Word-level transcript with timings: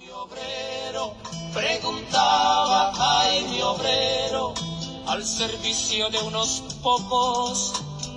Mi 0.00 0.08
obrero 0.12 1.12
preguntaba, 1.52 2.90
ay 2.96 3.44
mi 3.50 3.60
obrero, 3.60 4.54
al 5.06 5.22
servicio 5.22 6.08
de 6.08 6.16
unos 6.20 6.62
pocos 6.82 7.74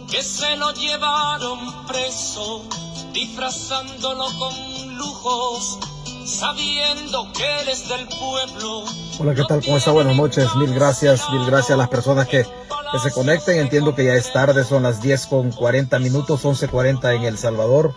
que 0.10 0.24
se 0.24 0.56
lo 0.56 0.72
llevaron 0.72 1.60
preso, 1.86 2.64
disfrazándolo 3.12 4.28
con 4.40 4.98
lujos, 4.98 5.78
sabiendo 6.26 7.29
que 7.33 7.44
él 7.60 7.67
es 7.67 7.90
del 7.90 8.08
pueblo. 8.08 8.86
Hola, 9.20 9.36
¿qué 9.36 9.44
tal? 9.44 9.62
¿Cómo 9.62 9.76
está? 9.76 9.92
Buenas 9.92 10.15
noches. 10.15 10.56
Mil 10.56 10.74
gracias, 10.74 11.29
mil 11.31 11.46
gracias 11.46 11.72
a 11.72 11.78
las 11.78 11.90
personas 11.90 12.29
que, 12.29 12.46
que 12.94 13.00
se 13.00 13.12
conecten. 13.12 13.60
Entiendo 13.60 13.94
que 13.94 14.06
ya 14.06 14.13
es 14.13 14.31
tarde, 14.31 14.63
son 14.63 14.84
las 14.84 15.02
10 15.02 15.28
con 15.28 15.52
40 15.52 16.00
minutos, 16.00 16.45
11.40 16.45 17.13
en 17.13 17.23
El 17.23 17.38
Salvador. 17.38 17.94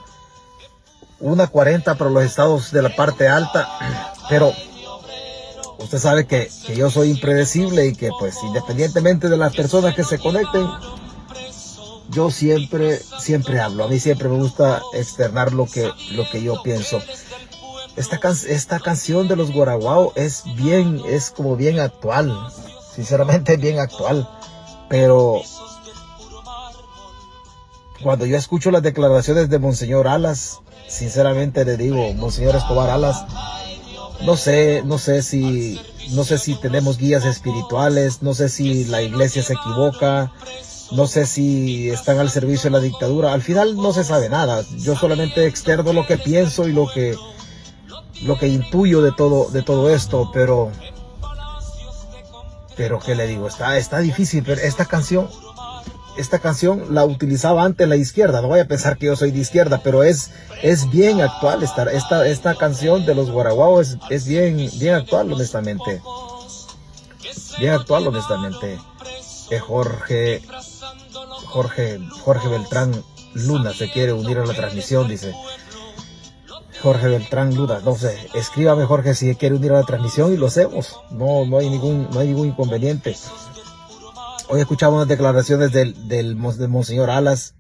1.40 1.20 1.96
para 1.96 2.10
los 2.10 2.22
estados 2.24 2.72
de 2.72 2.82
la 2.82 2.94
parte 2.94 3.28
alta, 3.28 3.68
pero 4.28 4.52
usted 5.78 5.98
sabe 5.98 6.26
que, 6.26 6.50
que, 6.66 6.76
yo 6.76 6.90
soy 6.90 7.10
impredecible 7.10 7.86
y 7.86 7.94
que 7.94 8.10
pues 8.18 8.36
independientemente 8.42 9.28
de 9.28 9.36
las 9.36 9.54
personas 9.54 9.94
que 9.94 10.04
se 10.04 10.18
conecten, 10.18 10.66
yo 12.10 12.30
siempre, 12.30 13.00
siempre 13.18 13.60
hablo. 13.60 13.84
A 13.84 13.88
mí 13.88 13.98
siempre 13.98 14.28
me 14.28 14.36
gusta 14.36 14.82
externar 14.94 15.52
lo 15.52 15.66
que, 15.66 15.90
lo 16.12 16.28
que 16.30 16.42
yo 16.42 16.62
pienso. 16.62 17.00
Esta, 17.96 18.18
can 18.18 18.36
esta 18.48 18.78
canción 18.78 19.26
de 19.26 19.36
los 19.36 19.52
Guaraguao 19.52 20.12
es 20.16 20.44
bien, 20.56 21.00
es 21.06 21.30
como 21.30 21.56
bien 21.56 21.80
actual. 21.80 22.32
Sinceramente 22.94 23.56
bien 23.58 23.78
actual. 23.78 24.28
Pero 24.88 25.42
cuando 28.02 28.26
yo 28.26 28.36
escucho 28.36 28.70
las 28.70 28.82
declaraciones 28.82 29.48
de 29.48 29.58
Monseñor 29.58 30.06
Alas, 30.06 30.60
sinceramente 30.88 31.64
le 31.64 31.76
digo, 31.76 32.12
Monseñor 32.14 32.56
Escobar 32.56 32.90
Alas, 32.90 33.24
no 34.22 34.36
sé, 34.36 34.82
no 34.84 34.98
sé 34.98 35.22
si, 35.22 35.80
no 36.12 36.24
sé 36.24 36.38
si 36.38 36.54
tenemos 36.54 36.98
guías 36.98 37.24
espirituales, 37.24 38.22
no 38.22 38.34
sé 38.34 38.48
si 38.48 38.84
la 38.84 39.02
iglesia 39.02 39.42
se 39.42 39.54
equivoca, 39.54 40.32
no 40.92 41.06
sé 41.06 41.26
si 41.26 41.90
están 41.90 42.18
al 42.18 42.30
servicio 42.30 42.70
de 42.70 42.78
la 42.78 42.82
dictadura. 42.82 43.32
Al 43.32 43.42
final 43.42 43.76
no 43.76 43.92
se 43.92 44.04
sabe 44.04 44.28
nada. 44.28 44.64
Yo 44.78 44.96
solamente 44.96 45.46
externo 45.46 45.92
lo 45.92 46.06
que 46.06 46.18
pienso 46.18 46.68
y 46.68 46.72
lo 46.72 46.88
que, 46.92 47.16
lo 48.22 48.38
que 48.38 48.48
intuyo 48.48 49.02
de 49.02 49.12
todo, 49.12 49.50
de 49.50 49.62
todo 49.62 49.90
esto, 49.90 50.30
pero, 50.32 50.70
pero 52.76 52.98
qué 52.98 53.14
le 53.14 53.26
digo, 53.26 53.48
está, 53.48 53.76
está 53.78 53.98
difícil, 53.98 54.44
pero 54.44 54.60
esta 54.60 54.84
canción, 54.84 55.28
esta 56.16 56.38
canción 56.38 56.94
la 56.94 57.04
utilizaba 57.04 57.64
antes 57.64 57.88
la 57.88 57.96
izquierda, 57.96 58.40
no 58.40 58.48
vaya 58.48 58.64
a 58.64 58.68
pensar 58.68 58.96
que 58.96 59.06
yo 59.06 59.16
soy 59.16 59.30
de 59.30 59.40
izquierda, 59.40 59.80
pero 59.82 60.02
es, 60.02 60.30
es 60.62 60.90
bien 60.90 61.20
actual 61.20 61.62
esta, 61.62 61.84
esta, 61.92 62.26
esta 62.26 62.54
canción 62.54 63.06
de 63.06 63.14
los 63.14 63.30
Guaraguao 63.30 63.80
es, 63.80 63.98
es 64.10 64.26
bien, 64.26 64.70
bien 64.78 64.94
actual, 64.94 65.32
honestamente. 65.32 66.00
Bien 67.58 67.72
actual, 67.72 68.06
honestamente. 68.06 68.78
Eh, 69.50 69.58
Jorge, 69.58 70.42
Jorge, 71.46 72.00
Jorge 72.24 72.48
Beltrán 72.48 73.04
Luna 73.34 73.72
se 73.72 73.90
quiere 73.90 74.12
unir 74.12 74.38
a 74.38 74.46
la 74.46 74.54
transmisión, 74.54 75.08
dice. 75.08 75.34
Jorge 76.82 77.08
Beltrán 77.08 77.54
Luna, 77.54 77.80
no 77.84 77.96
sé, 77.96 78.28
escríbame 78.34 78.84
Jorge 78.84 79.14
si 79.14 79.34
quiere 79.36 79.54
unir 79.54 79.72
a 79.72 79.80
la 79.80 79.86
transmisión 79.86 80.32
y 80.32 80.36
lo 80.36 80.46
hacemos. 80.46 81.00
No, 81.10 81.46
no 81.46 81.58
hay 81.58 81.70
ningún, 81.70 82.08
no 82.12 82.20
hay 82.20 82.28
ningún 82.28 82.48
inconveniente. 82.48 83.16
Hoy 84.48 84.60
escuchamos 84.60 85.08
declaraciones 85.08 85.72
del, 85.72 86.06
del, 86.06 86.38
del 86.40 86.68
Monseñor 86.68 87.10
Alas, 87.10 87.56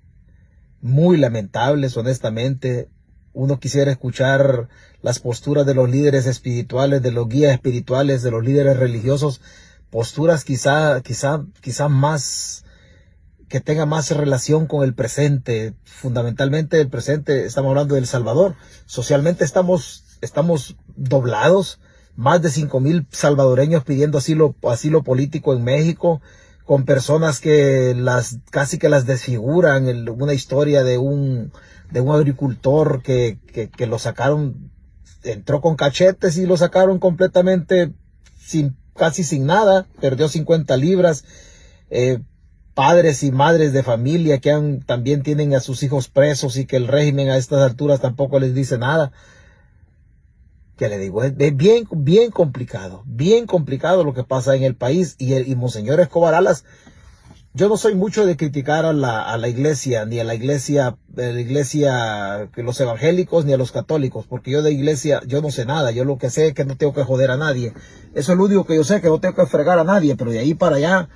muy 0.80 1.16
lamentables, 1.16 1.96
honestamente. 1.96 2.88
Uno 3.32 3.58
quisiera 3.58 3.90
escuchar 3.90 4.68
las 5.02 5.18
posturas 5.18 5.66
de 5.66 5.74
los 5.74 5.90
líderes 5.90 6.26
espirituales, 6.26 7.02
de 7.02 7.10
los 7.10 7.28
guías 7.28 7.52
espirituales, 7.52 8.22
de 8.22 8.30
los 8.30 8.44
líderes 8.44 8.76
religiosos, 8.76 9.40
posturas 9.90 10.44
quizá, 10.44 11.00
quizá, 11.00 11.44
quizá 11.60 11.88
más, 11.88 12.64
que 13.48 13.60
tenga 13.60 13.84
más 13.84 14.12
relación 14.12 14.68
con 14.68 14.84
el 14.84 14.94
presente, 14.94 15.74
fundamentalmente 15.82 16.80
el 16.80 16.88
presente, 16.88 17.46
estamos 17.46 17.70
hablando 17.70 17.96
del 17.96 18.06
Salvador. 18.06 18.54
Socialmente 18.86 19.44
estamos, 19.44 20.04
estamos 20.20 20.76
doblados, 20.94 21.80
más 22.14 22.42
de 22.42 22.50
cinco 22.50 22.78
mil 22.78 23.08
salvadoreños 23.10 23.82
pidiendo 23.82 24.18
asilo, 24.18 24.54
asilo 24.62 25.02
político 25.02 25.52
en 25.52 25.64
México, 25.64 26.22
con 26.66 26.84
personas 26.84 27.40
que 27.40 27.94
las 27.96 28.40
casi 28.50 28.78
que 28.78 28.88
las 28.88 29.06
desfiguran, 29.06 29.86
una 30.08 30.34
historia 30.34 30.82
de 30.82 30.98
un 30.98 31.52
de 31.90 32.00
un 32.00 32.12
agricultor 32.14 33.02
que, 33.02 33.38
que, 33.76 33.86
lo 33.86 34.00
sacaron, 34.00 34.72
entró 35.22 35.60
con 35.60 35.76
cachetes 35.76 36.36
y 36.36 36.44
lo 36.44 36.56
sacaron 36.56 36.98
completamente 36.98 37.92
sin 38.36 38.76
casi 38.96 39.22
sin 39.22 39.46
nada, 39.46 39.86
perdió 40.00 40.28
50 40.28 40.76
libras, 40.76 41.24
eh, 41.90 42.18
padres 42.74 43.22
y 43.22 43.30
madres 43.30 43.72
de 43.72 43.84
familia 43.84 44.40
que 44.40 44.82
también 44.86 45.22
tienen 45.22 45.54
a 45.54 45.60
sus 45.60 45.84
hijos 45.84 46.08
presos 46.08 46.56
y 46.56 46.66
que 46.66 46.76
el 46.76 46.88
régimen 46.88 47.28
a 47.30 47.36
estas 47.36 47.62
alturas 47.62 48.00
tampoco 48.00 48.40
les 48.40 48.54
dice 48.54 48.76
nada 48.76 49.12
que 50.76 50.88
le 50.88 50.98
digo, 50.98 51.24
es, 51.24 51.34
bien, 51.56 51.88
bien 51.90 52.30
complicado, 52.30 53.02
bien 53.06 53.46
complicado 53.46 54.04
lo 54.04 54.14
que 54.14 54.24
pasa 54.24 54.54
en 54.56 54.62
el 54.62 54.76
país 54.76 55.16
y 55.18 55.32
el 55.34 55.56
Monseñor 55.56 56.00
Escobar 56.00 56.34
Alas, 56.34 56.64
yo 57.56 57.70
no 57.70 57.78
soy 57.78 57.94
mucho 57.94 58.26
de 58.26 58.36
criticar 58.36 58.84
a 58.84 58.92
la, 58.92 59.22
a 59.22 59.38
la 59.38 59.48
iglesia, 59.48 60.04
ni 60.04 60.20
a 60.20 60.24
la 60.24 60.34
iglesia, 60.34 60.98
la 61.14 61.40
iglesia, 61.40 62.50
los 62.54 62.78
evangélicos, 62.78 63.46
ni 63.46 63.54
a 63.54 63.56
los 63.56 63.72
católicos, 63.72 64.26
porque 64.28 64.50
yo 64.50 64.60
de 64.60 64.72
iglesia, 64.72 65.22
yo 65.26 65.40
no 65.40 65.50
sé 65.50 65.64
nada, 65.64 65.90
yo 65.90 66.04
lo 66.04 66.18
que 66.18 66.28
sé 66.28 66.48
es 66.48 66.54
que 66.54 66.66
no 66.66 66.76
tengo 66.76 66.92
que 66.92 67.02
joder 67.02 67.30
a 67.30 67.38
nadie, 67.38 67.72
eso 68.14 68.32
es 68.32 68.38
lo 68.38 68.44
único 68.44 68.66
que 68.66 68.76
yo 68.76 68.84
sé, 68.84 69.00
que 69.00 69.08
no 69.08 69.20
tengo 69.20 69.34
que 69.36 69.46
fregar 69.46 69.78
a 69.78 69.84
nadie, 69.84 70.16
pero 70.16 70.30
de 70.30 70.40
ahí 70.40 70.52
para 70.52 70.76
allá, 70.76 71.08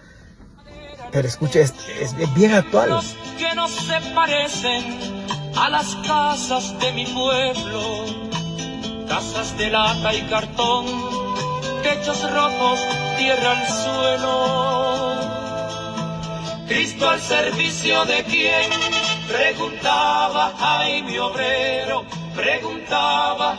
pero 1.13 1.29
escuche, 1.29 1.61
es, 1.61 1.75
es, 2.01 2.15
es 2.19 2.35
bien 2.35 2.55
actual. 2.55 2.89
Que 3.37 3.55
no 3.55 3.69
se 3.69 4.15
parecen 4.15 5.27
a 5.55 5.69
las 5.69 5.95
casas 6.07 6.75
de 6.81 6.93
mi 6.93 7.05
pueblo 7.05 8.30
casas 9.11 9.59
de 9.59 9.69
lata 9.71 10.15
y 10.15 10.23
cartón, 10.23 10.87
techos 11.83 12.23
rotos, 12.33 12.79
tierra 13.19 13.51
al 13.51 13.67
suelo. 13.83 14.37
Cristo 16.69 17.11
al 17.11 17.21
servicio 17.21 18.05
de 18.05 18.23
quién, 18.23 18.71
preguntaba 19.27 20.53
mi 21.05 21.19
obrero, 21.19 22.05
preguntaba 22.37 23.59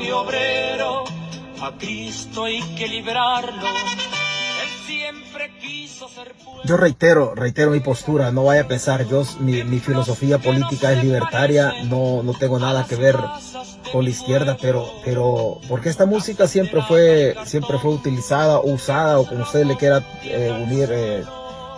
mi 0.00 0.10
obrero, 0.10 1.04
a 1.62 1.70
Cristo 1.78 2.44
hay 2.46 2.60
que 2.76 2.88
librarlo. 2.88 3.68
Yo 6.64 6.76
reitero, 6.76 7.34
reitero 7.34 7.70
mi 7.70 7.80
postura, 7.80 8.30
no 8.30 8.44
vaya 8.44 8.62
a 8.62 8.68
pensar, 8.68 9.06
yo, 9.06 9.22
mi, 9.40 9.62
filosofía 9.80 10.38
política 10.38 10.92
es 10.92 11.02
libertaria, 11.02 11.72
no, 11.84 12.22
no 12.22 12.32
tengo 12.34 12.58
nada 12.58 12.86
que 12.86 12.96
ver 12.96 13.16
con 13.92 14.04
la 14.04 14.10
izquierda, 14.10 14.56
pero, 14.60 14.86
pero, 15.04 15.60
porque 15.68 15.88
esta 15.88 16.06
música 16.06 16.46
siempre 16.46 16.82
fue, 16.82 17.36
siempre 17.44 17.78
fue 17.78 17.92
utilizada, 17.92 18.58
o 18.58 18.72
usada, 18.72 19.18
o 19.18 19.26
como 19.26 19.42
usted 19.42 19.64
le 19.64 19.76
quiera 19.76 20.04
eh, 20.24 20.50
unir 20.62 20.88
eh, 20.92 21.24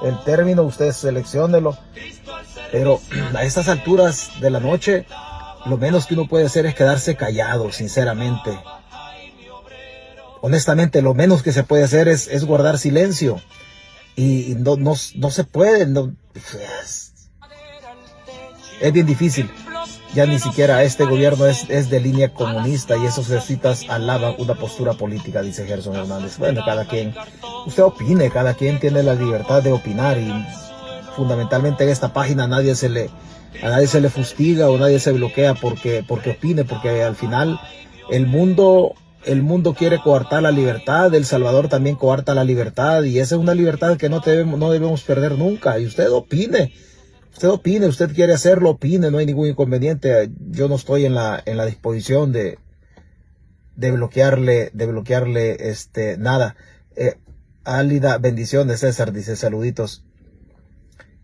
el 0.03 0.19
término, 0.25 0.63
usted 0.63 0.93
seleccionelo. 0.93 1.77
Pero 2.73 3.01
a 3.35 3.45
estas 3.45 3.69
alturas 3.69 4.31
de 4.41 4.51
la 4.51 4.61
noche, 4.61 5.07
lo 5.67 5.77
menos 5.77 6.07
que 6.07 6.15
uno 6.15 6.27
puede 6.27 6.47
hacer 6.47 6.67
es 6.67 6.75
quedarse 6.75 7.17
callado, 7.17 7.71
sinceramente. 7.73 8.59
Honestamente, 10.43 11.03
lo 11.03 11.15
menos 11.15 11.43
que 11.43 11.53
se 11.53 11.65
puede 11.65 11.85
hacer 11.85 12.09
es, 12.09 12.29
es 12.29 12.45
guardar 12.45 12.79
silencio. 12.79 13.41
Y 14.17 14.55
no, 14.59 14.77
no, 14.77 14.95
no 15.17 15.31
se 15.31 15.45
puede, 15.45 15.87
es 18.81 18.93
bien 18.93 19.07
difícil 19.07 19.51
ya 20.15 20.27
ni 20.27 20.39
siquiera 20.39 20.83
este 20.83 21.05
gobierno 21.05 21.47
es, 21.47 21.69
es 21.69 21.89
de 21.89 22.01
línea 22.01 22.33
comunista 22.35 22.97
y 22.97 23.07
esos 23.07 23.29
jesuitas 23.29 23.85
alaban 23.89 24.35
una 24.39 24.55
postura 24.55 24.95
política, 24.95 25.41
dice 25.41 25.67
Gerson 25.67 25.95
Hernández. 25.95 26.39
Bueno, 26.39 26.63
cada 26.65 26.85
quien, 26.87 27.15
usted 27.67 27.83
opine, 27.83 28.31
cada 28.31 28.55
quien 28.55 28.81
tiene 28.81 29.03
la 29.03 29.15
libertad 29.15 29.63
de 29.63 29.73
opinar 29.73 30.19
y 30.19 30.33
fundamentalmente 31.15 31.85
en 31.85 31.91
esta 31.91 32.13
página 32.13 32.49
nadie 32.49 32.75
se 32.75 32.89
le, 32.89 33.11
a 33.63 33.69
nadie 33.69 33.87
se 33.87 34.01
le 34.01 34.11
fustiga 34.11 34.69
o 34.69 34.79
nadie 34.79 34.99
se 34.99 35.13
bloquea 35.13 35.55
porque, 35.55 36.05
porque 36.07 36.31
opine, 36.31 36.65
porque 36.65 37.03
al 37.03 37.15
final 37.15 37.61
el 38.11 38.27
mundo, 38.27 38.95
el 39.25 39.43
mundo 39.43 39.75
quiere 39.75 40.01
coartar 40.01 40.43
la 40.43 40.51
libertad, 40.51 41.15
El 41.15 41.25
Salvador 41.25 41.69
también 41.69 41.97
coarta 41.97 42.35
la 42.35 42.45
libertad 42.45 43.03
y 43.03 43.19
esa 43.19 43.35
es 43.35 43.41
una 43.41 43.55
libertad 43.55 43.97
que 43.97 44.09
no 44.09 44.21
debemos, 44.21 44.59
no 44.59 44.71
debemos 44.71 45.03
perder 45.03 45.39
nunca 45.39 45.79
y 45.79 45.87
usted 45.87 46.11
opine 46.11 46.73
usted 47.33 47.49
opine, 47.49 47.87
usted 47.87 48.13
quiere 48.15 48.35
hacerlo, 48.35 48.71
opine, 48.71 49.11
no 49.11 49.19
hay 49.19 49.27
ningún 49.27 49.49
inconveniente. 49.49 50.31
Yo 50.51 50.69
no 50.69 50.75
estoy 50.75 51.07
en 51.07 51.15
la, 51.15 51.43
en 51.47 51.57
la 51.57 51.65
disposición 51.65 52.33
de, 52.33 52.59
de 53.77 53.93
bloquearle, 53.93 54.71
de 54.75 54.87
bloquearle 54.87 55.71
este, 55.71 56.19
nada. 56.19 56.57
Eh, 56.97 57.17
Álida, 57.65 58.19
bendiciones, 58.19 58.81
César, 58.81 59.13
dice 59.13 59.37
saluditos. 59.37 60.05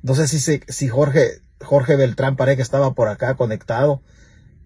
No 0.02 0.14
sé 0.14 0.26
si, 0.26 0.38
si 0.66 0.88
Jorge, 0.88 1.42
Jorge 1.60 1.96
Beltrán 1.96 2.36
parece 2.36 2.56
que 2.56 2.62
estaba 2.62 2.94
por 2.94 3.08
acá 3.08 3.34
conectado. 3.34 4.00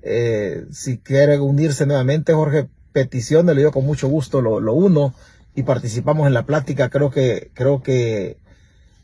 Eh, 0.02 0.66
si 0.70 0.98
quiere 0.98 1.40
unirse 1.40 1.84
nuevamente, 1.86 2.32
Jorge, 2.32 2.68
peticiones, 2.92 3.54
le 3.54 3.62
digo 3.62 3.72
con 3.72 3.86
mucho 3.86 4.08
gusto, 4.08 4.40
lo, 4.40 4.60
lo 4.60 4.72
uno 4.74 5.14
y 5.54 5.62
participamos 5.62 6.26
en 6.26 6.34
la 6.34 6.46
plática. 6.46 6.88
Creo 6.88 7.10
que, 7.10 7.50
creo 7.54 7.82
que, 7.82 8.38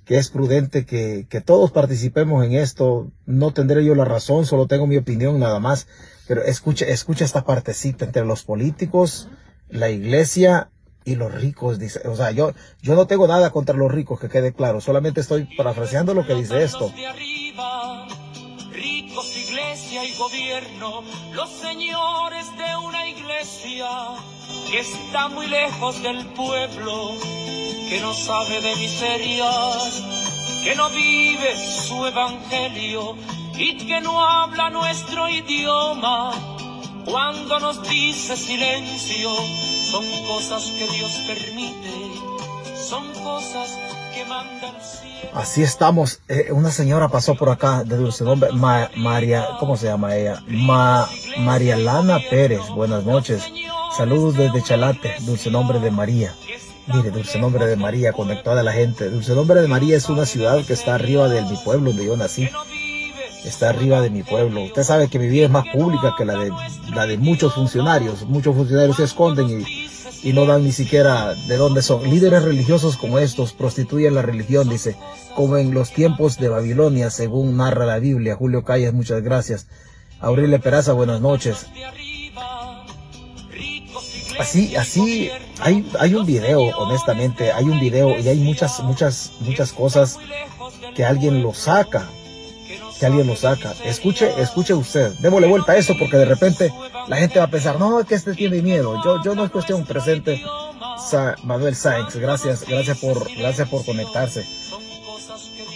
que 0.04 0.18
es 0.18 0.30
prudente 0.30 0.84
que, 0.86 1.26
que 1.28 1.40
todos 1.40 1.72
participemos 1.72 2.44
en 2.44 2.52
esto. 2.52 3.10
No 3.26 3.52
tendré 3.52 3.84
yo 3.84 3.94
la 3.94 4.04
razón, 4.04 4.46
solo 4.46 4.66
tengo 4.66 4.86
mi 4.86 4.96
opinión 4.96 5.38
nada 5.40 5.58
más. 5.60 5.86
Pero 6.28 6.42
escucha, 6.42 6.86
escucha 6.86 7.24
esta 7.24 7.44
partecita 7.44 8.04
entre 8.04 8.24
los 8.24 8.42
políticos, 8.42 9.28
la 9.68 9.90
iglesia 9.90 10.70
y 11.04 11.14
los 11.14 11.32
ricos, 11.32 11.78
dice, 11.78 12.00
o 12.08 12.16
sea, 12.16 12.32
yo, 12.32 12.52
yo 12.82 12.96
no 12.96 13.06
tengo 13.06 13.28
nada 13.28 13.50
contra 13.50 13.76
los 13.76 13.92
ricos, 13.92 14.18
que 14.18 14.28
quede 14.28 14.52
claro, 14.52 14.80
solamente 14.80 15.20
estoy 15.20 15.48
parafraseando 15.56 16.14
lo 16.14 16.26
que 16.26 16.34
dice 16.34 16.64
esto. 16.64 16.92
Iglesia 19.96 20.04
y 20.04 20.18
gobierno, 20.18 21.02
los 21.32 21.48
señores 21.48 22.46
de 22.58 22.76
una 22.76 23.08
iglesia 23.08 23.88
que 24.70 24.80
está 24.80 25.28
muy 25.28 25.46
lejos 25.46 26.02
del 26.02 26.26
pueblo, 26.34 27.14
que 27.88 27.98
no 28.02 28.12
sabe 28.12 28.60
de 28.60 28.76
miserias, 28.76 30.02
que 30.64 30.74
no 30.74 30.90
vive 30.90 31.56
su 31.56 32.04
evangelio 32.04 33.16
y 33.56 33.78
que 33.86 34.00
no 34.02 34.22
habla 34.22 34.68
nuestro 34.68 35.30
idioma. 35.30 36.32
Cuando 37.06 37.58
nos 37.58 37.82
dice 37.88 38.36
silencio, 38.36 39.30
son 39.90 40.04
cosas 40.26 40.62
que 40.72 40.86
Dios 40.88 41.12
permite, 41.26 42.10
son 42.88 43.12
cosas 43.14 43.70
que 44.14 44.24
manda 44.24 44.68
el 44.68 44.82
cielo. 44.82 45.30
Así 45.34 45.62
estamos. 45.62 46.20
Eh, 46.28 46.52
una 46.52 46.70
señora 46.70 47.08
pasó 47.08 47.34
por 47.34 47.50
acá 47.50 47.82
de 47.82 47.96
dulce 47.96 48.22
nombre, 48.22 48.50
María, 48.52 49.48
¿cómo 49.58 49.76
se 49.76 49.86
llama 49.86 50.14
ella? 50.14 50.42
Ma, 50.46 51.08
María 51.38 51.76
Lana 51.76 52.20
Pérez. 52.30 52.60
Buenas 52.74 53.04
noches. 53.04 53.42
Saludos 53.96 54.36
desde 54.36 54.62
Chalate, 54.62 55.14
dulce 55.20 55.50
nombre 55.50 55.80
de 55.80 55.90
María. 55.90 56.34
Mire, 56.86 57.10
Dulce 57.10 57.40
Nombre 57.40 57.66
de 57.66 57.74
María, 57.74 58.12
conectada 58.12 58.60
a 58.60 58.62
la 58.62 58.72
gente. 58.72 59.10
Dulce 59.10 59.34
Nombre 59.34 59.60
de 59.60 59.66
María 59.66 59.96
es 59.96 60.08
una 60.08 60.24
ciudad 60.24 60.64
que 60.64 60.72
está 60.72 60.94
arriba 60.94 61.28
de 61.28 61.42
mi 61.42 61.56
pueblo 61.64 61.90
donde 61.90 62.06
yo 62.06 62.16
nací 62.16 62.48
está 63.44 63.70
arriba 63.70 64.00
de 64.00 64.10
mi 64.10 64.22
pueblo. 64.22 64.62
Usted 64.62 64.82
sabe 64.82 65.08
que 65.08 65.18
mi 65.18 65.28
vida 65.28 65.46
es 65.46 65.50
más 65.50 65.64
pública 65.72 66.14
que 66.16 66.24
la 66.24 66.36
de, 66.36 66.50
la 66.94 67.06
de 67.06 67.16
muchos 67.18 67.54
funcionarios. 67.54 68.24
Muchos 68.26 68.54
funcionarios 68.54 68.96
se 68.96 69.04
esconden 69.04 69.60
y, 69.60 69.88
y 70.26 70.32
no 70.32 70.44
dan 70.44 70.64
ni 70.64 70.72
siquiera 70.72 71.34
de 71.46 71.56
dónde 71.56 71.82
son. 71.82 72.02
Líderes 72.10 72.42
religiosos 72.42 72.96
como 72.96 73.20
estos 73.20 73.52
prostituyen 73.52 74.16
la 74.16 74.22
religión, 74.22 74.68
dice, 74.68 74.96
como 75.36 75.56
en 75.56 75.72
los 75.72 75.92
tiempos 75.92 76.36
de 76.38 76.48
Babilonia, 76.48 77.10
según 77.10 77.56
narra 77.56 77.86
la 77.86 78.00
Biblia. 78.00 78.34
Julio 78.34 78.64
Calles, 78.64 78.92
muchas 78.92 79.22
gracias. 79.22 79.68
Aurelia 80.18 80.58
Peraza, 80.58 80.94
buenas 80.94 81.20
noches. 81.20 81.66
Así, 84.40 84.74
así, 84.74 85.30
hay, 85.60 85.88
hay 86.00 86.14
un 86.16 86.26
video, 86.26 86.60
honestamente, 86.76 87.52
hay 87.52 87.66
un 87.66 87.78
video 87.78 88.18
y 88.18 88.26
hay 88.26 88.40
muchas, 88.40 88.82
muchas, 88.82 89.30
muchas 89.42 89.72
cosas 89.72 90.18
que 90.96 91.04
alguien 91.04 91.40
lo 91.40 91.54
saca 91.54 92.08
que 92.98 93.06
alguien 93.06 93.26
lo 93.26 93.36
saca. 93.36 93.74
Escuche, 93.84 94.32
escuche 94.40 94.74
usted. 94.74 95.12
Démosle 95.18 95.46
vuelta 95.46 95.72
a 95.72 95.76
eso 95.76 95.94
porque 95.98 96.16
de 96.16 96.24
repente 96.24 96.72
la 97.08 97.16
gente 97.16 97.38
va 97.38 97.44
a 97.44 97.50
pensar, 97.50 97.78
no, 97.78 98.04
que 98.04 98.14
este 98.14 98.34
tiene 98.34 98.62
miedo. 98.62 99.00
Yo, 99.04 99.22
yo 99.22 99.34
no 99.34 99.44
es 99.44 99.50
cuestión 99.50 99.84
presente. 99.84 100.42
Manuel 101.44 101.76
Sáenz, 101.76 102.16
gracias, 102.16 102.66
gracias 102.66 102.98
por, 102.98 103.28
gracias 103.36 103.68
por 103.68 103.84
conectarse. 103.84 104.44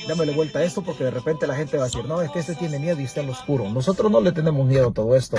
Démosle 0.09 0.33
vuelta 0.33 0.59
a 0.59 0.65
esto 0.65 0.83
porque 0.83 1.05
de 1.05 1.11
repente 1.11 1.47
la 1.47 1.55
gente 1.55 1.77
va 1.77 1.85
a 1.85 1.87
decir, 1.87 2.05
no, 2.05 2.21
es 2.21 2.31
que 2.31 2.41
este 2.41 2.57
tiene 2.57 2.79
miedo 2.79 3.01
y 3.01 3.05
está 3.05 3.21
en 3.21 3.27
lo 3.27 3.33
oscuro. 3.33 3.69
Nosotros 3.69 4.11
no 4.11 4.21
le 4.21 4.33
tenemos 4.33 4.67
miedo 4.67 4.89
a 4.89 4.93
todo 4.93 5.15
esto. 5.15 5.37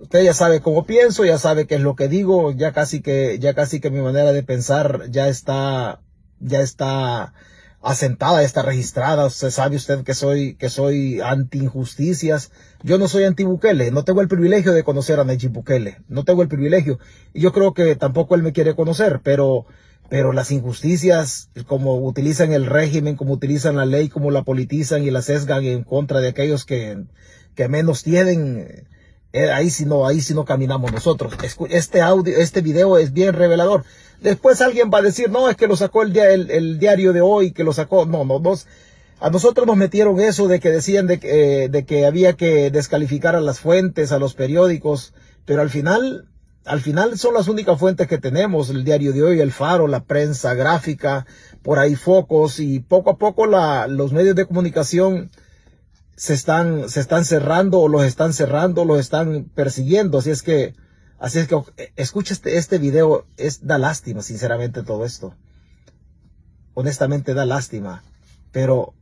Usted 0.00 0.22
ya 0.22 0.34
sabe 0.34 0.60
cómo 0.60 0.84
pienso, 0.84 1.24
ya 1.24 1.38
sabe 1.38 1.66
qué 1.66 1.76
es 1.76 1.80
lo 1.80 1.96
que 1.96 2.08
digo, 2.08 2.52
ya 2.52 2.72
casi 2.72 3.00
que, 3.00 3.38
ya 3.40 3.54
casi 3.54 3.80
que 3.80 3.90
mi 3.90 4.00
manera 4.00 4.32
de 4.32 4.42
pensar 4.42 5.10
ya 5.10 5.28
está, 5.28 6.00
ya 6.40 6.60
está 6.60 7.32
asentada, 7.84 8.42
está 8.42 8.62
registrada. 8.62 9.26
Usted 9.26 9.50
sabe 9.50 9.76
usted 9.76 10.02
que 10.02 10.14
soy, 10.14 10.54
que 10.54 10.70
soy 10.70 11.20
anti 11.20 11.58
injusticias. 11.58 12.50
Yo 12.82 12.98
no 12.98 13.08
soy 13.08 13.24
anti 13.24 13.44
Bukele. 13.44 13.90
No 13.90 14.04
tengo 14.04 14.20
el 14.20 14.28
privilegio 14.28 14.72
de 14.72 14.82
conocer 14.82 15.20
a 15.20 15.24
Nayib 15.24 15.52
Bukele. 15.52 15.98
No 16.08 16.24
tengo 16.24 16.42
el 16.42 16.48
privilegio. 16.48 16.98
Y 17.32 17.40
yo 17.40 17.52
creo 17.52 17.74
que 17.74 17.94
tampoco 17.94 18.34
él 18.34 18.42
me 18.42 18.52
quiere 18.52 18.74
conocer, 18.74 19.20
pero, 19.22 19.66
pero 20.08 20.32
las 20.32 20.50
injusticias, 20.50 21.50
como 21.66 21.96
utilizan 21.96 22.52
el 22.52 22.66
régimen, 22.66 23.16
como 23.16 23.34
utilizan 23.34 23.76
la 23.76 23.86
ley, 23.86 24.08
como 24.08 24.30
la 24.30 24.42
politizan 24.42 25.04
y 25.04 25.10
la 25.10 25.22
sesgan 25.22 25.64
en 25.64 25.84
contra 25.84 26.20
de 26.20 26.28
aquellos 26.28 26.64
que, 26.64 27.04
que 27.54 27.68
menos 27.68 28.02
tienen, 28.02 28.86
eh, 29.32 29.50
ahí 29.50 29.68
si 29.68 29.84
no, 29.84 30.06
ahí 30.06 30.20
si 30.20 30.32
no 30.32 30.44
caminamos 30.44 30.92
nosotros. 30.92 31.34
Este 31.68 32.00
audio, 32.00 32.36
este 32.36 32.60
video 32.62 32.96
es 32.98 33.12
bien 33.12 33.34
revelador. 33.34 33.84
Después 34.24 34.62
alguien 34.62 34.90
va 34.90 35.00
a 35.00 35.02
decir, 35.02 35.30
no, 35.30 35.50
es 35.50 35.56
que 35.56 35.66
lo 35.66 35.76
sacó 35.76 36.02
el, 36.02 36.78
diario 36.78 37.12
de 37.12 37.20
hoy, 37.20 37.52
que 37.52 37.62
lo 37.62 37.74
sacó. 37.74 38.06
No, 38.06 38.24
no, 38.24 38.38
nos, 38.38 38.66
a 39.20 39.28
nosotros 39.28 39.66
nos 39.66 39.76
metieron 39.76 40.18
eso 40.18 40.48
de 40.48 40.60
que 40.60 40.70
decían 40.70 41.06
de, 41.06 41.20
eh, 41.22 41.68
de 41.68 41.84
que 41.84 42.06
había 42.06 42.32
que 42.32 42.70
descalificar 42.70 43.36
a 43.36 43.42
las 43.42 43.60
fuentes, 43.60 44.12
a 44.12 44.18
los 44.18 44.32
periódicos, 44.32 45.12
pero 45.44 45.60
al 45.60 45.68
final, 45.68 46.26
al 46.64 46.80
final 46.80 47.18
son 47.18 47.34
las 47.34 47.48
únicas 47.48 47.78
fuentes 47.78 48.08
que 48.08 48.16
tenemos, 48.16 48.70
el 48.70 48.82
diario 48.82 49.12
de 49.12 49.22
hoy, 49.22 49.40
el 49.40 49.52
faro, 49.52 49.88
la 49.88 50.04
prensa 50.04 50.54
gráfica, 50.54 51.26
por 51.62 51.78
ahí 51.78 51.94
focos 51.94 52.60
y 52.60 52.80
poco 52.80 53.10
a 53.10 53.18
poco 53.18 53.44
la, 53.44 53.88
los 53.88 54.14
medios 54.14 54.34
de 54.36 54.46
comunicación 54.46 55.32
se 56.16 56.32
están, 56.32 56.88
se 56.88 57.00
están 57.00 57.26
cerrando 57.26 57.78
o 57.78 57.88
los 57.88 58.04
están 58.04 58.32
cerrando, 58.32 58.86
los 58.86 59.00
están 59.00 59.50
persiguiendo. 59.54 60.16
Así 60.16 60.30
es 60.30 60.42
que 60.42 60.72
Así 61.24 61.38
es 61.38 61.48
que 61.48 61.54
eh, 61.78 61.90
escucha 61.96 62.34
este, 62.34 62.58
este 62.58 62.76
video, 62.76 63.24
es, 63.38 63.66
da 63.66 63.78
lástima, 63.78 64.20
sinceramente, 64.20 64.82
todo 64.82 65.06
esto. 65.06 65.34
Honestamente 66.74 67.32
da 67.32 67.46
lástima. 67.46 68.02
Pero 68.52 68.92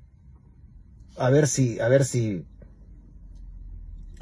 a 1.16 1.30
ver 1.30 1.48
si, 1.48 1.80
a 1.80 1.88
ver 1.88 2.04
si 2.04 2.46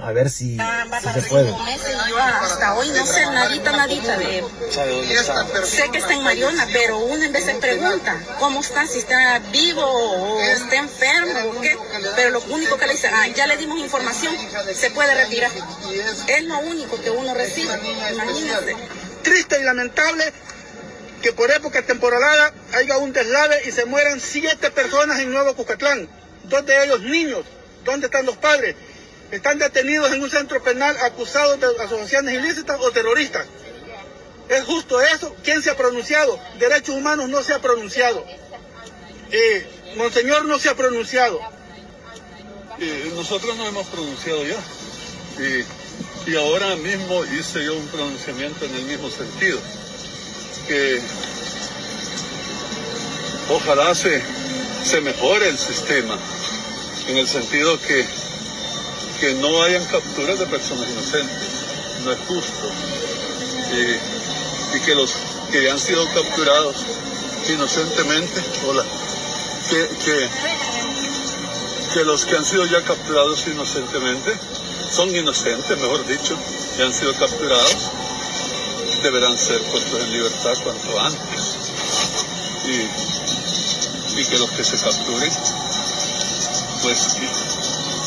a 0.03 0.13
ver 0.13 0.31
si, 0.31 0.57
se 0.57 1.23
puede. 1.29 1.51
Yo 2.09 2.19
hasta 2.19 2.75
hoy 2.75 2.89
no 2.91 3.07
sé 3.07 3.27
nadita, 3.27 3.73
nadita 3.73 4.17
de... 4.19 4.45
Sé 5.65 5.91
que 5.91 5.99
está 5.99 6.15
en 6.15 6.23
Mariona, 6.23 6.67
pero 6.73 6.99
uno 6.99 7.23
en 7.23 7.33
vez 7.33 7.45
se 7.45 7.55
pregunta 7.55 8.19
cómo 8.39 8.61
está, 8.61 8.87
si 8.87 8.99
está 8.99 9.39
vivo 9.51 9.83
o 9.83 10.41
está 10.41 10.77
enfermo 10.77 11.51
o 11.51 11.61
qué. 11.61 11.77
Pero 12.17 12.31
lo 12.31 12.41
único 12.43 12.77
que 12.79 12.87
le 12.87 12.93
dice, 12.93 13.09
ah, 13.13 13.27
ya 13.29 13.47
le 13.47 13.57
dimos 13.57 13.79
información, 13.79 14.35
se 14.75 14.91
puede 14.91 15.15
retirar. 15.15 15.51
Es 16.29 16.45
lo 16.45 16.59
único 16.61 17.01
que 17.01 17.11
uno 17.11 17.35
recibe, 17.35 17.73
imagínate. 18.13 18.77
Triste 19.23 19.61
y 19.61 19.65
lamentable 19.65 20.33
que 21.21 21.33
por 21.33 21.51
época 21.51 21.83
temporalada 21.83 22.55
haya 22.73 22.97
un 22.97 23.13
deslave 23.13 23.61
y 23.67 23.73
se 23.73 23.85
mueran 23.85 24.21
siete 24.21 24.71
personas 24.71 25.21
en 25.21 25.31
Nuevo 25.31 25.55
Cucatlán, 25.55 26.09
dos 26.45 26.65
de 26.65 26.85
ellos 26.85 27.01
niños. 27.01 27.45
¿Dónde 27.85 28.07
están 28.07 28.27
los 28.27 28.37
padres? 28.37 28.77
Están 29.31 29.59
detenidos 29.59 30.13
en 30.13 30.23
un 30.23 30.31
centro 30.31 30.63
penal 30.63 30.97
acusados 31.03 31.61
de 31.61 31.67
asociaciones 31.83 32.35
ilícitas 32.35 32.79
o 32.81 32.91
terroristas. 32.91 33.47
¿Es 34.49 34.65
justo 34.65 35.01
eso? 35.01 35.35
¿Quién 35.45 35.63
se 35.63 35.71
ha 35.71 35.77
pronunciado? 35.77 36.39
Derechos 36.59 36.97
Humanos 36.97 37.29
no 37.29 37.43
se 37.43 37.55
ha 37.55 37.61
pronunciado. 37.61 38.25
Eh, 39.31 39.67
Monseñor 39.97 40.45
no 40.47 40.59
se 40.59 40.69
ha 40.69 40.75
pronunciado. 40.75 41.41
Eh, 42.81 43.13
nosotros 43.15 43.57
no 43.57 43.67
hemos 43.69 43.87
pronunciado 43.87 44.45
ya. 44.45 44.57
Y, 46.27 46.37
ahora 46.37 46.77
mismo 46.77 47.25
hice 47.25 47.65
yo 47.65 47.75
un 47.75 47.87
pronunciamiento 47.89 48.65
en 48.65 48.75
el 48.75 48.83
mismo 48.83 49.09
sentido. 49.11 49.61
Que 50.67 51.01
ojalá 53.51 53.95
se, 53.95 54.21
se 54.85 55.01
mejore 55.01 55.49
el 55.49 55.59
sistema. 55.59 56.19
En 57.07 57.19
el 57.19 57.29
sentido 57.29 57.81
que 57.81 58.05
que 59.21 59.35
no 59.35 59.63
hayan 59.63 59.85
capturas 59.85 60.39
de 60.39 60.47
personas 60.47 60.89
inocentes. 60.91 61.49
No 62.05 62.13
es 62.13 62.19
justo. 62.27 62.71
y 64.75 64.81
que 64.81 64.95
los 64.95 65.15
que 65.51 65.71
han 65.71 65.79
sido 65.79 66.05
capturados 66.15 66.77
inocentemente, 67.49 68.43
hola, 68.67 68.85
que, 69.69 69.89
que, 70.05 70.29
que 71.95 72.05
los 72.05 72.25
que 72.25 72.37
han 72.37 72.45
sido 72.45 72.65
ya 72.67 72.83
capturados 72.83 73.47
inocentemente, 73.49 74.39
son 74.91 75.15
inocentes, 75.15 75.79
mejor 75.79 76.07
dicho, 76.07 76.37
que 76.77 76.83
han 76.83 76.93
sido 76.93 77.15
capturados, 77.15 77.91
deberán 79.03 79.37
ser 79.39 79.61
puestos 79.63 80.01
en 80.01 80.13
libertad 80.13 80.55
cuanto 80.63 81.01
antes. 81.01 81.57
Y, 82.67 84.21
y 84.21 84.25
que 84.25 84.39
los 84.39 84.51
que 84.51 84.65
se 84.65 84.77
capturen, 84.77 85.33
pues 86.83 87.17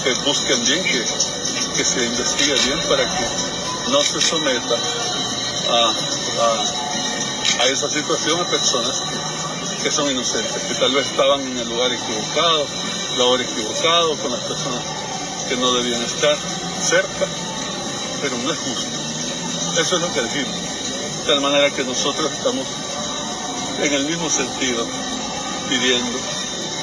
que 0.03 0.13
busquen 0.25 0.63
bien, 0.65 0.83
que, 0.83 1.05
que 1.77 1.85
se 1.85 2.05
investigue 2.05 2.53
bien 2.65 2.79
para 2.89 3.03
que 3.05 3.25
no 3.89 4.01
se 4.03 4.19
someta 4.19 4.75
a, 5.69 5.93
a, 7.61 7.67
esa 7.67 7.89
situación 7.89 8.39
a 8.41 8.45
personas 8.45 9.01
que, 9.81 9.91
son 9.91 10.09
inocentes, 10.09 10.63
que 10.63 10.75
tal 10.75 10.93
vez 10.93 11.07
estaban 11.07 11.41
en 11.41 11.57
el 11.57 11.69
lugar 11.69 11.91
equivocado, 11.93 12.67
la 13.17 13.23
hora 13.25 13.43
equivocado, 13.43 14.17
con 14.17 14.31
las 14.31 14.41
personas 14.41 14.83
que 15.47 15.55
no 15.55 15.73
debían 15.73 16.01
estar 16.01 16.37
cerca, 16.81 17.27
pero 18.21 18.37
no 18.37 18.51
es 18.51 18.59
justo. 18.59 19.81
Eso 19.81 19.95
es 19.95 20.01
lo 20.01 20.13
que 20.13 20.21
dijimos. 20.21 20.55
De 21.19 21.25
tal 21.27 21.41
manera 21.41 21.69
que 21.71 21.83
nosotros 21.83 22.31
estamos 22.31 22.67
en 23.81 23.93
el 23.93 24.05
mismo 24.05 24.29
sentido, 24.29 24.85
pidiendo, 25.69 26.19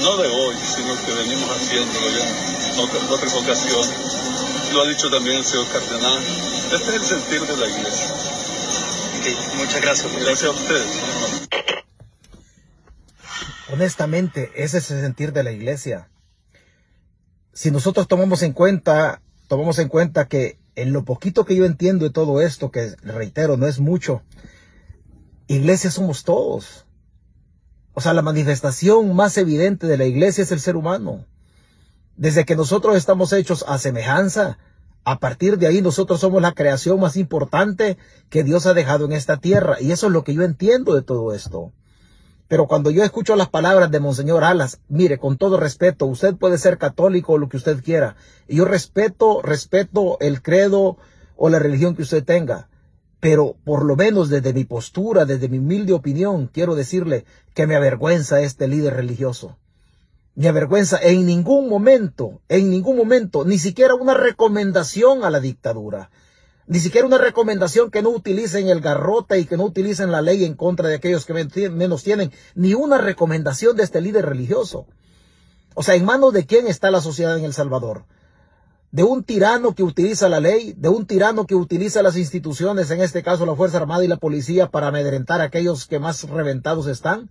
no 0.00 0.16
de 0.16 0.28
hoy, 0.28 0.54
sino 0.56 0.94
que 1.04 1.12
venimos 1.12 1.50
haciéndolo 1.50 2.10
ya 2.10 2.72
en 2.72 2.78
otras, 2.80 3.34
ocasiones. 3.34 4.72
Lo 4.72 4.82
ha 4.82 4.88
dicho 4.88 5.10
también 5.10 5.36
el 5.36 5.44
señor 5.44 5.66
Cardenal. 5.68 6.22
Este 6.72 6.76
es 6.76 6.94
el 6.94 7.04
sentir 7.04 7.40
de 7.42 7.56
la 7.56 7.66
iglesia. 7.68 8.14
muchas 9.56 9.80
gracias. 9.80 10.12
Gracias 10.12 10.44
a 10.44 10.50
ustedes. 10.50 10.86
Honestamente, 13.72 14.50
ese 14.56 14.78
es 14.78 14.90
el 14.90 15.00
sentir 15.00 15.32
de 15.32 15.42
la 15.42 15.52
iglesia. 15.52 16.08
Si 17.52 17.70
nosotros 17.70 18.08
tomamos 18.08 18.42
en 18.42 18.52
cuenta, 18.52 19.22
tomamos 19.48 19.78
en 19.78 19.88
cuenta 19.88 20.28
que 20.28 20.58
en 20.76 20.92
lo 20.92 21.04
poquito 21.04 21.44
que 21.44 21.56
yo 21.56 21.66
entiendo 21.66 22.04
de 22.04 22.10
todo 22.10 22.40
esto, 22.40 22.70
que 22.70 22.94
reitero, 23.02 23.56
no 23.56 23.66
es 23.66 23.80
mucho, 23.80 24.22
iglesia 25.46 25.90
somos 25.90 26.24
todos. 26.24 26.86
O 27.92 28.00
sea, 28.00 28.14
la 28.14 28.22
manifestación 28.22 29.14
más 29.14 29.36
evidente 29.36 29.86
de 29.86 29.98
la 29.98 30.04
iglesia 30.04 30.42
es 30.42 30.52
el 30.52 30.60
ser 30.60 30.76
humano. 30.76 31.26
Desde 32.16 32.44
que 32.44 32.56
nosotros 32.56 32.96
estamos 32.96 33.32
hechos 33.32 33.64
a 33.66 33.78
semejanza, 33.78 34.58
a 35.04 35.18
partir 35.18 35.58
de 35.58 35.66
ahí 35.66 35.80
nosotros 35.82 36.20
somos 36.20 36.42
la 36.42 36.52
creación 36.52 37.00
más 37.00 37.16
importante 37.16 37.96
que 38.28 38.44
Dios 38.44 38.66
ha 38.66 38.74
dejado 38.74 39.06
en 39.06 39.12
esta 39.12 39.38
tierra. 39.38 39.76
Y 39.80 39.92
eso 39.92 40.06
es 40.06 40.12
lo 40.12 40.24
que 40.24 40.34
yo 40.34 40.42
entiendo 40.42 40.94
de 40.94 41.02
todo 41.02 41.34
esto. 41.34 41.72
Pero 42.46 42.66
cuando 42.66 42.90
yo 42.90 43.04
escucho 43.04 43.36
las 43.36 43.48
palabras 43.48 43.90
de 43.90 44.00
Monseñor 44.00 44.44
Alas, 44.44 44.80
mire, 44.88 45.18
con 45.18 45.38
todo 45.38 45.56
respeto, 45.56 46.06
usted 46.06 46.34
puede 46.34 46.58
ser 46.58 46.78
católico 46.78 47.34
o 47.34 47.38
lo 47.38 47.48
que 47.48 47.56
usted 47.56 47.82
quiera. 47.82 48.16
Y 48.48 48.56
yo 48.56 48.64
respeto, 48.64 49.40
respeto 49.40 50.18
el 50.20 50.42
credo 50.42 50.96
o 51.36 51.48
la 51.48 51.58
religión 51.60 51.94
que 51.94 52.02
usted 52.02 52.24
tenga. 52.24 52.69
Pero 53.20 53.56
por 53.64 53.84
lo 53.84 53.96
menos 53.96 54.30
desde 54.30 54.54
mi 54.54 54.64
postura, 54.64 55.26
desde 55.26 55.48
mi 55.48 55.58
humilde 55.58 55.92
opinión, 55.92 56.48
quiero 56.48 56.74
decirle 56.74 57.26
que 57.54 57.66
me 57.66 57.76
avergüenza 57.76 58.40
este 58.40 58.66
líder 58.66 58.94
religioso. 58.94 59.58
Me 60.34 60.48
avergüenza 60.48 60.98
en 61.02 61.26
ningún 61.26 61.68
momento, 61.68 62.40
en 62.48 62.70
ningún 62.70 62.96
momento, 62.96 63.44
ni 63.44 63.58
siquiera 63.58 63.94
una 63.94 64.14
recomendación 64.14 65.22
a 65.22 65.30
la 65.30 65.40
dictadura. 65.40 66.10
Ni 66.66 66.78
siquiera 66.78 67.06
una 67.06 67.18
recomendación 67.18 67.90
que 67.90 68.00
no 68.00 68.10
utilicen 68.10 68.68
el 68.68 68.80
garrote 68.80 69.38
y 69.38 69.44
que 69.44 69.56
no 69.56 69.64
utilicen 69.64 70.12
la 70.12 70.22
ley 70.22 70.44
en 70.44 70.54
contra 70.54 70.88
de 70.88 70.94
aquellos 70.94 71.26
que 71.26 71.34
menos 71.34 72.04
tienen. 72.04 72.32
Ni 72.54 72.74
una 72.74 72.98
recomendación 72.98 73.76
de 73.76 73.82
este 73.82 74.00
líder 74.00 74.24
religioso. 74.24 74.86
O 75.74 75.82
sea, 75.82 75.96
¿en 75.96 76.04
manos 76.04 76.32
de 76.32 76.46
quién 76.46 76.68
está 76.68 76.90
la 76.90 77.00
sociedad 77.00 77.36
en 77.36 77.44
El 77.44 77.52
Salvador? 77.52 78.04
De 78.92 79.04
un 79.04 79.22
tirano 79.22 79.74
que 79.74 79.84
utiliza 79.84 80.28
la 80.28 80.40
ley, 80.40 80.74
de 80.76 80.88
un 80.88 81.06
tirano 81.06 81.46
que 81.46 81.54
utiliza 81.54 82.02
las 82.02 82.16
instituciones, 82.16 82.90
en 82.90 83.00
este 83.00 83.22
caso 83.22 83.46
la 83.46 83.54
Fuerza 83.54 83.78
Armada 83.78 84.04
y 84.04 84.08
la 84.08 84.16
policía, 84.16 84.68
para 84.70 84.88
amedrentar 84.88 85.40
a 85.40 85.44
aquellos 85.44 85.86
que 85.86 86.00
más 86.00 86.24
reventados 86.24 86.86
están. 86.88 87.30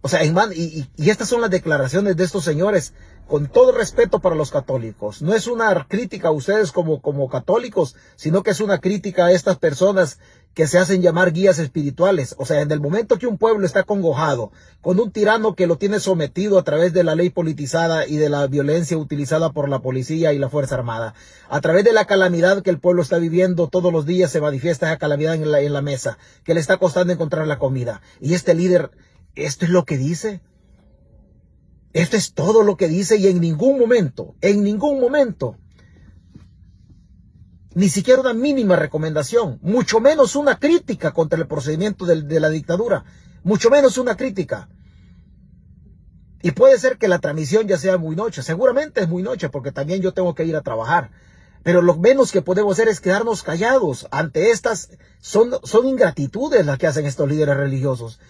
O 0.00 0.08
sea, 0.08 0.22
y, 0.22 0.86
y, 0.96 1.10
estas 1.10 1.30
son 1.30 1.40
las 1.40 1.50
declaraciones 1.50 2.14
de 2.16 2.24
estos 2.24 2.44
señores, 2.44 2.92
con 3.26 3.48
todo 3.48 3.72
respeto 3.72 4.20
para 4.20 4.36
los 4.36 4.50
católicos. 4.50 5.22
No 5.22 5.32
es 5.32 5.46
una 5.46 5.86
crítica 5.88 6.28
a 6.28 6.32
ustedes 6.32 6.72
como, 6.72 7.00
como 7.00 7.28
católicos, 7.30 7.96
sino 8.14 8.42
que 8.42 8.50
es 8.50 8.60
una 8.60 8.78
crítica 8.78 9.26
a 9.26 9.32
estas 9.32 9.56
personas 9.56 10.18
que 10.54 10.66
se 10.66 10.78
hacen 10.78 11.02
llamar 11.02 11.32
guías 11.32 11.58
espirituales. 11.58 12.34
O 12.38 12.46
sea, 12.46 12.60
en 12.60 12.70
el 12.70 12.80
momento 12.80 13.18
que 13.18 13.26
un 13.26 13.38
pueblo 13.38 13.66
está 13.66 13.82
congojado 13.82 14.52
con 14.80 15.00
un 15.00 15.10
tirano 15.10 15.54
que 15.54 15.66
lo 15.66 15.76
tiene 15.76 16.00
sometido 16.00 16.58
a 16.58 16.64
través 16.64 16.92
de 16.92 17.04
la 17.04 17.14
ley 17.14 17.30
politizada 17.30 18.06
y 18.06 18.16
de 18.16 18.28
la 18.28 18.46
violencia 18.46 18.96
utilizada 18.96 19.52
por 19.52 19.68
la 19.68 19.80
policía 19.80 20.32
y 20.32 20.38
la 20.38 20.48
Fuerza 20.48 20.76
Armada, 20.76 21.14
a 21.48 21.60
través 21.60 21.84
de 21.84 21.92
la 21.92 22.04
calamidad 22.04 22.62
que 22.62 22.70
el 22.70 22.78
pueblo 22.78 23.02
está 23.02 23.18
viviendo 23.18 23.68
todos 23.68 23.92
los 23.92 24.06
días 24.06 24.30
se 24.30 24.40
manifiesta 24.40 24.86
esa 24.86 24.98
calamidad 24.98 25.34
en 25.34 25.50
la, 25.50 25.60
en 25.60 25.72
la 25.72 25.82
mesa, 25.82 26.18
que 26.44 26.54
le 26.54 26.60
está 26.60 26.76
costando 26.76 27.12
encontrar 27.12 27.46
la 27.46 27.58
comida. 27.58 28.00
Y 28.20 28.34
este 28.34 28.54
líder 28.54 28.90
esto 29.34 29.64
es 29.64 29.70
lo 29.70 29.84
que 29.84 29.98
dice. 29.98 30.40
Esto 31.92 32.16
es 32.16 32.34
todo 32.34 32.62
lo 32.62 32.76
que 32.76 32.88
dice 32.88 33.16
y 33.16 33.28
en 33.28 33.40
ningún 33.40 33.78
momento, 33.78 34.34
en 34.40 34.64
ningún 34.64 35.00
momento, 35.00 35.56
ni 37.74 37.88
siquiera 37.88 38.20
una 38.20 38.34
mínima 38.34 38.76
recomendación, 38.76 39.58
mucho 39.62 40.00
menos 40.00 40.36
una 40.36 40.58
crítica 40.58 41.12
contra 41.12 41.38
el 41.38 41.46
procedimiento 41.46 42.06
de, 42.06 42.22
de 42.22 42.40
la 42.40 42.48
dictadura, 42.48 43.04
mucho 43.42 43.70
menos 43.70 43.98
una 43.98 44.16
crítica. 44.16 44.68
Y 46.42 46.50
puede 46.50 46.78
ser 46.78 46.98
que 46.98 47.08
la 47.08 47.20
transmisión 47.20 47.66
ya 47.66 47.78
sea 47.78 47.96
muy 47.96 48.16
noche, 48.16 48.42
seguramente 48.42 49.00
es 49.00 49.08
muy 49.08 49.22
noche 49.22 49.48
porque 49.48 49.72
también 49.72 50.02
yo 50.02 50.12
tengo 50.12 50.34
que 50.34 50.44
ir 50.44 50.56
a 50.56 50.60
trabajar. 50.60 51.10
Pero 51.62 51.80
lo 51.80 51.96
menos 51.96 52.30
que 52.30 52.42
podemos 52.42 52.74
hacer 52.74 52.88
es 52.88 53.00
quedarnos 53.00 53.42
callados 53.42 54.06
ante 54.10 54.50
estas, 54.50 54.90
son, 55.20 55.52
son 55.64 55.86
ingratitudes 55.86 56.66
las 56.66 56.76
que 56.76 56.86
hacen 56.86 57.06
estos 57.06 57.28
líderes 57.28 57.56
religiosos. 57.56 58.20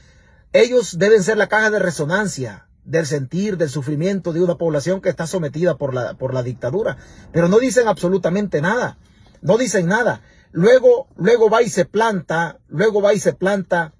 Ellos 0.52 0.98
deben 0.98 1.24
ser 1.24 1.36
la 1.36 1.48
caja 1.48 1.70
de 1.70 1.80
resonancia 1.80 2.68
del 2.84 3.06
sentir, 3.06 3.56
del 3.56 3.70
sufrimiento 3.70 4.32
de 4.32 4.42
una 4.42 4.54
población 4.56 5.00
que 5.00 5.08
está 5.08 5.26
sometida 5.26 5.76
por 5.76 5.92
la, 5.92 6.14
por 6.14 6.32
la 6.32 6.44
dictadura. 6.44 6.96
Pero 7.32 7.48
no 7.48 7.58
dicen 7.58 7.88
absolutamente 7.88 8.60
nada. 8.60 8.98
No 9.44 9.56
dicen 9.58 9.86
nada. 9.86 10.22
Luego, 10.50 11.06
luego 11.14 11.48
va 11.48 11.62
y 11.62 11.68
se 11.68 11.84
planta, 11.84 12.58
luego 12.66 13.00
va 13.00 13.14
y 13.14 13.20
se 13.20 13.32
planta 13.32 13.94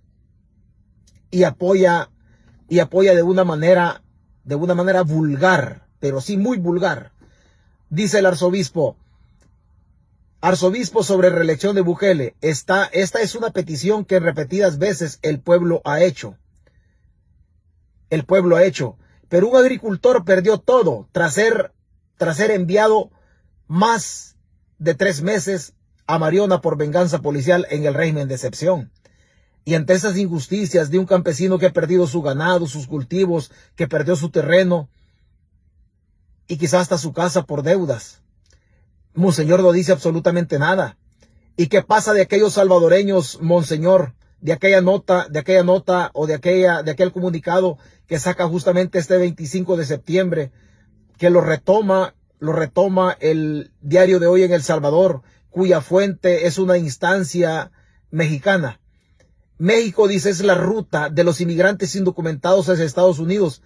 y 1.31 1.45
apoya, 1.45 2.11
y 2.69 2.81
apoya 2.81 3.15
de 3.15 3.23
una 3.23 3.45
manera, 3.45 4.03
de 4.43 4.57
una 4.57 4.75
manera 4.75 5.03
vulgar, 5.03 5.87
pero 6.01 6.21
sí 6.21 6.37
muy 6.37 6.59
vulgar. 6.59 7.13
Dice 7.91 8.19
el 8.19 8.27
arzobispo, 8.27 8.97
arzobispo 10.41 11.05
sobre 11.05 11.31
reelección 11.31 11.77
de 11.77 11.83
Bukele, 11.83 12.35
esta, 12.41 12.87
esta 12.87 13.21
es 13.21 13.37
una 13.37 13.51
petición 13.51 14.05
que 14.05 14.19
repetidas 14.19 14.79
veces 14.79 15.21
el 15.23 15.39
pueblo 15.39 15.81
ha 15.85 16.03
hecho 16.03 16.37
el 18.15 18.25
pueblo 18.25 18.57
ha 18.57 18.65
hecho. 18.65 18.97
Pero 19.29 19.49
un 19.49 19.57
agricultor 19.57 20.25
perdió 20.25 20.59
todo 20.59 21.09
tras 21.13 21.35
ser, 21.35 21.73
tras 22.17 22.37
ser 22.37 22.51
enviado 22.51 23.11
más 23.67 24.34
de 24.79 24.95
tres 24.95 25.23
meses 25.23 25.75
a 26.07 26.19
Mariona 26.19 26.61
por 26.61 26.77
venganza 26.77 27.21
policial 27.21 27.67
en 27.71 27.85
el 27.85 27.95
régimen 27.95 28.29
de 28.29 28.35
excepción. 28.35 28.91
Y 29.65 29.75
ante 29.75 29.95
esas 29.95 30.17
injusticias 30.19 30.91
de 30.91 30.99
un 30.99 31.07
campesino 31.07 31.59
que 31.59 31.67
ha 31.67 31.73
perdido 31.73 32.07
su 32.07 32.21
ganado, 32.21 32.67
sus 32.67 32.87
cultivos, 32.87 33.51
que 33.77 33.89
perdió 33.89 34.15
su 34.15 34.29
terreno 34.29 34.89
y 36.47 36.59
quizás 36.59 36.83
hasta 36.83 36.99
su 36.99 37.13
casa 37.13 37.45
por 37.45 37.63
deudas, 37.63 38.21
Monseñor 39.15 39.63
no 39.63 39.73
dice 39.73 39.93
absolutamente 39.93 40.59
nada. 40.59 40.99
¿Y 41.57 41.69
qué 41.69 41.83
pasa 41.83 42.13
de 42.13 42.23
aquellos 42.23 42.55
salvadoreños, 42.55 43.41
Monseñor, 43.41 44.15
de 44.41 44.53
aquella 44.53 44.81
nota, 44.81 45.27
de 45.31 45.39
aquella 45.39 45.63
nota 45.63 46.11
o 46.13 46.27
de 46.27 46.35
aquella, 46.35 46.83
de 46.83 46.91
aquel 46.91 47.13
comunicado 47.13 47.79
que 48.07 48.19
saca 48.19 48.47
justamente 48.47 48.99
este 48.99 49.17
25 49.17 49.77
de 49.77 49.87
septiembre, 49.87 50.53
que 51.17 51.31
lo 51.31 51.41
retoma, 51.41 52.15
lo 52.45 52.53
retoma 52.53 53.17
el 53.21 53.73
diario 53.81 54.21
de 54.21 54.27
hoy 54.27 54.43
en 54.43 54.53
El 54.53 54.63
Salvador, 54.63 55.23
cuya 55.51 55.81
fuente 55.81 56.47
es 56.47 56.59
una 56.59 56.77
instancia 56.77 57.73
mexicana. 58.11 58.81
México 59.57 60.09
dice 60.09 60.29
es 60.31 60.43
la 60.43 60.55
ruta 60.55 61.09
de 61.09 61.25
los 61.25 61.41
inmigrantes 61.41 61.97
indocumentados 61.97 62.69
hacia 62.69 62.85
Estados 62.85 63.19
Unidos, 63.19 63.63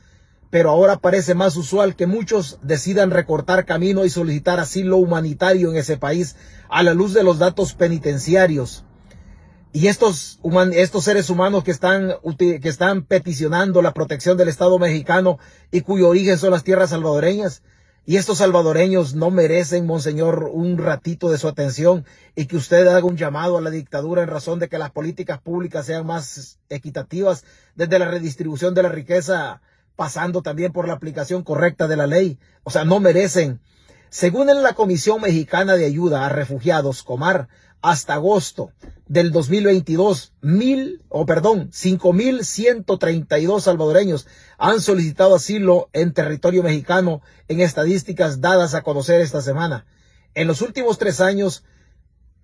pero 0.50 0.70
ahora 0.70 0.98
parece 0.98 1.34
más 1.34 1.56
usual 1.56 1.96
que 1.96 2.06
muchos 2.06 2.58
decidan 2.62 3.10
recortar 3.10 3.66
camino 3.66 4.04
y 4.04 4.10
solicitar 4.10 4.60
asilo 4.60 4.96
humanitario 4.98 5.70
en 5.70 5.76
ese 5.76 5.96
país 5.96 6.36
a 6.68 6.82
la 6.84 6.94
luz 6.94 7.14
de 7.14 7.24
los 7.24 7.38
datos 7.38 7.74
penitenciarios. 7.74 8.84
Y 9.72 9.88
estos, 9.88 10.40
estos 10.72 11.04
seres 11.04 11.30
humanos 11.30 11.64
que 11.64 11.72
están, 11.72 12.14
que 12.38 12.68
están 12.68 13.04
peticionando 13.04 13.82
la 13.82 13.92
protección 13.92 14.36
del 14.38 14.48
Estado 14.48 14.78
mexicano 14.78 15.38
y 15.70 15.80
cuyo 15.80 16.08
origen 16.08 16.38
son 16.38 16.52
las 16.52 16.64
tierras 16.64 16.90
salvadoreñas, 16.90 17.62
y 18.08 18.16
estos 18.16 18.38
salvadoreños 18.38 19.14
no 19.14 19.30
merecen, 19.30 19.84
Monseñor, 19.84 20.48
un 20.50 20.78
ratito 20.78 21.28
de 21.28 21.36
su 21.36 21.46
atención 21.46 22.06
y 22.34 22.46
que 22.46 22.56
usted 22.56 22.86
haga 22.86 23.04
un 23.04 23.18
llamado 23.18 23.58
a 23.58 23.60
la 23.60 23.68
dictadura 23.68 24.22
en 24.22 24.30
razón 24.30 24.58
de 24.58 24.70
que 24.70 24.78
las 24.78 24.92
políticas 24.92 25.42
públicas 25.42 25.84
sean 25.84 26.06
más 26.06 26.58
equitativas 26.70 27.44
desde 27.74 27.98
la 27.98 28.06
redistribución 28.06 28.72
de 28.72 28.82
la 28.82 28.88
riqueza, 28.88 29.60
pasando 29.94 30.40
también 30.40 30.72
por 30.72 30.88
la 30.88 30.94
aplicación 30.94 31.42
correcta 31.42 31.86
de 31.86 31.96
la 31.96 32.06
ley. 32.06 32.38
O 32.62 32.70
sea, 32.70 32.86
no 32.86 32.98
merecen. 32.98 33.60
Según 34.08 34.48
en 34.48 34.62
la 34.62 34.72
Comisión 34.72 35.20
Mexicana 35.20 35.74
de 35.74 35.84
Ayuda 35.84 36.24
a 36.24 36.30
Refugiados, 36.30 37.02
Comar, 37.02 37.48
hasta 37.82 38.14
agosto 38.14 38.72
del 39.06 39.32
2022, 39.32 40.34
mil, 40.42 41.02
o 41.08 41.24
perdón, 41.24 41.70
treinta 42.98 43.38
y 43.38 43.46
dos 43.46 43.64
salvadoreños 43.64 44.26
han 44.58 44.80
solicitado 44.80 45.34
asilo 45.34 45.88
en 45.92 46.12
territorio 46.12 46.62
mexicano 46.62 47.22
en 47.48 47.60
estadísticas 47.60 48.40
dadas 48.40 48.74
a 48.74 48.82
conocer 48.82 49.20
esta 49.20 49.40
semana. 49.40 49.86
En 50.34 50.46
los 50.46 50.60
últimos 50.60 50.98
tres 50.98 51.20
años 51.20 51.64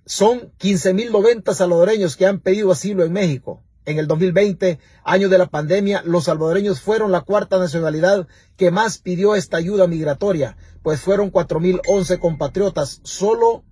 son 0.07 0.53
quince 0.59 0.95
mil 0.95 1.13
noventa 1.13 1.55
salvadoreños 1.55 2.17
que 2.17 2.27
han 2.27 2.41
pedido 2.41 2.73
asilo 2.73 3.05
en 3.05 3.13
México. 3.13 3.63
En 3.87 3.99
el 3.99 4.07
2020, 4.07 4.79
año 5.05 5.29
de 5.29 5.37
la 5.37 5.47
pandemia, 5.47 6.03
los 6.07 6.25
salvadoreños 6.25 6.81
fueron 6.81 7.13
la 7.13 7.21
cuarta 7.21 7.59
nacionalidad 7.59 8.27
que 8.57 8.71
más 8.71 8.97
pidió 8.97 9.35
esta 9.35 9.59
ayuda 9.59 9.87
migratoria, 9.87 10.57
pues 10.83 11.03
fueron 11.03 11.31
cuatro 11.31 11.61
mil 11.61 11.83
once 11.87 12.19
compatriotas, 12.19 13.01
solo 13.03 13.63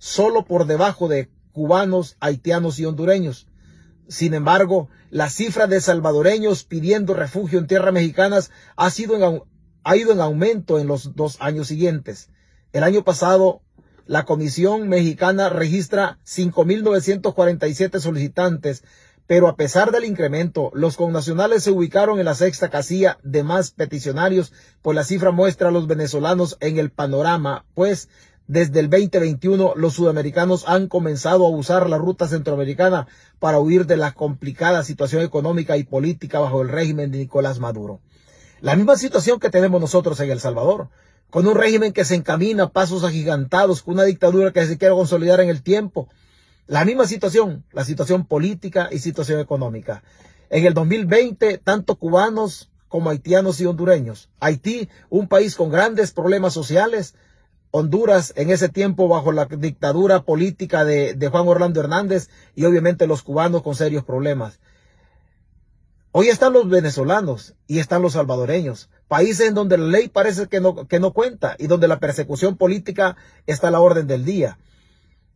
solo 0.00 0.44
por 0.46 0.66
debajo 0.66 1.06
de 1.06 1.30
cubanos, 1.52 2.16
haitianos 2.18 2.80
y 2.80 2.86
hondureños. 2.86 3.46
Sin 4.08 4.34
embargo, 4.34 4.88
la 5.10 5.30
cifra 5.30 5.68
de 5.68 5.80
salvadoreños 5.80 6.64
pidiendo 6.64 7.14
refugio 7.14 7.60
en 7.60 7.68
tierras 7.68 7.94
mexicanas 7.94 8.50
ha, 8.74 8.90
sido 8.90 9.46
ha 9.84 9.96
ido 9.96 10.12
en 10.12 10.20
aumento 10.20 10.80
en 10.80 10.88
los 10.88 11.14
dos 11.14 11.36
años 11.40 11.68
siguientes. 11.68 12.30
El 12.72 12.82
año 12.82 13.04
pasado, 13.04 13.62
la 14.06 14.24
Comisión 14.24 14.88
Mexicana 14.88 15.50
registra 15.50 16.18
5.947 16.24 18.00
solicitantes, 18.00 18.82
pero 19.26 19.46
a 19.46 19.54
pesar 19.54 19.92
del 19.92 20.04
incremento, 20.04 20.72
los 20.74 20.96
connacionales 20.96 21.62
se 21.62 21.70
ubicaron 21.70 22.18
en 22.18 22.24
la 22.24 22.34
sexta 22.34 22.70
casilla 22.70 23.18
de 23.22 23.44
más 23.44 23.70
peticionarios, 23.70 24.52
pues 24.82 24.96
la 24.96 25.04
cifra 25.04 25.30
muestra 25.30 25.68
a 25.68 25.70
los 25.70 25.86
venezolanos 25.86 26.56
en 26.60 26.78
el 26.78 26.90
panorama, 26.90 27.64
pues 27.74 28.08
desde 28.50 28.80
el 28.80 28.90
2021 28.90 29.74
los 29.76 29.94
sudamericanos 29.94 30.64
han 30.66 30.88
comenzado 30.88 31.46
a 31.46 31.50
usar 31.50 31.88
la 31.88 31.98
ruta 31.98 32.26
centroamericana 32.26 33.06
para 33.38 33.60
huir 33.60 33.86
de 33.86 33.96
la 33.96 34.10
complicada 34.10 34.82
situación 34.82 35.22
económica 35.22 35.76
y 35.76 35.84
política 35.84 36.40
bajo 36.40 36.60
el 36.60 36.68
régimen 36.68 37.12
de 37.12 37.18
Nicolás 37.18 37.60
Maduro. 37.60 38.00
La 38.60 38.74
misma 38.74 38.96
situación 38.96 39.38
que 39.38 39.50
tenemos 39.50 39.80
nosotros 39.80 40.18
en 40.18 40.32
El 40.32 40.40
Salvador, 40.40 40.88
con 41.30 41.46
un 41.46 41.54
régimen 41.54 41.92
que 41.92 42.04
se 42.04 42.16
encamina 42.16 42.64
a 42.64 42.68
pasos 42.70 43.04
agigantados, 43.04 43.82
con 43.82 43.94
una 43.94 44.02
dictadura 44.02 44.52
que 44.52 44.66
se 44.66 44.78
quiere 44.78 44.96
consolidar 44.96 45.38
en 45.38 45.48
el 45.48 45.62
tiempo, 45.62 46.08
la 46.66 46.84
misma 46.84 47.06
situación, 47.06 47.64
la 47.70 47.84
situación 47.84 48.26
política 48.26 48.88
y 48.90 48.98
situación 48.98 49.38
económica. 49.38 50.02
En 50.48 50.66
el 50.66 50.74
2020, 50.74 51.58
tanto 51.58 51.94
cubanos 51.94 52.68
como 52.88 53.10
haitianos 53.10 53.60
y 53.60 53.66
hondureños. 53.66 54.28
Haití, 54.40 54.88
un 55.08 55.28
país 55.28 55.54
con 55.54 55.70
grandes 55.70 56.10
problemas 56.10 56.52
sociales. 56.52 57.14
Honduras, 57.72 58.32
en 58.36 58.50
ese 58.50 58.68
tiempo, 58.68 59.06
bajo 59.06 59.30
la 59.30 59.46
dictadura 59.46 60.22
política 60.22 60.84
de, 60.84 61.28
Juan 61.30 61.46
Orlando 61.46 61.80
Hernández 61.80 62.28
y 62.56 62.64
obviamente 62.64 63.06
los 63.06 63.22
cubanos 63.22 63.62
con 63.62 63.76
serios 63.76 64.04
problemas. 64.04 64.58
Hoy 66.12 66.28
están 66.28 66.52
los 66.52 66.68
venezolanos 66.68 67.54
y 67.68 67.78
están 67.78 68.02
los 68.02 68.14
salvadoreños, 68.14 68.90
países 69.06 69.46
en 69.46 69.54
donde 69.54 69.78
la 69.78 69.86
ley 69.86 70.08
parece 70.08 70.48
que 70.48 70.60
no, 70.60 70.88
que 70.88 70.98
no 70.98 71.12
cuenta 71.12 71.54
y 71.58 71.68
donde 71.68 71.86
la 71.86 72.00
persecución 72.00 72.56
política 72.56 73.16
está 73.46 73.68
a 73.68 73.70
la 73.70 73.80
orden 73.80 74.08
del 74.08 74.24
día. 74.24 74.58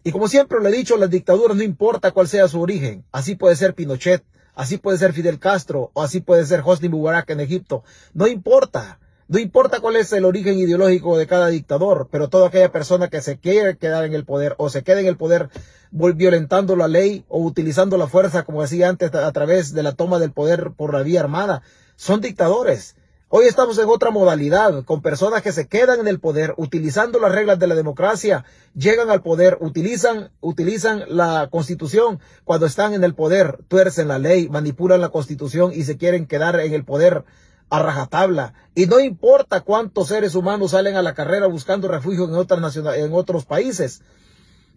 Y 0.02 0.10
como 0.10 0.26
siempre 0.26 0.58
lo 0.60 0.68
he 0.68 0.72
dicho, 0.72 0.96
las 0.96 1.10
dictaduras 1.10 1.56
no 1.56 1.62
importa 1.62 2.10
cuál 2.10 2.26
sea 2.26 2.48
su 2.48 2.60
origen. 2.60 3.04
Así 3.12 3.36
puede 3.36 3.54
ser 3.54 3.74
Pinochet, 3.74 4.24
así 4.56 4.76
puede 4.78 4.98
ser 4.98 5.12
Fidel 5.12 5.38
Castro, 5.38 5.92
o 5.94 6.02
así 6.02 6.20
puede 6.20 6.44
ser 6.44 6.62
Hosni 6.64 6.88
Mubarak 6.88 7.30
en 7.30 7.40
Egipto. 7.40 7.84
No 8.12 8.26
importa. 8.26 8.98
No 9.26 9.38
importa 9.38 9.80
cuál 9.80 9.96
es 9.96 10.12
el 10.12 10.26
origen 10.26 10.58
ideológico 10.58 11.16
de 11.16 11.26
cada 11.26 11.48
dictador, 11.48 12.08
pero 12.10 12.28
toda 12.28 12.48
aquella 12.48 12.70
persona 12.70 13.08
que 13.08 13.22
se 13.22 13.38
quiere 13.38 13.78
quedar 13.78 14.04
en 14.04 14.12
el 14.12 14.26
poder 14.26 14.54
o 14.58 14.68
se 14.68 14.82
quede 14.82 15.00
en 15.00 15.06
el 15.06 15.16
poder 15.16 15.48
violentando 15.90 16.76
la 16.76 16.88
ley 16.88 17.24
o 17.28 17.40
utilizando 17.40 17.96
la 17.96 18.06
fuerza, 18.06 18.42
como 18.42 18.60
decía 18.60 18.90
antes, 18.90 19.14
a 19.14 19.32
través 19.32 19.72
de 19.72 19.82
la 19.82 19.92
toma 19.92 20.18
del 20.18 20.32
poder 20.32 20.72
por 20.76 20.92
la 20.92 21.02
vía 21.02 21.20
armada, 21.20 21.62
son 21.96 22.20
dictadores. 22.20 22.96
Hoy 23.30 23.46
estamos 23.46 23.78
en 23.78 23.88
otra 23.88 24.10
modalidad, 24.10 24.84
con 24.84 25.00
personas 25.00 25.40
que 25.40 25.52
se 25.52 25.68
quedan 25.68 26.00
en 26.00 26.08
el 26.08 26.20
poder, 26.20 26.52
utilizando 26.58 27.18
las 27.18 27.32
reglas 27.32 27.58
de 27.58 27.66
la 27.66 27.74
democracia, 27.74 28.44
llegan 28.74 29.08
al 29.08 29.22
poder, 29.22 29.56
utilizan, 29.60 30.32
utilizan 30.42 31.02
la 31.08 31.48
constitución 31.50 32.20
cuando 32.44 32.66
están 32.66 32.92
en 32.92 33.02
el 33.02 33.14
poder, 33.14 33.60
tuercen 33.68 34.08
la 34.08 34.18
ley, 34.18 34.50
manipulan 34.50 35.00
la 35.00 35.08
constitución 35.08 35.72
y 35.74 35.84
se 35.84 35.96
quieren 35.96 36.26
quedar 36.26 36.60
en 36.60 36.74
el 36.74 36.84
poder 36.84 37.24
a 37.70 37.82
rajatabla. 37.82 38.54
Y 38.74 38.86
no 38.86 39.00
importa 39.00 39.60
cuántos 39.60 40.08
seres 40.08 40.34
humanos 40.34 40.72
salen 40.72 40.96
a 40.96 41.02
la 41.02 41.14
carrera 41.14 41.46
buscando 41.46 41.88
refugio 41.88 42.24
en 42.24 42.34
otras 42.34 42.76
en 42.76 43.12
otros 43.12 43.44
países. 43.44 44.02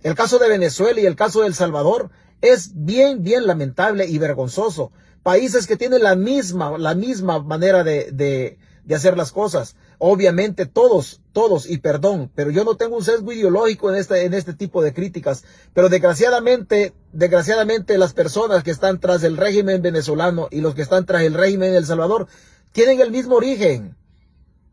El 0.04 0.16
caso 0.16 0.40
de 0.40 0.50
Venezuela 0.50 1.00
y 1.00 1.06
el 1.06 1.16
caso 1.16 1.42
de 1.42 1.48
El 1.48 1.54
Salvador 1.54 2.10
es 2.42 2.72
bien, 2.74 3.24
bien 3.24 3.48
lamentable 3.48 4.06
y 4.06 4.18
vergonzoso 4.18 4.92
países 5.28 5.68
que 5.68 5.76
tienen 5.76 6.04
la 6.04 6.16
misma, 6.16 6.78
la 6.78 6.96
misma 6.96 7.40
manera 7.40 7.84
de, 7.84 8.14
de, 8.14 8.58
de 8.86 8.96
hacer 8.96 9.18
las 9.18 9.34
cosas. 9.34 9.76
Obviamente 9.98 10.66
todos, 10.66 11.20
todos, 11.34 11.70
y 11.70 11.80
perdón, 11.80 12.32
pero 12.34 12.50
yo 12.50 12.64
no 12.64 12.76
tengo 12.76 12.96
un 12.96 13.04
sesgo 13.04 13.34
ideológico 13.34 13.90
en 13.90 13.98
este, 13.98 14.24
en 14.24 14.34
este 14.34 14.54
tipo 14.54 14.82
de 14.82 14.94
críticas. 14.94 15.44
Pero 15.74 15.90
desgraciadamente, 15.90 16.94
desgraciadamente 17.12 17.98
las 17.98 18.14
personas 18.14 18.64
que 18.64 18.72
están 18.72 19.02
tras 19.02 19.22
el 19.24 19.36
régimen 19.36 19.82
venezolano 19.82 20.48
y 20.50 20.62
los 20.62 20.76
que 20.76 20.84
están 20.84 21.06
tras 21.06 21.24
el 21.24 21.34
régimen 21.34 21.74
de 21.74 21.80
El 21.80 21.86
Salvador 21.86 22.30
tienen 22.72 23.02
el 23.02 23.12
mismo 23.12 23.36
origen. 23.36 23.96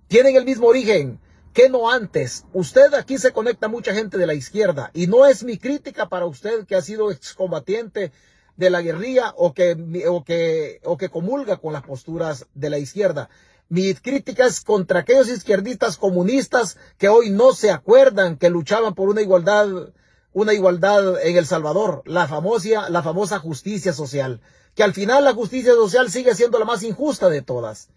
Tienen 0.08 0.36
el 0.36 0.44
mismo 0.44 0.66
origen 0.66 1.20
que 1.54 1.68
no 1.68 1.90
antes. 1.90 2.44
Usted 2.52 2.92
aquí 2.94 3.16
se 3.16 3.32
conecta 3.32 3.68
mucha 3.68 3.94
gente 3.94 4.18
de 4.18 4.26
la 4.26 4.34
izquierda 4.34 4.90
y 4.92 5.06
no 5.06 5.24
es 5.24 5.44
mi 5.44 5.56
crítica 5.56 6.08
para 6.08 6.26
usted 6.26 6.66
que 6.66 6.74
ha 6.74 6.82
sido 6.82 7.10
excombatiente 7.10 8.12
de 8.56 8.70
la 8.70 8.82
guerrilla 8.82 9.32
o 9.36 9.54
que, 9.54 10.04
o 10.08 10.24
que, 10.24 10.80
o 10.84 10.96
que 10.96 11.08
comulga 11.08 11.56
con 11.56 11.72
las 11.72 11.82
posturas 11.82 12.46
de 12.54 12.70
la 12.70 12.78
izquierda. 12.78 13.28
Mi 13.68 13.94
crítica 13.94 14.46
es 14.46 14.60
contra 14.60 15.00
aquellos 15.00 15.28
izquierdistas 15.28 15.96
comunistas 15.96 16.76
que 16.98 17.08
hoy 17.08 17.30
no 17.30 17.52
se 17.52 17.70
acuerdan 17.70 18.36
que 18.36 18.50
luchaban 18.50 18.94
por 18.94 19.08
una 19.08 19.22
igualdad, 19.22 19.92
una 20.34 20.52
igualdad 20.52 21.24
en 21.24 21.36
El 21.36 21.46
Salvador, 21.46 22.02
la 22.04 22.28
famosa, 22.28 22.90
la 22.90 23.02
famosa 23.02 23.38
justicia 23.38 23.92
social, 23.92 24.40
que 24.74 24.82
al 24.82 24.92
final 24.92 25.24
la 25.24 25.32
justicia 25.32 25.72
social 25.72 26.10
sigue 26.10 26.34
siendo 26.34 26.58
la 26.58 26.64
más 26.64 26.82
injusta 26.82 27.30
de 27.30 27.40
todas. 27.40 27.88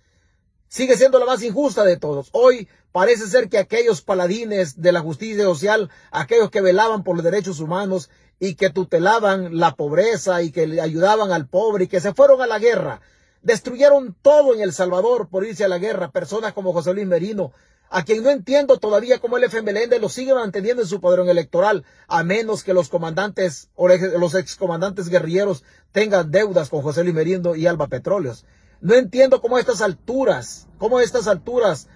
Sigue 0.69 0.97
siendo 0.97 1.17
la 1.17 1.25
más 1.25 1.41
injusta 1.41 1.83
de 1.83 1.97
todos. 1.97 2.29
Hoy 2.33 2.67
parece 2.91 3.27
ser 3.27 3.49
que 3.49 3.57
aquellos 3.57 4.01
paladines 4.01 4.79
de 4.81 4.91
la 4.91 4.99
justicia 4.99 5.43
social, 5.45 5.89
aquellos 6.11 6.51
que 6.51 6.61
velaban 6.61 7.03
por 7.03 7.15
los 7.15 7.23
derechos 7.23 7.59
humanos 7.59 8.09
y 8.39 8.53
que 8.53 8.69
tutelaban 8.69 9.57
la 9.57 9.75
pobreza 9.75 10.43
y 10.43 10.51
que 10.51 10.67
le 10.67 10.79
ayudaban 10.79 11.31
al 11.31 11.47
pobre 11.47 11.85
y 11.85 11.87
que 11.87 12.01
se 12.01 12.13
fueron 12.13 12.41
a 12.41 12.47
la 12.47 12.59
guerra. 12.59 13.01
Destruyeron 13.41 14.15
todo 14.21 14.53
en 14.53 14.61
El 14.61 14.73
Salvador 14.73 15.29
por 15.29 15.43
irse 15.43 15.63
a 15.63 15.69
la 15.69 15.79
guerra. 15.79 16.11
Personas 16.11 16.53
como 16.53 16.73
José 16.73 16.93
Luis 16.93 17.07
Merino, 17.07 17.53
a 17.89 18.03
quien 18.03 18.23
no 18.23 18.29
entiendo 18.29 18.77
todavía 18.77 19.19
cómo 19.19 19.37
el 19.37 19.45
FMLN 19.45 20.01
lo 20.01 20.09
sigue 20.09 20.33
manteniendo 20.33 20.81
en 20.81 20.87
su 20.87 21.01
padrón 21.01 21.29
electoral, 21.29 21.85
a 22.07 22.23
menos 22.23 22.63
que 22.63 22.73
los 22.73 22.89
comandantes 22.89 23.69
o 23.75 23.87
los 23.87 24.35
excomandantes 24.35 25.09
guerrilleros 25.09 25.63
tengan 25.91 26.31
deudas 26.31 26.69
con 26.69 26.81
José 26.81 27.03
Luis 27.03 27.15
Merino 27.15 27.55
y 27.55 27.67
Alba 27.67 27.87
Petróleos. 27.87 28.45
No 28.81 28.93
entiendo 28.93 29.41
cómo 29.41 29.57
a 29.57 29.59
estas 29.59 29.81
alturas, 29.81 30.67
cómo 30.77 30.99
a 30.99 31.03
estas 31.03 31.27
alturas, 31.27 31.87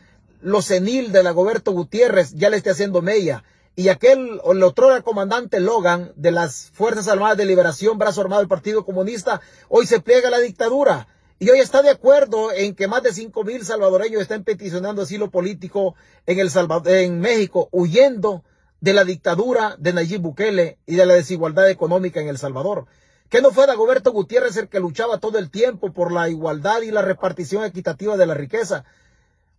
lo 0.41 0.61
senil 0.61 1.11
de 1.11 1.23
la 1.23 1.31
Goberto 1.31 1.71
Gutiérrez 1.71 2.33
ya 2.33 2.49
le 2.49 2.57
esté 2.57 2.71
haciendo 2.71 3.01
mella 3.01 3.43
y 3.75 3.87
aquel, 3.87 4.41
el 4.43 4.63
otro 4.63 5.01
comandante 5.03 5.59
Logan 5.59 6.11
de 6.15 6.31
las 6.31 6.71
Fuerzas 6.73 7.07
Armadas 7.07 7.37
de 7.37 7.45
Liberación, 7.45 7.97
brazo 7.97 8.21
armado 8.21 8.41
del 8.41 8.49
Partido 8.49 8.83
Comunista, 8.83 9.39
hoy 9.69 9.87
se 9.87 10.01
pliega 10.01 10.27
a 10.27 10.31
la 10.31 10.39
dictadura. 10.39 11.07
Y 11.41 11.49
hoy 11.49 11.57
está 11.57 11.81
de 11.81 11.89
acuerdo 11.89 12.51
en 12.51 12.75
que 12.75 12.87
más 12.87 13.01
de 13.01 13.11
cinco 13.11 13.43
mil 13.43 13.65
salvadoreños 13.65 14.21
estén 14.21 14.43
peticionando 14.43 15.01
asilo 15.01 15.31
político 15.31 15.95
en, 16.27 16.37
el 16.37 16.51
en 16.85 17.19
México, 17.19 17.67
huyendo 17.71 18.43
de 18.79 18.93
la 18.93 19.05
dictadura 19.05 19.75
de 19.79 19.91
Nayib 19.91 20.21
Bukele 20.21 20.77
y 20.85 20.97
de 20.97 21.05
la 21.07 21.15
desigualdad 21.15 21.67
económica 21.67 22.21
en 22.21 22.27
El 22.27 22.37
Salvador. 22.37 22.85
Que 23.27 23.41
no 23.41 23.49
fue 23.49 23.65
Dagoberto 23.65 24.11
Gutiérrez 24.11 24.55
el 24.57 24.69
que 24.69 24.79
luchaba 24.79 25.17
todo 25.17 25.39
el 25.39 25.49
tiempo 25.49 25.91
por 25.91 26.11
la 26.11 26.29
igualdad 26.29 26.83
y 26.83 26.91
la 26.91 27.01
repartición 27.01 27.65
equitativa 27.65 28.17
de 28.17 28.27
la 28.27 28.35
riqueza, 28.35 28.85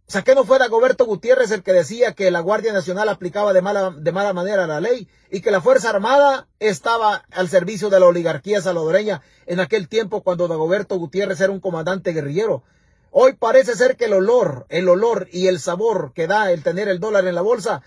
o 0.08 0.10
sea, 0.12 0.22
que 0.22 0.34
no 0.34 0.44
fuera 0.44 0.68
Goberto 0.68 1.06
Gutiérrez 1.06 1.50
el 1.52 1.62
que 1.62 1.72
decía 1.72 2.12
que 2.12 2.30
la 2.30 2.40
Guardia 2.40 2.72
Nacional 2.72 3.08
aplicaba 3.08 3.52
de 3.52 3.62
mala, 3.62 3.90
de 3.90 4.12
mala 4.12 4.32
manera 4.32 4.66
la 4.66 4.80
ley 4.80 5.08
y 5.30 5.40
que 5.40 5.50
la 5.50 5.62
Fuerza 5.62 5.90
Armada 5.90 6.48
estaba 6.58 7.24
al 7.30 7.48
servicio 7.48 7.88
de 7.88 7.98
la 7.98 8.06
oligarquía 8.06 8.60
salvadoreña 8.60 9.22
en 9.46 9.60
aquel 9.60 9.88
tiempo 9.88 10.22
cuando 10.22 10.48
Dagoberto 10.48 10.98
Gutiérrez 10.98 11.40
era 11.40 11.52
un 11.52 11.60
comandante 11.60 12.12
guerrillero. 12.12 12.62
Hoy 13.10 13.34
parece 13.34 13.74
ser 13.74 13.96
que 13.96 14.06
el 14.06 14.12
olor, 14.12 14.66
el 14.68 14.88
olor 14.88 15.28
y 15.32 15.46
el 15.46 15.60
sabor 15.60 16.12
que 16.14 16.26
da 16.26 16.50
el 16.50 16.62
tener 16.62 16.88
el 16.88 17.00
dólar 17.00 17.26
en 17.26 17.34
la 17.34 17.42
bolsa 17.42 17.82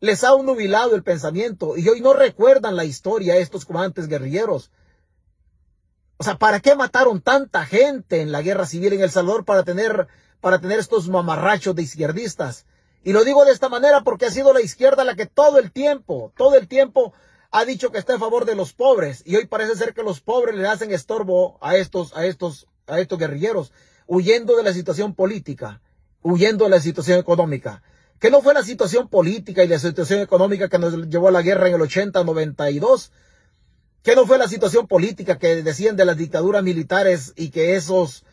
les 0.00 0.24
ha 0.24 0.30
nubilado 0.30 0.96
el 0.96 1.02
pensamiento 1.02 1.76
y 1.76 1.88
hoy 1.88 2.00
no 2.00 2.14
recuerdan 2.14 2.74
la 2.74 2.84
historia 2.84 3.36
estos 3.36 3.64
comandantes 3.64 4.08
guerrilleros. 4.08 4.70
O 6.16 6.24
sea, 6.24 6.36
¿para 6.36 6.60
qué 6.60 6.74
mataron 6.74 7.20
tanta 7.20 7.64
gente 7.64 8.20
en 8.20 8.32
la 8.32 8.42
guerra 8.42 8.66
civil 8.66 8.92
en 8.92 9.02
El 9.02 9.10
Salvador 9.10 9.44
para 9.44 9.62
tener 9.62 10.08
para 10.40 10.60
tener 10.60 10.78
estos 10.78 11.08
mamarrachos 11.08 11.74
de 11.74 11.82
izquierdistas. 11.82 12.66
Y 13.02 13.12
lo 13.12 13.24
digo 13.24 13.44
de 13.44 13.52
esta 13.52 13.68
manera 13.68 14.02
porque 14.02 14.26
ha 14.26 14.30
sido 14.30 14.52
la 14.52 14.60
izquierda 14.60 15.04
la 15.04 15.16
que 15.16 15.26
todo 15.26 15.58
el 15.58 15.72
tiempo, 15.72 16.32
todo 16.36 16.56
el 16.56 16.68
tiempo 16.68 17.12
ha 17.50 17.64
dicho 17.64 17.90
que 17.90 17.98
está 17.98 18.12
en 18.14 18.20
favor 18.20 18.44
de 18.44 18.54
los 18.54 18.72
pobres 18.72 19.22
y 19.24 19.36
hoy 19.36 19.46
parece 19.46 19.74
ser 19.74 19.94
que 19.94 20.02
los 20.02 20.20
pobres 20.20 20.54
le 20.54 20.68
hacen 20.68 20.92
estorbo 20.92 21.58
a 21.60 21.76
estos, 21.76 22.16
a 22.16 22.26
estos, 22.26 22.66
a 22.86 23.00
estos 23.00 23.18
guerrilleros, 23.18 23.72
huyendo 24.06 24.56
de 24.56 24.62
la 24.62 24.72
situación 24.72 25.14
política, 25.14 25.80
huyendo 26.22 26.64
de 26.64 26.70
la 26.70 26.80
situación 26.80 27.18
económica. 27.18 27.82
Que 28.18 28.30
no 28.30 28.42
fue 28.42 28.52
la 28.52 28.62
situación 28.62 29.08
política 29.08 29.64
y 29.64 29.68
la 29.68 29.78
situación 29.78 30.20
económica 30.20 30.68
que 30.68 30.78
nos 30.78 31.08
llevó 31.08 31.28
a 31.28 31.32
la 31.32 31.42
guerra 31.42 31.68
en 31.68 31.74
el 31.74 31.80
80-92. 31.80 33.10
Que 34.02 34.14
no 34.14 34.26
fue 34.26 34.36
la 34.36 34.46
situación 34.46 34.86
política 34.86 35.38
que 35.38 35.62
decían 35.62 35.96
de 35.96 36.04
las 36.04 36.18
dictaduras 36.18 36.62
militares 36.62 37.32
y 37.34 37.48
que 37.48 37.76
esos 37.76 38.24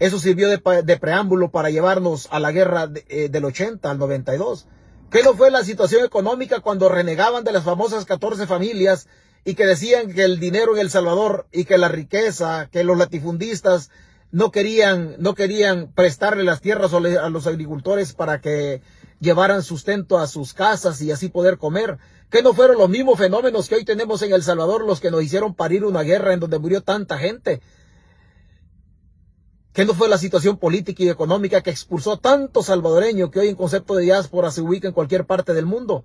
eso 0.00 0.18
sirvió 0.18 0.48
de, 0.48 0.96
preámbulo 0.98 1.50
para 1.50 1.68
llevarnos 1.68 2.26
a 2.30 2.40
la 2.40 2.52
guerra 2.52 2.90
eh, 3.08 3.28
del 3.28 3.44
80 3.44 3.90
al 3.90 3.98
92. 3.98 4.66
¿Qué 5.10 5.22
no 5.22 5.34
fue 5.34 5.50
la 5.50 5.62
situación 5.62 6.04
económica 6.04 6.60
cuando 6.60 6.88
renegaban 6.88 7.44
de 7.44 7.52
las 7.52 7.64
famosas 7.64 8.06
14 8.06 8.46
familias 8.46 9.08
y 9.44 9.54
que 9.54 9.66
decían 9.66 10.12
que 10.12 10.24
el 10.24 10.40
dinero 10.40 10.74
en 10.74 10.80
El 10.80 10.90
Salvador 10.90 11.46
y 11.52 11.64
que 11.64 11.76
la 11.76 11.88
riqueza, 11.88 12.68
que 12.72 12.82
los 12.82 12.96
latifundistas 12.96 13.90
no 14.32 14.50
querían, 14.50 15.16
no 15.18 15.34
querían 15.34 15.92
prestarle 15.92 16.44
las 16.44 16.62
tierras 16.62 16.94
a 16.94 17.28
los 17.28 17.46
agricultores 17.46 18.14
para 18.14 18.40
que 18.40 18.80
llevaran 19.18 19.62
sustento 19.62 20.18
a 20.18 20.26
sus 20.26 20.54
casas 20.54 21.02
y 21.02 21.12
así 21.12 21.28
poder 21.28 21.58
comer. 21.58 21.98
Que 22.30 22.42
no 22.42 22.54
fueron 22.54 22.78
los 22.78 22.88
mismos 22.88 23.18
fenómenos 23.18 23.68
que 23.68 23.74
hoy 23.74 23.84
tenemos 23.84 24.22
en 24.22 24.32
El 24.32 24.42
Salvador 24.42 24.86
los 24.86 25.00
que 25.00 25.10
nos 25.10 25.22
hicieron 25.22 25.54
parir 25.54 25.84
una 25.84 26.02
guerra 26.02 26.32
en 26.32 26.40
donde 26.40 26.58
murió 26.58 26.80
tanta 26.80 27.18
gente. 27.18 27.60
Que 29.72 29.84
no 29.84 29.94
fue 29.94 30.08
la 30.08 30.18
situación 30.18 30.56
política 30.56 31.02
y 31.02 31.08
económica 31.08 31.62
que 31.62 31.70
expulsó 31.70 32.12
a 32.12 32.20
tantos 32.20 32.66
salvadoreños 32.66 33.30
que 33.30 33.40
hoy 33.40 33.48
en 33.48 33.56
concepto 33.56 33.94
de 33.94 34.04
diáspora 34.04 34.50
se 34.50 34.60
ubica 34.60 34.88
en 34.88 34.94
cualquier 34.94 35.26
parte 35.26 35.54
del 35.54 35.66
mundo. 35.66 36.04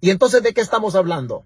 Y 0.00 0.10
entonces, 0.10 0.42
¿de 0.42 0.52
qué 0.52 0.60
estamos 0.60 0.94
hablando? 0.94 1.44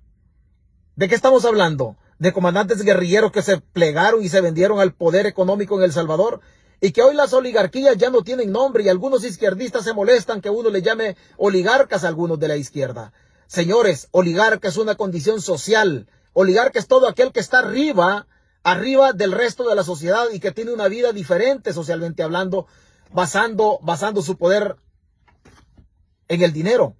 ¿De 0.97 1.09
qué 1.09 1.15
estamos 1.15 1.45
hablando? 1.45 1.97
De 2.19 2.33
comandantes 2.33 2.83
guerrilleros 2.83 3.33
que 3.33 3.43
se 3.43 3.59
plegaron 3.59 4.23
y 4.23 4.29
se 4.29 4.41
vendieron 4.41 4.81
al 4.81 4.95
poder 4.95 5.27
económico 5.27 5.77
en 5.77 5.85
El 5.85 5.93
Salvador 5.93 6.41
y 6.81 6.93
que 6.93 7.03
hoy 7.03 7.15
las 7.15 7.33
oligarquías 7.33 7.97
ya 7.97 8.11
no 8.11 8.23
tienen 8.23 8.53
nombre 8.53 8.85
y 8.85 8.89
algunos 8.89 9.25
izquierdistas 9.25 9.85
se 9.85 9.95
molestan 9.95 10.41
que 10.41 10.51
uno 10.51 10.71
le 10.71 10.83
llame 10.83 11.17
oligarcas 11.37 12.05
a 12.05 12.09
algunos 12.09 12.39
de 12.39 12.49
la 12.49 12.57
izquierda. 12.57 13.13
Señores, 13.47 14.09
oligarca 14.11 14.69
es 14.69 14.77
una 14.77 14.95
condición 14.95 15.41
social. 15.41 16.09
Oligarca 16.33 16.79
es 16.79 16.87
todo 16.87 17.09
aquel 17.09 17.33
que 17.33 17.41
está 17.41 17.61
arriba, 17.61 18.27
arriba 18.65 19.13
del 19.13 19.31
resto 19.31 19.69
de 19.69 19.77
la 19.77 19.85
sociedad 19.85 20.27
y 20.33 20.41
que 20.41 20.51
tiene 20.51 20.73
una 20.73 20.89
vida 20.89 21.13
diferente 21.13 21.73
socialmente 21.73 22.23
hablando, 22.23 22.67
basando, 23.13 23.79
basando 23.83 24.23
su 24.23 24.37
poder 24.37 24.77
en 26.27 26.43
el 26.43 26.53
dinero. 26.53 26.97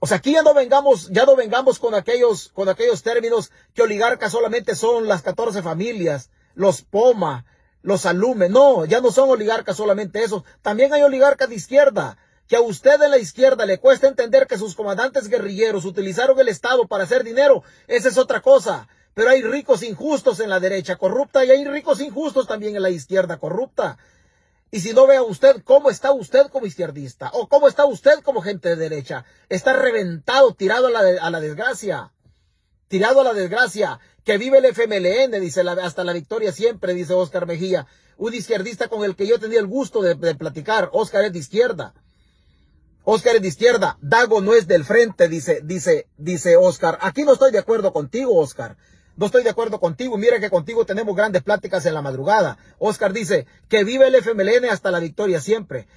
O 0.00 0.06
sea, 0.06 0.16
aquí 0.16 0.32
ya 0.32 0.42
no 0.42 0.54
vengamos, 0.54 1.08
ya 1.10 1.24
no 1.26 1.36
vengamos 1.36 1.78
con 1.78 1.94
aquellos, 1.94 2.48
con 2.48 2.68
aquellos 2.68 3.02
términos 3.02 3.50
que 3.74 3.82
oligarcas 3.82 4.32
solamente 4.32 4.74
son 4.74 5.08
las 5.08 5.22
14 5.22 5.62
familias, 5.62 6.30
los 6.54 6.82
Poma, 6.82 7.44
los 7.82 8.06
Alume. 8.06 8.48
No, 8.48 8.84
ya 8.84 9.00
no 9.00 9.10
son 9.10 9.28
oligarcas 9.28 9.76
solamente 9.76 10.22
esos. 10.22 10.44
También 10.62 10.92
hay 10.92 11.02
oligarcas 11.02 11.48
de 11.48 11.56
izquierda. 11.56 12.16
Que 12.46 12.56
a 12.56 12.62
usted 12.62 12.98
de 12.98 13.10
la 13.10 13.18
izquierda 13.18 13.66
le 13.66 13.78
cuesta 13.78 14.08
entender 14.08 14.46
que 14.46 14.56
sus 14.56 14.74
comandantes 14.74 15.28
guerrilleros 15.28 15.84
utilizaron 15.84 16.38
el 16.40 16.48
Estado 16.48 16.86
para 16.86 17.04
hacer 17.04 17.22
dinero. 17.22 17.62
Esa 17.88 18.08
es 18.08 18.16
otra 18.16 18.40
cosa. 18.40 18.88
Pero 19.18 19.30
hay 19.30 19.42
ricos 19.42 19.82
injustos 19.82 20.38
en 20.38 20.48
la 20.48 20.60
derecha 20.60 20.94
corrupta 20.94 21.44
y 21.44 21.50
hay 21.50 21.64
ricos 21.64 22.00
injustos 22.00 22.46
también 22.46 22.76
en 22.76 22.82
la 22.82 22.90
izquierda 22.90 23.38
corrupta. 23.38 23.98
Y 24.70 24.78
si 24.78 24.92
no 24.92 25.08
vea 25.08 25.24
usted 25.24 25.60
cómo 25.64 25.90
está 25.90 26.12
usted 26.12 26.46
como 26.52 26.66
izquierdista 26.66 27.28
o 27.34 27.48
cómo 27.48 27.66
está 27.66 27.84
usted 27.84 28.20
como 28.22 28.42
gente 28.42 28.68
de 28.68 28.76
derecha, 28.76 29.24
está 29.48 29.72
reventado, 29.72 30.54
tirado 30.54 30.86
a 30.86 30.90
la, 30.90 31.00
a 31.20 31.30
la 31.30 31.40
desgracia. 31.40 32.12
Tirado 32.86 33.22
a 33.22 33.24
la 33.24 33.34
desgracia. 33.34 33.98
Que 34.24 34.38
vive 34.38 34.58
el 34.58 34.66
FMLN, 34.66 35.40
dice 35.40 35.64
la, 35.64 35.72
hasta 35.72 36.04
la 36.04 36.12
victoria 36.12 36.52
siempre, 36.52 36.94
dice 36.94 37.14
Oscar 37.14 37.44
Mejía. 37.44 37.88
Un 38.18 38.34
izquierdista 38.34 38.86
con 38.86 39.02
el 39.02 39.16
que 39.16 39.26
yo 39.26 39.40
tenía 39.40 39.58
el 39.58 39.66
gusto 39.66 40.00
de, 40.00 40.14
de 40.14 40.36
platicar. 40.36 40.90
Oscar 40.92 41.24
es 41.24 41.32
de 41.32 41.40
izquierda. 41.40 41.92
Oscar 43.02 43.34
es 43.34 43.42
de 43.42 43.48
izquierda. 43.48 43.98
Dago 44.00 44.40
no 44.42 44.54
es 44.54 44.68
del 44.68 44.84
frente, 44.84 45.28
dice, 45.28 45.60
dice, 45.64 46.06
dice 46.16 46.56
Oscar. 46.56 46.98
Aquí 47.00 47.24
no 47.24 47.32
estoy 47.32 47.50
de 47.50 47.58
acuerdo 47.58 47.92
contigo, 47.92 48.38
Oscar. 48.38 48.76
No 49.18 49.26
estoy 49.26 49.42
de 49.42 49.50
acuerdo 49.50 49.80
contigo. 49.80 50.16
Mira 50.16 50.38
que 50.38 50.48
contigo 50.48 50.86
tenemos 50.86 51.16
grandes 51.16 51.42
pláticas 51.42 51.84
en 51.86 51.94
la 51.94 52.02
madrugada. 52.02 52.56
Oscar 52.78 53.12
dice 53.12 53.48
que 53.68 53.82
vive 53.82 54.06
el 54.06 54.14
FMLN 54.14 54.66
hasta 54.70 54.92
la 54.92 55.00
victoria 55.00 55.40
siempre. 55.40 55.88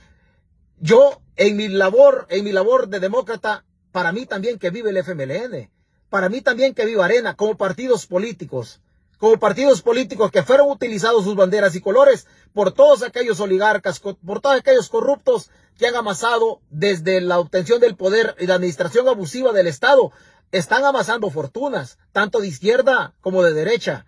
Yo, 0.79 1.21
en 1.35 1.55
mi 1.55 1.67
labor, 1.67 2.25
en 2.29 2.43
mi 2.43 2.51
labor 2.51 2.87
de 2.87 2.99
demócrata, 2.99 3.63
para 3.91 4.11
mí 4.11 4.25
también 4.25 4.57
que 4.57 4.71
vive 4.71 4.89
el 4.89 4.97
FMLN. 4.97 5.69
Para 6.09 6.29
mí 6.29 6.41
también 6.41 6.73
que 6.73 6.83
vive 6.83 7.03
Arena 7.03 7.35
como 7.35 7.57
partidos 7.57 8.07
políticos. 8.07 8.81
Como 9.19 9.37
partidos 9.37 9.83
políticos 9.83 10.31
que 10.31 10.41
fueron 10.41 10.71
utilizados 10.71 11.23
sus 11.23 11.35
banderas 11.35 11.75
y 11.75 11.81
colores 11.81 12.25
por 12.53 12.71
todos 12.71 13.03
aquellos 13.03 13.39
oligarcas, 13.39 13.99
por 13.99 14.41
todos 14.41 14.55
aquellos 14.55 14.89
corruptos 14.89 15.51
que 15.77 15.85
han 15.85 15.95
amasado 15.95 16.59
desde 16.71 17.21
la 17.21 17.37
obtención 17.37 17.79
del 17.79 17.95
poder 17.95 18.35
y 18.39 18.47
la 18.47 18.55
administración 18.55 19.07
abusiva 19.07 19.53
del 19.53 19.67
Estado 19.67 20.11
están 20.51 20.85
amasando 20.85 21.29
fortunas, 21.29 21.97
tanto 22.11 22.39
de 22.39 22.47
izquierda 22.47 23.13
como 23.21 23.43
de 23.43 23.53
derecha. 23.53 24.05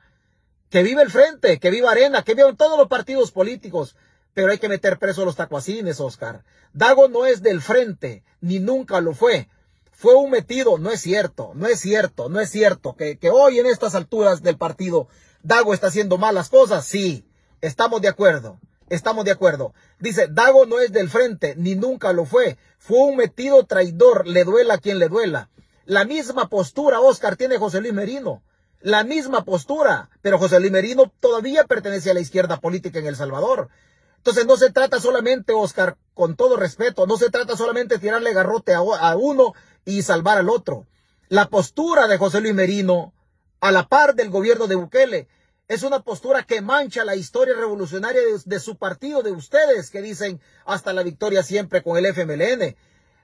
Que 0.69 0.84
vive 0.84 1.01
el 1.01 1.12
frente, 1.12 1.60
que 1.60 1.69
viva 1.69 1.91
Arena, 1.91 2.23
que 2.23 2.34
vivan 2.34 2.58
todos 2.58 2.77
los 2.77 2.88
partidos 2.88 3.32
políticos. 3.32 3.95
Pero 4.34 4.51
hay 4.51 4.58
que 4.58 4.69
meter 4.69 4.97
preso 4.97 5.21
a 5.21 5.25
los 5.25 5.36
tacuacines, 5.36 5.99
Oscar. 5.99 6.43
Dago 6.73 7.08
no 7.08 7.25
es 7.25 7.43
del 7.43 7.62
frente, 7.62 8.23
ni 8.41 8.60
nunca 8.60 8.99
lo 8.99 9.13
fue. 9.13 9.47
Fue 9.91 10.15
un 10.15 10.32
metido, 10.32 10.79
no 10.79 10.89
es 10.89 11.01
cierto, 11.01 11.51
no 11.53 11.67
es 11.67 11.79
cierto, 11.79 12.29
no 12.29 12.39
es 12.41 12.49
cierto. 12.49 12.95
Que, 12.95 13.17
que 13.17 13.29
hoy 13.29 13.60
en 13.60 13.67
estas 13.67 13.93
alturas 13.93 14.41
del 14.41 14.58
partido 14.58 15.08
Dago 15.43 15.73
está 15.73 15.88
haciendo 15.88 16.17
malas 16.17 16.49
cosas, 16.49 16.86
sí, 16.86 17.25
estamos 17.62 18.01
de 18.01 18.08
acuerdo. 18.08 18.60
Estamos 18.89 19.25
de 19.25 19.32
acuerdo. 19.32 19.73
Dice, 19.99 20.27
Dago 20.29 20.65
no 20.65 20.79
es 20.79 20.91
del 20.91 21.10
frente, 21.10 21.56
ni 21.58 21.75
nunca 21.75 22.13
lo 22.13 22.25
fue. 22.25 22.58
Fue 22.77 22.99
un 22.99 23.17
metido 23.17 23.65
traidor, 23.65 24.27
le 24.27 24.43
duela 24.43 24.75
a 24.75 24.77
quien 24.77 24.99
le 24.99 25.10
duela. 25.10 25.49
La 25.85 26.05
misma 26.05 26.47
postura, 26.47 27.01
Oscar, 27.01 27.35
tiene 27.35 27.57
José 27.57 27.81
Luis 27.81 27.93
Merino. 27.93 28.41
La 28.79 29.03
misma 29.03 29.43
postura. 29.43 30.09
Pero 30.21 30.39
José 30.39 30.59
Luis 30.59 30.71
Merino 30.71 31.11
todavía 31.19 31.65
pertenece 31.65 32.11
a 32.11 32.13
la 32.13 32.21
izquierda 32.21 32.59
política 32.59 32.99
en 32.99 33.07
El 33.07 33.15
Salvador. 33.15 33.69
Entonces 34.17 34.45
no 34.45 34.55
se 34.55 34.71
trata 34.71 35.01
solamente, 35.01 35.51
Oscar, 35.51 35.97
con 36.13 36.37
todo 36.37 36.55
respeto, 36.55 37.05
no 37.05 37.17
se 37.17 37.29
trata 37.29 37.57
solamente 37.57 37.95
de 37.95 37.99
tirarle 37.99 38.33
garrote 38.33 38.73
a, 38.73 38.81
uno 39.17 39.53
y 39.83 40.01
salvar 40.01 40.37
al 40.37 40.49
otro. 40.49 40.87
La 41.27 41.49
postura 41.49 42.07
de 42.07 42.17
José 42.17 42.39
Luis 42.39 42.53
Merino, 42.53 43.13
a 43.59 43.73
la 43.73 43.89
par 43.89 44.15
del 44.15 44.29
gobierno 44.29 44.67
de 44.67 44.75
Bukele, 44.75 45.27
es 45.67 45.83
una 45.83 46.03
postura 46.03 46.43
que 46.43 46.61
mancha 46.61 47.03
la 47.03 47.17
historia 47.17 47.55
revolucionaria 47.55 48.21
de, 48.21 48.39
de, 48.45 48.59
su 48.61 48.77
partido, 48.77 49.23
de 49.23 49.31
ustedes, 49.31 49.89
que 49.89 50.01
dicen 50.01 50.39
hasta 50.65 50.93
la 50.93 51.03
victoria 51.03 51.43
siempre 51.43 51.83
con 51.83 51.97
el 51.97 52.05
FMLN. 52.05 52.77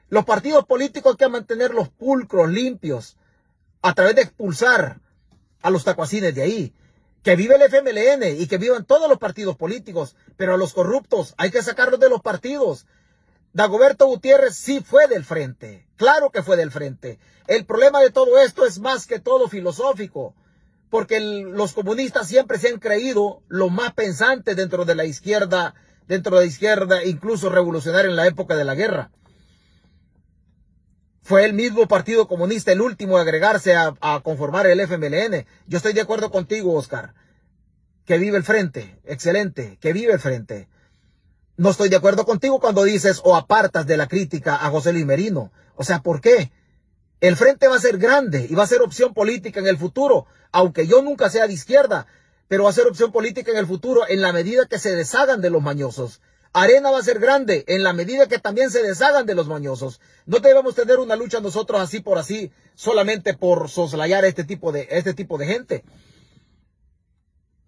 Los 0.10 0.26
partidos 0.26 0.66
políticos 0.66 1.14
hay 1.14 1.18
que 1.18 1.30
mantener 1.30 1.74
los 1.74 1.90
pulcros 1.90 2.50
limpios 2.50 3.18
a 3.82 3.94
través 3.94 4.16
de 4.16 4.24
expulsar 4.24 5.00
a 5.62 5.70
los 5.70 5.84
tacuacines 5.84 6.34
de 6.34 6.42
ahí. 6.42 6.74
Que 7.22 7.36
vive 7.36 7.56
el 7.56 7.62
FMLN 7.62 8.42
y 8.42 8.48
que 8.48 8.58
vivan 8.58 8.86
todos 8.86 9.10
los 9.10 9.20
partidos 9.20 9.58
políticos, 9.58 10.16
pero 10.38 10.54
a 10.54 10.58
los 10.58 10.74
corruptos 10.74 11.34
hay 11.38 11.52
que 11.52 11.62
sacarlos 11.62 12.00
de 12.00 12.10
los 12.10 12.22
partidos. 12.22 12.88
Dagoberto 13.52 14.06
Gutiérrez 14.06 14.56
sí 14.56 14.82
fue 14.82 15.08
del 15.08 15.26
frente, 15.26 15.88
claro 15.96 16.30
que 16.30 16.44
fue 16.44 16.56
del 16.56 16.72
frente. 16.72 17.20
El 17.48 17.66
problema 17.66 18.00
de 18.00 18.12
todo 18.12 18.40
esto 18.40 18.66
es 18.66 18.80
más 18.80 19.06
que 19.06 19.20
todo 19.20 19.50
filosófico, 19.50 20.34
porque 20.90 21.20
los 21.20 21.74
comunistas 21.74 22.28
siempre 22.28 22.58
se 22.58 22.70
han 22.70 22.80
creído 22.80 23.42
lo 23.48 23.70
más 23.70 23.94
pensantes 23.94 24.56
dentro 24.56 24.86
de 24.86 24.96
la 24.96 25.06
izquierda, 25.06 25.76
dentro 26.08 26.38
de 26.38 26.44
la 26.44 26.48
izquierda, 26.48 27.04
incluso 27.04 27.50
revolucionaria 27.50 28.10
en 28.10 28.16
la 28.16 28.28
época 28.28 28.56
de 28.56 28.66
la 28.66 28.76
guerra. 28.76 29.12
Fue 31.22 31.46
el 31.46 31.54
mismo 31.54 31.88
Partido 31.88 32.28
Comunista 32.28 32.72
el 32.72 32.82
último 32.82 33.18
a 33.18 33.22
agregarse 33.22 33.76
a, 33.76 34.22
conformar 34.24 34.68
el 34.68 34.80
FMLN. 34.80 35.46
Yo 35.68 35.78
estoy 35.78 35.94
de 35.94 36.02
acuerdo 36.02 36.32
contigo, 36.32 36.74
Oscar. 36.74 37.14
Que 38.06 38.18
vive 38.18 38.38
el 38.38 38.44
frente. 38.44 39.00
Excelente. 39.06 39.78
Que 39.80 39.94
vive 39.94 40.14
el 40.14 40.20
frente. 40.20 40.68
No 41.58 41.70
estoy 41.70 41.90
de 41.90 41.98
acuerdo 41.98 42.26
contigo 42.26 42.60
cuando 42.60 42.84
dices 42.84 43.22
o 43.24 43.36
apartas 43.36 43.86
de 43.86 43.98
la 43.98 44.08
crítica 44.08 44.56
a 44.56 44.70
José 44.70 44.94
Luis 44.94 45.06
Merino. 45.06 45.52
O 45.76 45.84
sea, 45.84 46.00
¿por 46.00 46.22
qué? 46.22 46.52
El 47.22 47.36
frente 47.36 47.68
va 47.68 47.76
a 47.76 47.82
ser 47.82 47.98
grande 47.98 48.48
y 48.50 48.56
va 48.56 48.64
a 48.64 48.68
ser 48.68 48.82
opción 48.82 49.14
política 49.14 49.60
en 49.60 49.68
el 49.68 49.78
futuro, 49.78 50.26
aunque 50.54 50.88
yo 50.88 51.02
nunca 51.02 51.30
sea 51.30 51.48
de 51.48 51.54
izquierda, 51.54 52.08
pero 52.48 52.64
va 52.64 52.70
a 52.70 52.74
ser 52.74 52.88
opción 52.88 53.12
política 53.12 53.52
en 53.52 53.58
el 53.58 53.68
futuro 53.68 54.08
en 54.08 54.22
la 54.22 54.32
medida 54.32 54.68
que 54.68 54.80
se 54.80 54.96
deshagan 54.96 55.42
de 55.42 55.50
los 55.50 55.62
mañosos. 55.62 56.22
Arena 56.52 56.90
va 56.90 56.98
a 56.98 57.04
ser 57.04 57.20
grande 57.20 57.64
en 57.68 57.84
la 57.84 57.94
medida 57.94 58.28
que 58.28 58.40
también 58.40 58.72
se 58.72 58.82
deshagan 58.82 59.26
de 59.28 59.36
los 59.36 59.48
mañosos. 59.48 60.02
No 60.26 60.40
debemos 60.40 60.74
tener 60.74 60.98
una 60.98 61.16
lucha 61.16 61.40
nosotros 61.42 61.80
así 61.80 62.00
por 62.00 62.18
así, 62.18 62.52
solamente 62.74 63.36
por 63.36 63.70
soslayar 63.70 64.26
este 64.26 64.44
tipo 64.44 64.72
de, 64.72 64.88
este 64.90 65.14
tipo 65.14 65.38
de 65.38 65.46
gente. 65.46 65.84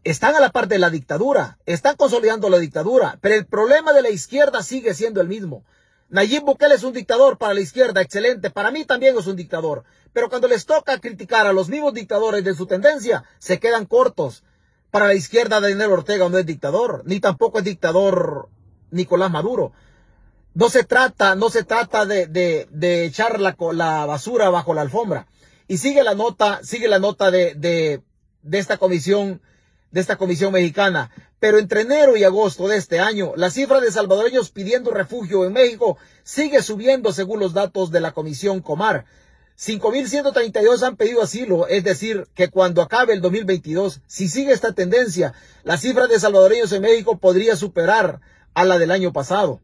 Están 0.04 0.36
a 0.36 0.39
la 0.39 0.52
par 0.52 0.67
de 0.67 0.80
la 0.80 0.89
dictadura, 0.89 1.60
están 1.67 1.96
consolidando 1.96 2.50
la 2.50 2.58
dictadura, 2.58 3.20
pero 3.22 3.36
el 3.36 3.46
problema 3.46 3.94
de 3.94 4.02
la 4.02 4.10
izquierda 4.10 4.63
sigue 4.63 4.96
siendo 4.96 5.22
el 5.22 5.28
mismo. 5.28 5.63
Nayib 6.10 6.44
Bukele 6.44 6.74
es 6.74 6.84
un 6.84 6.91
dictador 6.91 7.38
para 7.38 7.54
la 7.54 7.62
izquierda, 7.62 8.02
excelente, 8.02 8.50
para 8.50 8.72
mí 8.72 8.84
también 8.84 9.15
es 9.15 9.28
un 9.28 9.36
dictador, 9.36 9.84
pero 10.12 10.28
cuando 10.28 10.48
les 10.48 10.65
toca 10.65 11.00
criticar 11.00 11.46
a 11.46 11.54
los 11.54 11.70
mismos 11.70 11.94
dictadores 11.94 12.44
de 12.44 12.56
su 12.56 12.65
tendencia, 12.65 13.24
se 13.38 13.60
quedan 13.60 13.86
cortos. 13.86 14.44
Para 14.89 15.06
la 15.06 15.13
izquierda, 15.13 15.62
Daniel 15.62 15.91
Ortega 15.91 16.28
no 16.30 16.39
es 16.39 16.46
dictador, 16.48 17.04
ni 17.06 17.20
tampoco 17.20 17.60
es 17.60 17.63
dictador 17.63 18.50
Nicolás 18.91 19.32
Maduro. 19.32 19.73
No 20.54 20.69
se 20.69 20.84
trata, 20.84 21.36
no 21.36 21.49
se 21.49 21.63
trata 21.63 22.06
de, 22.06 22.27
de, 22.27 22.67
de 22.71 23.06
echar 23.06 23.39
la, 23.39 23.56
la, 23.73 24.06
basura 24.06 24.49
bajo 24.49 24.73
la 24.73 24.82
alfombra. 24.82 25.27
Y 25.67 25.77
sigue 25.77 26.04
la 26.04 26.13
nota, 26.13 26.60
sigue 26.63 26.88
la 26.88 26.99
nota 26.99 27.32
de, 27.32 27.56
de, 27.56 28.01
de 28.43 28.60
esta 28.60 28.77
comisión, 28.77 29.41
de 29.91 30.01
esta 30.01 30.17
comisión 30.17 30.51
mexicana. 30.51 31.10
Pero 31.39 31.58
entre 31.58 31.82
enero 31.82 32.17
y 32.17 32.23
agosto 32.23 32.67
de 32.67 32.77
este 32.77 32.99
año, 32.99 33.34
la 33.36 33.49
cifra 33.49 33.80
de 33.80 33.91
salvadoreños 33.91 34.51
pidiendo 34.51 34.91
refugio 34.91 35.45
en 35.45 35.54
México 35.54 35.97
sigue 36.23 36.62
subiendo 36.62 37.13
según 37.13 37.39
los 37.39 37.54
datos 37.54 37.89
de 37.89 38.01
la 38.01 38.12
comisión 38.12 38.62
Comar. 38.62 39.06
5.132 39.58 40.82
han 40.82 40.97
pedido 40.97 41.21
asilo, 41.21 41.67
es 41.67 41.84
decir, 41.84 42.27
que 42.34 42.49
cuando 42.49 42.82
acabe 42.82 43.13
el 43.13 43.21
2022, 43.21 44.01
si 44.08 44.27
sigue 44.27 44.54
esta 44.54 44.73
tendencia, 44.73 45.34
la 45.63 45.77
cifra 45.77 46.08
de 46.08 46.19
salvadoreños 46.19 46.71
en 46.71 46.82
México 46.82 47.19
podría 47.19 47.56
superar 47.56 48.21
a 48.54 48.66
la 48.66 48.80
del 48.80 48.92
año 48.92 49.14
pasado. 49.14 49.62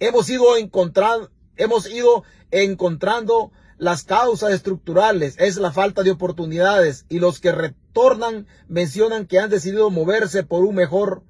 Hemos 0.00 0.28
ido 0.28 0.56
encontrando, 0.56 1.30
hemos 1.56 1.88
ido 1.90 2.24
encontrando 2.50 3.52
las 3.78 4.04
causas 4.04 4.52
estructurales, 4.52 5.36
es 5.38 5.56
la 5.56 5.72
falta 5.72 6.02
de 6.02 6.10
oportunidades 6.10 7.06
y 7.08 7.18
los 7.18 7.40
que 7.40 7.52
retornan 7.52 8.46
mencionan 8.68 9.26
que 9.26 9.38
han 9.38 9.50
decidido 9.50 9.90
moverse 9.90 10.44
por 10.44 10.64
un 10.64 10.74
mejor, 10.74 11.22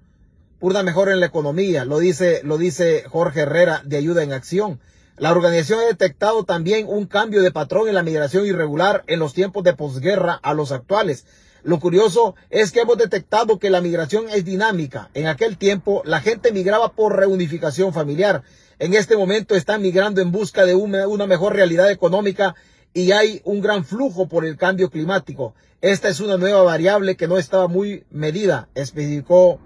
por 0.59 0.73
una 0.73 0.83
mejor 0.83 1.09
en 1.09 1.21
la 1.21 1.27
economía, 1.27 1.85
lo 1.85 1.99
dice, 1.99 2.43
lo 2.45 2.59
dice 2.59 3.05
Jorge 3.09 3.41
Herrera 3.41 3.83
de 3.85 3.97
Ayuda 3.97 4.23
en 4.23 4.33
Acción. 4.33 4.81
La 5.17 5.31
organización 5.31 5.81
ha 5.81 5.87
detectado 5.87 6.45
también 6.45 6.87
un 6.89 7.07
cambio 7.07 7.43
de 7.43 7.53
patrón 7.53 7.89
en 7.89 7.95
la 7.95 8.03
migración 8.03 8.47
irregular 8.47 9.05
en 9.07 9.21
los 9.21 9.33
tiempos 9.33 9.63
de 9.63 9.75
posguerra 9.75 10.35
a 10.35 10.55
los 10.55 10.73
actuales. 10.73 11.25
Lo 11.65 11.81
curioso 11.81 12.35
es 12.51 12.73
que 12.73 12.81
hemos 12.81 12.99
detectado 12.99 13.59
que 13.59 13.71
la 13.71 13.81
migración 13.81 14.29
es 14.29 14.45
dinámica. 14.45 15.09
En 15.15 15.27
aquel 15.27 15.57
tiempo 15.57 16.03
la 16.05 16.21
gente 16.21 16.53
migraba 16.53 16.93
por 16.93 17.17
reunificación 17.17 17.95
familiar. 17.95 18.43
En 18.79 18.93
este 18.93 19.17
momento 19.17 19.55
están 19.55 19.81
migrando 19.81 20.21
en 20.21 20.31
busca 20.31 20.67
de 20.67 20.75
una, 20.75 21.27
mejor 21.27 21.55
realidad 21.55 21.91
económica 21.91 22.55
y 22.93 23.13
hay 23.13 23.41
un 23.45 23.63
gran 23.63 23.85
flujo 23.85 24.29
por 24.29 24.45
el 24.45 24.59
cambio 24.59 24.91
climático. 24.91 25.55
Esta 25.81 26.11
es 26.11 26.21
una 26.21 26.37
nueva 26.37 26.63
variable 26.63 27.17
que 27.17 27.29
no 27.29 27.39
estaba 27.39 27.67
muy 27.67 28.05
medida, 28.11 28.69
especificó, 28.75 29.59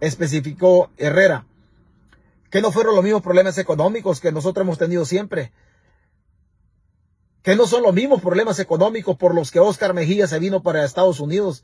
especificó 0.00 0.90
Herrera 0.96 1.46
que 2.54 2.62
no 2.62 2.70
fueron 2.70 2.94
los 2.94 3.02
mismos 3.02 3.20
problemas 3.20 3.58
económicos 3.58 4.20
que 4.20 4.30
nosotros 4.30 4.62
hemos 4.62 4.78
tenido 4.78 5.04
siempre. 5.04 5.50
Que 7.44 7.54
no 7.54 7.68
son 7.68 7.84
los 7.84 7.94
mismos 7.94 8.20
problemas 8.20 8.58
económicos 8.58 9.16
por 9.16 9.36
los 9.36 9.52
que 9.52 9.60
Oscar 9.60 9.94
Mejía 9.94 10.26
se 10.26 10.40
vino 10.40 10.64
para 10.64 10.84
Estados 10.84 11.20
Unidos. 11.20 11.62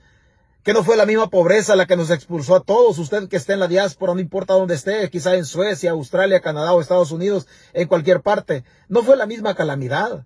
Que 0.62 0.73
no 0.73 0.85
fue 0.85 0.97
la 0.97 1.07
misma 1.07 1.29
pobreza 1.29 1.75
la 1.75 1.87
que 1.87 1.97
nos 1.97 2.11
expulsó 2.11 2.55
a 2.55 2.61
todos. 2.61 2.99
Usted 2.99 3.29
que 3.29 3.37
esté 3.37 3.55
en 3.55 3.59
la 3.59 3.66
diáspora, 3.66 4.14
no 4.14 4.21
importa 4.21 4.55
dónde 4.55 4.77
esté, 4.77 5.11
quizá 5.11 5.35
en 5.35 5.45
Suecia, 5.45 5.90
Australia, 5.90 6.40
Canadá 6.40 6.73
o 6.73 6.81
Estados 6.81 7.11
Unidos, 7.11 7.49
en 7.73 7.88
cualquier 7.88 8.21
parte. 8.21 8.62
No 8.88 9.03
fue 9.03 9.16
la 9.16 9.27
misma 9.27 9.57
calamidad. 9.57 10.25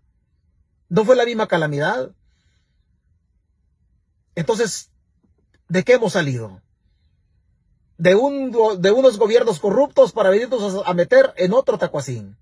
No 0.91 1.07
fue 1.07 1.17
la 1.17 1.25
misma 1.25 1.49
calamidad. 1.49 2.11
Entonces, 4.35 4.91
¿de 5.69 5.83
qué 5.85 5.95
hemos 5.95 6.13
salido? 6.13 6.61
de, 7.99 8.15
un, 8.15 8.53
de 8.79 8.91
unos 8.91 9.19
gobiernos 9.19 9.61
corruptos 9.61 10.13
para 10.13 10.31
venirnos 10.31 10.83
a, 10.85 10.95
meter 10.95 11.33
en 11.37 11.53
otro 11.53 11.79
tacuacín. 11.79 12.37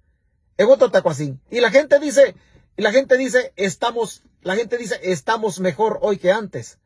En 0.56 0.68
otro 0.68 0.90
tacuacín. 0.90 1.40
Y 1.50 1.60
la 1.60 1.70
gente 1.70 1.98
dice, 1.98 2.34
y 2.76 2.82
la 2.82 2.92
gente 2.92 3.16
dice, 3.16 3.52
estamos, 3.56 4.22
la 4.42 4.56
gente 4.56 4.78
dice, 4.78 4.98
estamos 5.02 5.60
mejor 5.60 5.98
hoy 6.02 6.18
que 6.18 6.32
antes. 6.32 6.78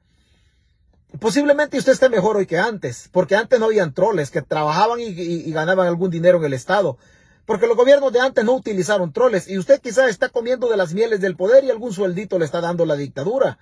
Posiblemente 1.20 1.78
usted 1.78 1.92
esté 1.92 2.08
mejor 2.08 2.36
hoy 2.36 2.46
que 2.46 2.58
antes, 2.58 3.08
porque 3.12 3.36
antes 3.36 3.58
no 3.60 3.66
habían 3.66 3.94
troles 3.94 4.30
que 4.30 4.42
trabajaban 4.42 5.00
y, 5.00 5.04
y, 5.04 5.52
ganaban 5.52 5.86
algún 5.86 6.10
dinero 6.10 6.38
en 6.38 6.44
el 6.44 6.52
Estado. 6.52 6.98
Porque 7.46 7.68
los 7.68 7.76
gobiernos 7.76 8.12
de 8.12 8.20
antes 8.20 8.44
no 8.44 8.54
utilizaron 8.54 9.12
troles 9.12 9.48
y 9.48 9.56
usted 9.56 9.80
quizá 9.80 10.08
está 10.08 10.28
comiendo 10.28 10.68
de 10.68 10.76
las 10.76 10.92
mieles 10.92 11.20
del 11.20 11.36
poder 11.36 11.62
y 11.62 11.70
algún 11.70 11.92
sueldito 11.92 12.38
le 12.38 12.44
está 12.44 12.60
dando 12.60 12.84
la 12.84 12.96
dictadura. 12.96 13.58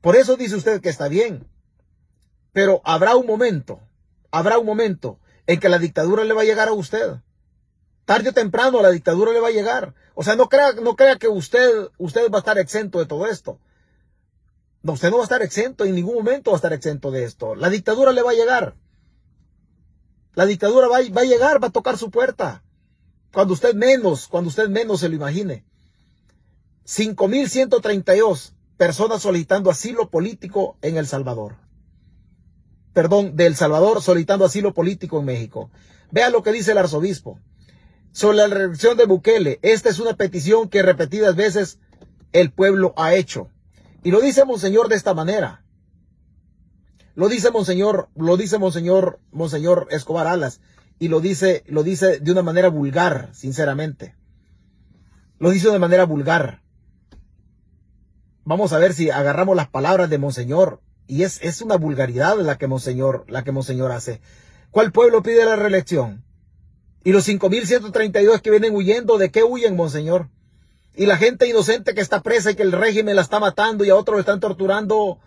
Por 0.00 0.16
eso 0.16 0.36
dice 0.36 0.56
usted 0.56 0.80
que 0.80 0.88
está 0.88 1.08
bien. 1.08 1.46
Pero 2.52 2.80
habrá 2.84 3.14
un 3.16 3.26
momento, 3.26 3.80
habrá 4.30 4.58
un 4.58 4.64
momento 4.64 5.18
en 5.46 5.60
que 5.60 5.68
la 5.68 5.78
dictadura 5.78 6.24
le 6.24 6.32
va 6.32 6.42
a 6.42 6.46
llegar 6.46 6.68
a 6.68 6.72
usted. 6.72 7.16
Tarde 8.08 8.30
o 8.30 8.32
temprano 8.32 8.80
la 8.80 8.88
dictadura 8.88 9.32
le 9.32 9.40
va 9.40 9.48
a 9.48 9.50
llegar. 9.50 9.92
O 10.14 10.24
sea, 10.24 10.34
no 10.34 10.48
crea, 10.48 10.72
no 10.72 10.96
crea 10.96 11.16
que 11.16 11.28
usted, 11.28 11.90
usted 11.98 12.30
va 12.32 12.38
a 12.38 12.40
estar 12.40 12.56
exento 12.56 13.00
de 13.00 13.04
todo 13.04 13.26
esto. 13.26 13.60
No, 14.82 14.94
usted 14.94 15.10
no 15.10 15.18
va 15.18 15.24
a 15.24 15.28
estar 15.28 15.42
exento, 15.42 15.84
en 15.84 15.94
ningún 15.94 16.14
momento 16.14 16.50
va 16.50 16.54
a 16.54 16.56
estar 16.56 16.72
exento 16.72 17.10
de 17.10 17.24
esto. 17.24 17.54
La 17.54 17.68
dictadura 17.68 18.12
le 18.12 18.22
va 18.22 18.30
a 18.30 18.34
llegar. 18.34 18.76
La 20.32 20.46
dictadura 20.46 20.88
va, 20.88 21.00
va 21.14 21.20
a 21.20 21.24
llegar, 21.24 21.62
va 21.62 21.68
a 21.68 21.70
tocar 21.70 21.98
su 21.98 22.10
puerta. 22.10 22.62
Cuando 23.30 23.52
usted 23.52 23.74
menos, 23.74 24.26
cuando 24.26 24.48
usted 24.48 24.70
menos 24.70 25.00
se 25.00 25.10
lo 25.10 25.16
imagine. 25.16 25.66
5.132 26.86 28.54
personas 28.78 29.20
solicitando 29.20 29.70
asilo 29.70 30.08
político 30.08 30.78
en 30.80 30.96
El 30.96 31.06
Salvador 31.06 31.56
perdón, 32.94 33.36
de 33.36 33.46
El 33.46 33.54
Salvador 33.54 34.02
solicitando 34.02 34.46
asilo 34.46 34.74
político 34.74 35.20
en 35.20 35.26
México. 35.26 35.70
Vea 36.10 36.30
lo 36.30 36.42
que 36.42 36.52
dice 36.52 36.72
el 36.72 36.78
arzobispo. 36.78 37.38
Sobre 38.18 38.38
la 38.38 38.48
reelección 38.48 38.96
de 38.96 39.06
Bukele, 39.06 39.60
esta 39.62 39.90
es 39.90 40.00
una 40.00 40.14
petición 40.14 40.68
que 40.68 40.82
repetidas 40.82 41.36
veces 41.36 41.78
el 42.32 42.50
pueblo 42.50 42.92
ha 42.96 43.14
hecho. 43.14 43.48
Y 44.02 44.10
lo 44.10 44.20
dice 44.20 44.44
Monseñor 44.44 44.88
de 44.88 44.96
esta 44.96 45.14
manera. 45.14 45.62
Lo 47.14 47.28
dice 47.28 47.52
Monseñor, 47.52 48.08
lo 48.16 48.36
dice 48.36 48.58
Monseñor, 48.58 49.20
Monseñor 49.30 49.86
Escobar 49.92 50.26
Alas. 50.26 50.60
Y 50.98 51.06
lo 51.06 51.20
dice, 51.20 51.62
lo 51.68 51.84
dice 51.84 52.18
de 52.18 52.32
una 52.32 52.42
manera 52.42 52.70
vulgar, 52.70 53.28
sinceramente. 53.34 54.16
Lo 55.38 55.50
dice 55.50 55.70
de 55.70 55.78
manera 55.78 56.02
vulgar. 56.02 56.62
Vamos 58.42 58.72
a 58.72 58.80
ver 58.80 58.94
si 58.94 59.10
agarramos 59.10 59.54
las 59.54 59.68
palabras 59.68 60.10
de 60.10 60.18
Monseñor 60.18 60.80
y 61.06 61.22
es, 61.22 61.38
es 61.40 61.62
una 61.62 61.76
vulgaridad 61.76 62.36
la 62.40 62.58
que 62.58 62.66
Monseñor, 62.66 63.26
la 63.28 63.44
que 63.44 63.52
Monseñor 63.52 63.92
hace. 63.92 64.20
¿Cuál 64.72 64.90
pueblo 64.90 65.22
pide 65.22 65.44
la 65.44 65.54
reelección? 65.54 66.24
Y 67.04 67.12
los 67.12 67.28
5.132 67.28 68.40
que 68.40 68.50
vienen 68.50 68.74
huyendo, 68.74 69.18
¿de 69.18 69.30
qué 69.30 69.44
huyen, 69.44 69.76
Monseñor? 69.76 70.28
Y 70.94 71.06
la 71.06 71.16
gente 71.16 71.46
inocente 71.46 71.94
que 71.94 72.00
está 72.00 72.22
presa 72.22 72.50
y 72.50 72.54
que 72.54 72.62
el 72.62 72.72
régimen 72.72 73.16
la 73.16 73.22
está 73.22 73.38
matando 73.38 73.84
y 73.84 73.90
a 73.90 73.96
otros 73.96 74.16
lo 74.16 74.20
están 74.20 74.40
torturando. 74.40 75.18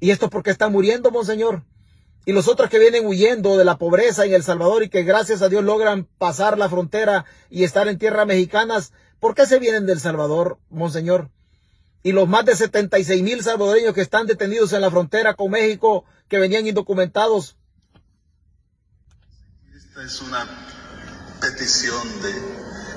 ¿Y 0.00 0.10
esto 0.10 0.30
porque 0.30 0.50
están 0.50 0.72
muriendo, 0.72 1.10
Monseñor? 1.10 1.64
Y 2.24 2.32
los 2.32 2.48
otros 2.48 2.70
que 2.70 2.78
vienen 2.78 3.06
huyendo 3.06 3.56
de 3.56 3.64
la 3.64 3.78
pobreza 3.78 4.24
en 4.24 4.32
El 4.32 4.42
Salvador 4.42 4.82
y 4.82 4.88
que 4.88 5.02
gracias 5.02 5.42
a 5.42 5.48
Dios 5.48 5.64
logran 5.64 6.08
pasar 6.18 6.56
la 6.56 6.68
frontera 6.68 7.24
y 7.50 7.64
estar 7.64 7.88
en 7.88 7.98
tierras 7.98 8.26
mexicanas, 8.26 8.92
¿por 9.20 9.34
qué 9.34 9.44
se 9.46 9.58
vienen 9.58 9.86
del 9.86 10.00
Salvador, 10.00 10.58
Monseñor? 10.70 11.30
y 12.02 12.12
los 12.12 12.28
más 12.28 12.44
de 12.44 12.56
76 12.56 13.22
mil 13.22 13.42
salvadoreños 13.42 13.94
que 13.94 14.00
están 14.00 14.26
detenidos 14.26 14.72
en 14.72 14.80
la 14.80 14.90
frontera 14.90 15.34
con 15.34 15.50
México, 15.50 16.04
que 16.28 16.38
venían 16.38 16.66
indocumentados. 16.66 17.56
Esta 19.74 20.02
es 20.02 20.20
una 20.22 20.48
petición 21.42 22.22
de, 22.22 22.32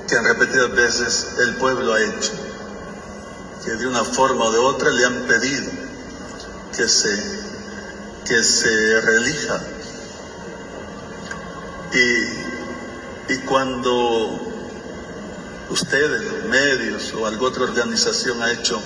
que 0.08 0.14
en 0.14 0.24
repetidas 0.24 0.70
veces 0.70 1.26
el 1.40 1.56
pueblo 1.56 1.92
ha 1.92 2.00
hecho, 2.00 2.32
que 3.64 3.72
de 3.72 3.86
una 3.88 4.04
forma 4.04 4.44
o 4.44 4.52
de 4.52 4.58
otra 4.58 4.90
le 4.90 5.04
han 5.04 5.22
pedido 5.22 5.70
que 6.76 6.88
se, 6.88 7.10
que 8.24 8.42
se 8.44 9.00
relija. 9.00 9.60
Y, 11.92 13.32
y 13.34 13.38
cuando 13.38 14.40
ustedes, 15.70 16.22
los 16.24 16.44
medios 16.44 17.12
o 17.14 17.26
alguna 17.26 17.50
otra 17.50 17.64
organización 17.64 18.42
ha 18.42 18.52
hecho 18.52 18.80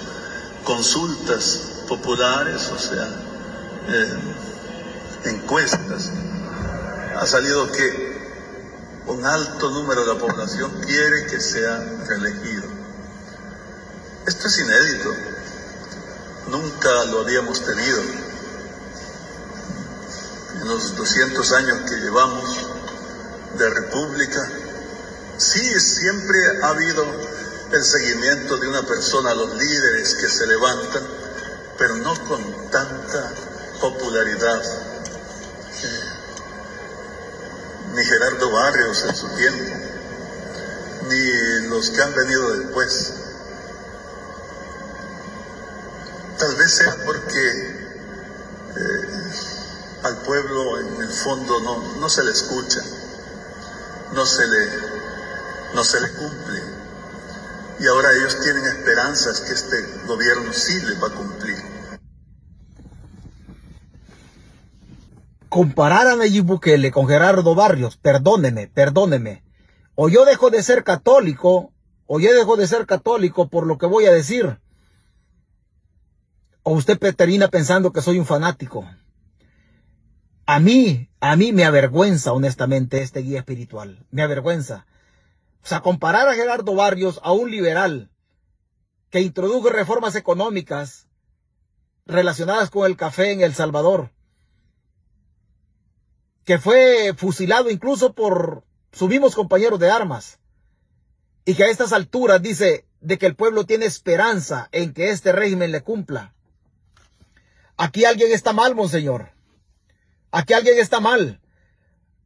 consultas 0.65 1.83
populares, 1.87 2.69
o 2.69 2.79
sea, 2.79 3.09
eh, 3.89 4.19
encuestas, 5.25 6.11
ha 7.15 7.27
salido 7.27 7.71
que 7.73 8.10
un 9.11 9.27
alto 9.27 9.71
número 9.71 10.03
de 10.03 10.15
la 10.15 10.21
población 10.21 10.71
quiere 10.87 11.27
que 11.27 11.41
sea 11.41 11.79
reelegido. 12.07 12.63
Esto 14.27 14.47
es 14.47 14.59
inédito, 14.59 15.15
nunca 16.49 17.05
lo 17.07 17.21
habíamos 17.21 17.65
tenido. 17.65 18.01
En 20.61 20.69
los 20.69 20.95
200 20.95 21.53
años 21.53 21.79
que 21.91 21.97
llevamos 21.97 22.67
de 23.59 23.71
república, 23.71 24.49
sí, 25.39 25.81
siempre 25.81 26.39
ha 26.63 26.69
habido 26.69 27.05
el 27.73 27.85
seguimiento 27.85 28.59
de 28.59 28.69
una 28.69 28.83
persona 28.83 29.33
a 29.33 29.35
los 29.35 29.55
líderes 29.55 30.15
que 30.15 30.29
se 30.29 30.47
levantan, 30.47 31.03
pero 31.79 31.97
no 31.97 32.15
con 32.27 32.71
tanta 32.71 33.33
popularidad. 33.81 34.90
Ni 38.01 38.07
Gerardo 38.07 38.51
Barrios 38.51 39.05
en 39.05 39.15
su 39.15 39.29
tiempo, 39.37 39.77
ni 41.09 41.69
los 41.69 41.91
que 41.91 42.01
han 42.01 42.15
venido 42.15 42.57
después. 42.57 43.13
Tal 46.39 46.55
vez 46.57 46.73
sea 46.73 46.97
porque 47.05 47.49
eh, 48.77 49.33
al 50.05 50.17
pueblo 50.23 50.81
en 50.81 51.03
el 51.03 51.11
fondo 51.11 51.61
no, 51.61 52.01
no 52.01 52.09
se 52.09 52.23
le 52.25 52.31
escucha, 52.31 52.81
no 54.15 54.25
se 54.25 54.47
le, 54.47 54.69
no 55.75 55.85
se 55.85 56.01
le 56.01 56.11
cumple 56.13 56.63
y 57.81 57.87
ahora 57.87 58.13
ellos 58.13 58.41
tienen 58.41 58.65
esperanzas 58.65 59.41
que 59.41 59.53
este 59.53 59.83
gobierno 60.07 60.53
sí 60.55 60.81
les 60.81 61.03
va 61.03 61.09
a 61.09 61.11
cumplir. 61.11 61.70
Comparar 65.51 66.07
a 66.07 66.17
Nayib 66.17 66.45
Bukele 66.45 66.91
con 66.91 67.07
Gerardo 67.07 67.55
Barrios, 67.55 67.99
perdóneme, 67.99 68.69
perdóneme. 68.69 69.45
O 69.95 70.09
yo 70.09 70.25
dejo 70.25 70.49
de 70.49 70.63
ser 70.63 70.85
católico 70.85 71.75
o 72.13 72.19
ya 72.19 72.33
dejó 72.33 72.57
de 72.57 72.67
ser 72.67 72.87
católico 72.87 73.49
por 73.49 73.69
lo 73.69 73.79
que 73.79 73.87
voy 73.87 74.05
a 74.07 74.13
decir, 74.13 74.59
o 76.65 76.73
usted 76.73 76.99
termina 77.15 77.47
pensando 77.47 77.93
que 77.93 78.03
soy 78.03 78.19
un 78.19 78.27
fanático. 78.27 78.85
A 80.45 80.59
mí, 80.59 81.09
a 81.21 81.37
mí 81.37 81.53
me 81.53 81.65
avergüenza 81.65 82.33
honestamente 82.33 83.01
este 83.01 83.21
guía 83.21 83.39
espiritual, 83.39 84.07
me 84.11 84.23
avergüenza. 84.23 84.87
O 85.63 85.69
sea, 85.69 85.83
comparar 85.83 86.27
a 86.27 86.35
Gerardo 86.35 86.75
Barrios 86.75 87.21
a 87.23 87.31
un 87.31 87.49
liberal 87.49 88.11
que 89.11 89.21
introdujo 89.21 89.69
reformas 89.69 90.17
económicas 90.17 91.07
relacionadas 92.07 92.71
con 92.71 92.87
el 92.87 92.97
café 92.97 93.31
en 93.31 93.41
El 93.41 93.55
Salvador, 93.55 94.11
que 96.51 96.59
fue 96.59 97.15
fusilado 97.17 97.71
incluso 97.71 98.13
por 98.13 98.65
sus 98.91 99.09
mismos 99.09 99.37
compañeros 99.37 99.79
de 99.79 99.89
armas, 99.89 100.41
y 101.45 101.55
que 101.55 101.63
a 101.63 101.69
estas 101.69 101.93
alturas 101.93 102.43
dice 102.43 102.89
de 103.01 103.19
que 103.19 103.27
el 103.27 103.37
pueblo 103.37 103.67
tiene 103.67 103.87
esperanza 103.87 104.69
en 104.73 104.93
que 104.93 105.11
este 105.11 105.31
régimen 105.31 105.71
le 105.71 105.83
cumpla. 105.83 106.35
Aquí 107.77 108.05
alguien 108.05 108.33
está 108.33 108.53
mal, 108.53 108.75
monseñor. 108.75 109.31
Aquí 110.33 110.53
alguien 110.53 110.77
está 110.81 110.99
mal. 110.99 111.41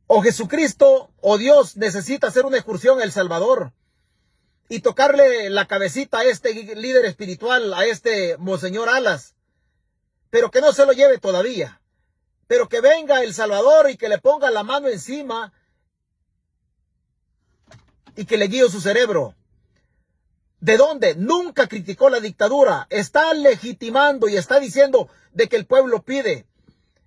O 0.06 0.22
Jesucristo 0.22 1.12
o 1.20 1.36
Dios 1.36 1.76
necesita 1.76 2.28
hacer 2.28 2.46
una 2.46 2.56
excursión 2.56 3.00
a 3.00 3.04
El 3.04 3.12
Salvador 3.12 3.74
y 4.70 4.80
tocarle 4.80 5.50
la 5.50 5.66
cabecita 5.66 6.20
a 6.20 6.24
este 6.24 6.54
líder 6.54 7.04
espiritual, 7.04 7.74
a 7.74 7.84
este 7.84 8.38
Monseñor 8.38 8.88
Alas, 8.88 9.34
pero 10.30 10.50
que 10.50 10.62
no 10.62 10.72
se 10.72 10.86
lo 10.86 10.92
lleve 10.92 11.18
todavía, 11.18 11.82
pero 12.46 12.68
que 12.68 12.80
venga 12.80 13.22
El 13.22 13.34
Salvador 13.34 13.90
y 13.90 13.96
que 13.96 14.08
le 14.08 14.18
ponga 14.18 14.50
la 14.50 14.62
mano 14.62 14.88
encima 14.88 15.52
y 18.16 18.24
que 18.26 18.36
le 18.36 18.46
guíe 18.46 18.68
su 18.68 18.80
cerebro. 18.80 19.34
¿De 20.60 20.76
dónde? 20.76 21.14
Nunca 21.14 21.66
criticó 21.66 22.08
la 22.08 22.20
dictadura. 22.20 22.86
Está 22.88 23.34
legitimando 23.34 24.28
y 24.28 24.36
está 24.36 24.60
diciendo 24.60 25.08
de 25.32 25.48
que 25.48 25.56
el 25.56 25.66
pueblo 25.66 26.02
pide. 26.02 26.46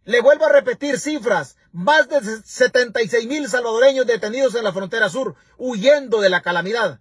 Le 0.03 0.21
vuelvo 0.21 0.45
a 0.45 0.51
repetir 0.51 0.99
cifras. 0.99 1.57
Más 1.71 2.07
de 2.07 2.21
76 2.21 3.27
mil 3.27 3.49
salvadoreños 3.49 4.05
detenidos 4.05 4.55
en 4.55 4.63
la 4.63 4.73
frontera 4.73 5.09
sur, 5.09 5.35
huyendo 5.57 6.21
de 6.21 6.29
la 6.29 6.41
calamidad. 6.41 6.99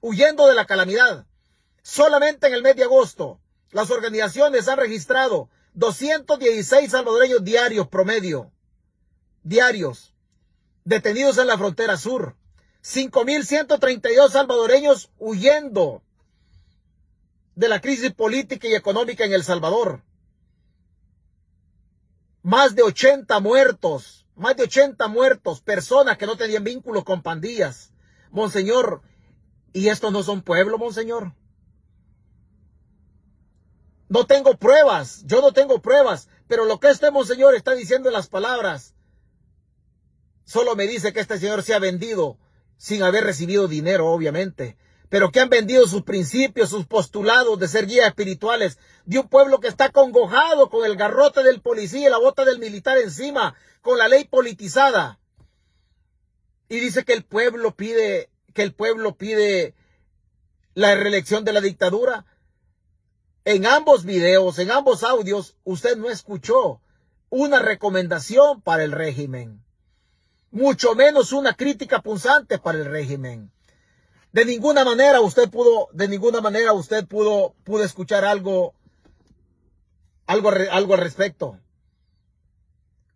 Huyendo 0.00 0.46
de 0.46 0.54
la 0.54 0.66
calamidad. 0.66 1.26
Solamente 1.82 2.46
en 2.46 2.54
el 2.54 2.62
mes 2.62 2.76
de 2.76 2.84
agosto, 2.84 3.40
las 3.70 3.90
organizaciones 3.90 4.68
han 4.68 4.78
registrado 4.78 5.50
216 5.74 6.90
salvadoreños 6.90 7.44
diarios 7.44 7.88
promedio. 7.88 8.50
Diarios. 9.42 10.14
Detenidos 10.84 11.38
en 11.38 11.46
la 11.46 11.58
frontera 11.58 11.96
sur. 11.96 12.36
5.132 12.82 14.30
salvadoreños 14.30 15.10
huyendo 15.18 16.02
de 17.54 17.68
la 17.68 17.80
crisis 17.80 18.12
política 18.12 18.66
y 18.68 18.74
económica 18.74 19.24
en 19.24 19.32
El 19.32 19.44
Salvador 19.44 20.02
más 22.44 22.74
de 22.74 22.82
80 22.82 23.40
muertos, 23.40 24.26
más 24.36 24.54
de 24.54 24.64
80 24.64 25.08
muertos, 25.08 25.62
personas 25.62 26.18
que 26.18 26.26
no 26.26 26.36
tenían 26.36 26.62
vínculos 26.62 27.02
con 27.02 27.22
pandillas. 27.22 27.90
Monseñor, 28.30 29.00
¿y 29.72 29.88
estos 29.88 30.12
no 30.12 30.22
son 30.22 30.42
pueblo, 30.42 30.76
monseñor? 30.76 31.32
No 34.14 34.26
tengo 34.26 34.56
pruebas, 34.56 35.24
yo 35.26 35.40
no 35.40 35.52
tengo 35.52 35.82
pruebas, 35.82 36.28
pero 36.46 36.64
lo 36.64 36.78
que 36.78 36.88
este 36.88 37.10
monseñor 37.10 37.56
está 37.56 37.74
diciendo 37.74 38.08
en 38.08 38.12
las 38.12 38.28
palabras, 38.28 38.94
solo 40.44 40.76
me 40.76 40.86
dice 40.86 41.12
que 41.12 41.18
este 41.18 41.40
señor 41.40 41.64
se 41.64 41.74
ha 41.74 41.80
vendido 41.80 42.38
sin 42.76 43.02
haber 43.02 43.24
recibido 43.24 43.66
dinero, 43.66 44.06
obviamente 44.06 44.76
pero 45.14 45.30
que 45.30 45.38
han 45.38 45.48
vendido 45.48 45.86
sus 45.86 46.02
principios, 46.02 46.70
sus 46.70 46.86
postulados 46.86 47.56
de 47.60 47.68
ser 47.68 47.86
guías 47.86 48.08
espirituales 48.08 48.78
de 49.04 49.20
un 49.20 49.28
pueblo 49.28 49.60
que 49.60 49.68
está 49.68 49.90
congojado 49.90 50.68
con 50.70 50.84
el 50.84 50.96
garrote 50.96 51.44
del 51.44 51.60
policía 51.60 52.08
y 52.08 52.10
la 52.10 52.18
bota 52.18 52.44
del 52.44 52.58
militar 52.58 52.98
encima, 52.98 53.54
con 53.80 53.96
la 53.96 54.08
ley 54.08 54.24
politizada. 54.24 55.20
Y 56.68 56.80
dice 56.80 57.04
que 57.04 57.12
el 57.12 57.22
pueblo 57.24 57.76
pide, 57.76 58.28
que 58.54 58.62
el 58.62 58.74
pueblo 58.74 59.14
pide 59.14 59.76
la 60.74 60.96
reelección 60.96 61.44
de 61.44 61.52
la 61.52 61.60
dictadura. 61.60 62.26
En 63.44 63.66
ambos 63.66 64.04
videos, 64.04 64.58
en 64.58 64.70
ambos 64.70 65.02
audios, 65.02 65.56
usted 65.64 65.96
no 65.96 66.08
escuchó 66.08 66.80
una 67.28 67.58
recomendación 67.58 68.62
para 68.62 68.84
el 68.84 68.92
régimen, 68.92 69.62
mucho 70.50 70.94
menos 70.94 71.32
una 71.32 71.54
crítica 71.54 72.00
punzante 72.00 72.58
para 72.58 72.78
el 72.78 72.86
régimen. 72.86 73.50
De 74.32 74.46
ninguna 74.46 74.84
manera 74.84 75.20
usted 75.20 75.50
pudo, 75.50 75.88
de 75.92 76.08
ninguna 76.08 76.40
manera 76.40 76.72
usted 76.72 77.06
pudo, 77.06 77.54
pudo 77.64 77.84
escuchar 77.84 78.24
algo, 78.24 78.74
algo, 80.26 80.50
algo 80.70 80.94
al 80.94 81.00
respecto. 81.00 81.58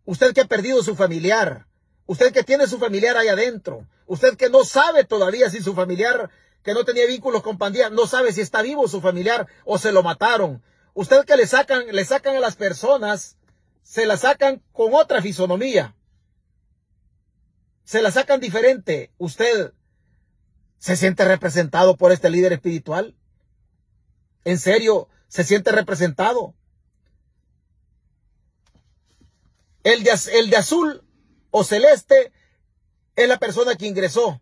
Usted 0.04 0.34
que 0.34 0.42
ha 0.42 0.46
perdido 0.46 0.82
su 0.82 0.94
familiar, 0.94 1.66
usted 2.06 2.32
que 2.32 2.44
tiene 2.44 2.66
su 2.66 2.78
familiar 2.78 3.16
ahí 3.16 3.28
adentro, 3.28 3.86
usted 4.06 4.36
que 4.36 4.50
no 4.50 4.64
sabe 4.64 5.04
todavía 5.04 5.48
si 5.48 5.62
su 5.62 5.74
familiar 5.74 6.30
que 6.62 6.74
no 6.74 6.84
tenía 6.84 7.06
vínculos 7.06 7.42
con 7.42 7.58
pandilla, 7.58 7.90
no 7.90 8.06
sabe 8.06 8.32
si 8.32 8.40
está 8.40 8.62
vivo 8.62 8.88
su 8.88 9.00
familiar 9.00 9.46
o 9.64 9.78
se 9.78 9.92
lo 9.92 10.02
mataron. 10.02 10.62
Usted 10.94 11.24
que 11.24 11.36
le 11.36 11.46
sacan, 11.46 11.86
le 11.86 12.04
sacan 12.04 12.36
a 12.36 12.40
las 12.40 12.56
personas, 12.56 13.36
se 13.82 14.06
la 14.06 14.16
sacan 14.16 14.62
con 14.72 14.94
otra 14.94 15.22
fisonomía. 15.22 15.94
Se 17.84 18.02
la 18.02 18.10
sacan 18.10 18.40
diferente. 18.40 19.12
Usted 19.16 19.72
¿Se 20.78 20.96
siente 20.96 21.24
representado 21.24 21.96
por 21.96 22.12
este 22.12 22.30
líder 22.30 22.52
espiritual? 22.52 23.16
¿En 24.44 24.58
serio 24.58 25.08
se 25.26 25.44
siente 25.44 25.72
representado? 25.72 26.54
El 29.82 30.04
de, 30.04 30.12
el 30.34 30.50
de 30.50 30.56
azul 30.56 31.04
o 31.50 31.64
celeste 31.64 32.32
es 33.16 33.28
la 33.28 33.38
persona 33.38 33.74
que 33.74 33.86
ingresó. 33.86 34.40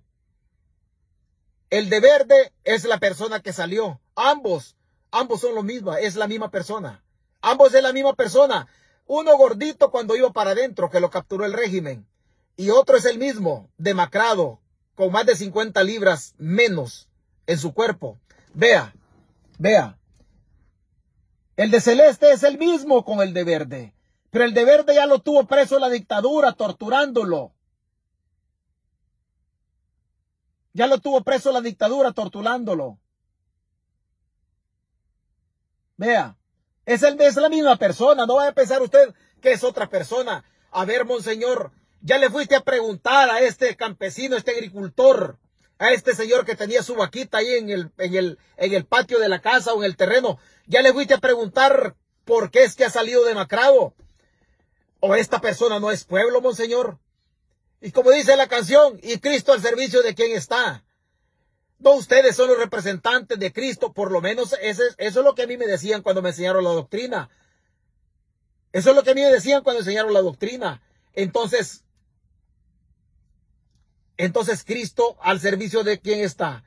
El 1.71 1.91
de 1.91 2.01
verde 2.01 2.53
es 2.65 2.85
la 2.85 2.99
persona 2.99 3.41
que 3.41 3.53
salió. 3.53 4.01
Ambos, 4.15 4.77
ambos 5.11 5.41
son 5.41 5.55
lo 5.55 5.63
mismo, 5.63 5.95
es 5.95 6.15
la 6.15 6.29
misma 6.29 6.51
persona. 6.51 7.03
Ambos 7.41 7.75
es 7.75 7.83
la 7.83 7.93
misma 7.93 8.15
persona. 8.15 8.69
Uno 9.07 9.37
gordito 9.37 9.91
cuando 9.91 10.17
iba 10.17 10.33
para 10.33 10.53
adentro, 10.53 10.91
que 10.91 11.01
lo 11.01 11.11
capturó 11.11 11.45
el 11.45 11.53
régimen. 11.53 12.07
Y 12.57 12.71
otro 12.71 12.97
es 12.97 13.05
el 13.05 13.19
mismo, 13.19 13.69
demacrado, 13.79 14.61
con 14.95 15.13
más 15.13 15.27
de 15.27 15.37
50 15.37 15.83
libras 15.83 16.35
menos 16.39 17.09
en 17.47 17.59
su 17.59 17.75
cuerpo. 17.75 18.19
Vea, 18.55 18.95
vea. 19.59 19.99
El 21.57 21.71
de 21.71 21.81
celeste 21.81 22.31
es 22.33 22.43
el 22.43 22.59
mismo 22.59 23.05
con 23.05 23.21
el 23.21 23.35
de 23.35 23.45
verde. 23.45 23.95
Pero 24.31 24.45
el 24.45 24.55
de 24.55 24.65
verde 24.65 24.95
ya 24.95 25.07
lo 25.07 25.21
tuvo 25.21 25.47
preso 25.47 25.79
la 25.79 25.89
dictadura, 25.89 26.53
torturándolo. 26.53 27.53
Ya 30.77 30.87
lo 30.87 30.99
tuvo 30.99 31.23
preso 31.23 31.53
la 31.53 31.63
dictadura, 31.63 32.13
torturándolo. 32.13 32.99
Vea, 35.97 36.37
es, 36.85 37.03
el, 37.03 37.19
es 37.19 37.37
la 37.37 37.49
misma 37.49 37.77
persona. 37.77 38.27
No 38.27 38.35
vaya 38.35 38.51
a 38.51 38.55
pensar 38.55 38.83
usted 38.83 39.15
que 39.41 39.53
es 39.53 39.65
otra 39.65 39.89
persona. 39.89 40.45
A 40.71 40.85
ver, 40.85 41.07
monseñor, 41.07 41.73
ya 42.03 42.19
le 42.19 42.29
fuiste 42.29 42.57
a 42.57 42.61
preguntar 42.61 43.31
a 43.31 43.41
este 43.41 43.75
campesino, 43.75 44.37
este 44.37 44.51
agricultor, 44.51 45.39
a 45.79 45.93
este 45.93 46.15
señor 46.15 46.45
que 46.45 46.57
tenía 46.57 46.83
su 46.83 46.95
vaquita 46.95 47.39
ahí 47.39 47.55
en 47.55 47.71
el, 47.71 47.91
en 47.97 48.15
el, 48.15 48.39
en 48.59 48.75
el 48.75 48.85
patio 48.85 49.19
de 49.19 49.31
la 49.31 49.41
casa 49.41 49.73
o 49.73 49.79
en 49.79 49.87
el 49.87 49.97
terreno. 49.97 50.39
Ya 50.67 50.83
le 50.83 50.93
fuiste 50.93 51.15
a 51.15 51.19
preguntar 51.19 51.97
por 52.27 52.51
qué 52.51 52.65
es 52.65 52.77
que 52.77 52.85
ha 52.85 52.91
salido 52.91 53.25
demacrado. 53.25 53.95
O 55.01 55.15
esta 55.15 55.41
persona 55.41 55.81
no 55.81 55.91
es 55.91 56.05
pueblo, 56.05 56.43
monseñor. 56.43 56.99
Y 57.81 57.91
como 57.91 58.11
dice 58.11 58.37
la 58.37 58.49
canción, 58.49 58.99
y 59.03 59.19
Cristo 59.19 59.53
al 59.53 59.63
servicio 59.63 60.03
de 60.03 60.15
quién 60.15 60.33
está. 60.37 60.85
No 61.79 61.93
ustedes 61.93 62.35
son 62.35 62.49
los 62.49 62.59
representantes 62.59 63.39
de 63.39 63.53
Cristo, 63.53 63.93
por 63.93 64.11
lo 64.11 64.21
menos 64.21 64.55
eso 64.61 64.83
es 64.97 65.15
lo 65.17 65.35
que 65.35 65.43
a 65.43 65.47
mí 65.47 65.57
me 65.57 65.67
decían 65.67 66.03
cuando 66.03 66.23
me 66.23 66.31
enseñaron 66.31 66.65
la 66.65 66.71
doctrina. 66.71 67.29
Eso 68.73 68.91
es 68.91 68.97
lo 68.97 69.03
que 69.03 69.11
a 69.11 69.15
mí 69.15 69.21
me 69.21 69.31
decían 69.31 69.63
cuando 69.63 69.81
enseñaron 69.81 70.15
la 70.15 70.23
doctrina. 70.23 70.83
Entonces, 71.13 71.85
entonces 74.17 74.65
Cristo 74.65 75.17
al 75.21 75.41
servicio 75.41 75.85
de 75.85 76.01
quién 76.01 76.21
está? 76.21 76.65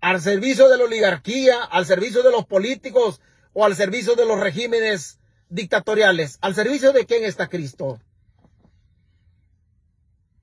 Al 0.00 0.20
servicio 0.20 0.68
de 0.68 0.76
la 0.76 0.84
oligarquía, 0.84 1.62
al 1.62 1.86
servicio 1.86 2.22
de 2.22 2.30
los 2.30 2.44
políticos 2.44 3.20
o 3.54 3.64
al 3.64 3.74
servicio 3.74 4.14
de 4.16 4.26
los 4.26 4.38
regímenes 4.38 5.18
dictatoriales. 5.48 6.38
¿Al 6.40 6.54
servicio 6.54 6.92
de 6.92 7.06
quién 7.06 7.24
está 7.24 7.48
Cristo? 7.48 8.00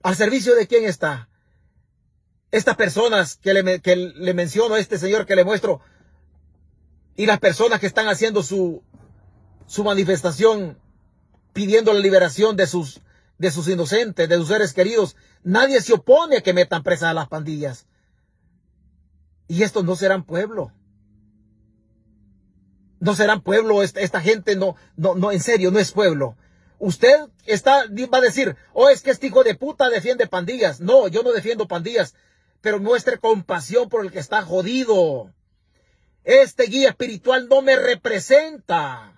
¿Al 0.01 0.15
servicio 0.15 0.55
de 0.55 0.67
quién 0.67 0.85
está? 0.85 1.29
Estas 2.51 2.75
personas 2.75 3.35
que 3.37 3.53
le, 3.53 3.79
que 3.81 3.95
le 3.95 4.33
menciono, 4.33 4.75
este 4.75 4.97
señor 4.97 5.25
que 5.25 5.35
le 5.35 5.43
muestro, 5.43 5.81
y 7.15 7.25
las 7.25 7.39
personas 7.39 7.79
que 7.79 7.87
están 7.87 8.07
haciendo 8.07 8.43
su, 8.43 8.81
su 9.67 9.83
manifestación 9.83 10.77
pidiendo 11.53 11.93
la 11.93 11.99
liberación 11.99 12.55
de 12.55 12.65
sus 12.65 13.01
de 13.39 13.51
sus 13.51 13.67
inocentes, 13.67 14.29
de 14.29 14.35
sus 14.35 14.49
seres 14.49 14.73
queridos. 14.73 15.15
Nadie 15.43 15.81
se 15.81 15.93
opone 15.93 16.37
a 16.37 16.41
que 16.41 16.53
metan 16.53 16.83
presas 16.83 17.09
a 17.09 17.13
las 17.13 17.29
pandillas. 17.29 17.87
Y 19.47 19.63
estos 19.63 19.83
no 19.85 19.95
serán 19.95 20.23
pueblo. 20.25 20.71
No 22.99 23.15
serán 23.15 23.41
pueblo, 23.41 23.81
esta, 23.81 24.19
gente 24.19 24.57
no, 24.57 24.75
no, 24.97 25.15
no, 25.15 25.31
en 25.31 25.39
serio, 25.39 25.71
no 25.71 25.79
es 25.79 25.93
pueblo. 25.93 26.35
Usted 26.79 27.27
está, 27.45 27.85
va 27.87 28.17
a 28.17 28.21
decir, 28.21 28.55
oh, 28.73 28.89
es 28.89 29.01
que 29.01 29.11
este 29.11 29.27
hijo 29.27 29.43
de 29.43 29.55
puta 29.55 29.89
defiende 29.89 30.27
pandillas. 30.27 30.79
No, 30.79 31.07
yo 31.07 31.23
no 31.23 31.31
defiendo 31.31 31.67
pandillas, 31.67 32.15
pero 32.61 32.79
muestre 32.79 33.19
compasión 33.19 33.89
por 33.89 34.03
el 34.03 34.11
que 34.11 34.19
está 34.19 34.41
jodido. 34.43 35.33
Este 36.23 36.63
guía 36.63 36.89
espiritual 36.89 37.47
no 37.49 37.61
me 37.61 37.75
representa. 37.75 39.13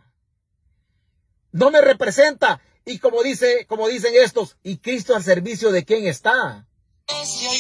No 1.51 1.69
me 1.69 1.81
representa. 1.81 2.61
Y 2.83 2.99
como 2.99 3.21
dice, 3.21 3.65
como 3.67 3.87
dicen 3.87 4.13
estos, 4.15 4.57
¿y 4.63 4.77
Cristo 4.77 5.15
al 5.15 5.23
servicio 5.23 5.71
de 5.71 5.85
quién 5.85 6.07
está? 6.07 6.65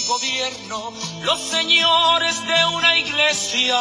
gobierno, 0.07 0.93
los 1.23 1.39
señores 1.39 2.35
de 2.47 2.75
una 2.75 2.99
iglesia 2.99 3.77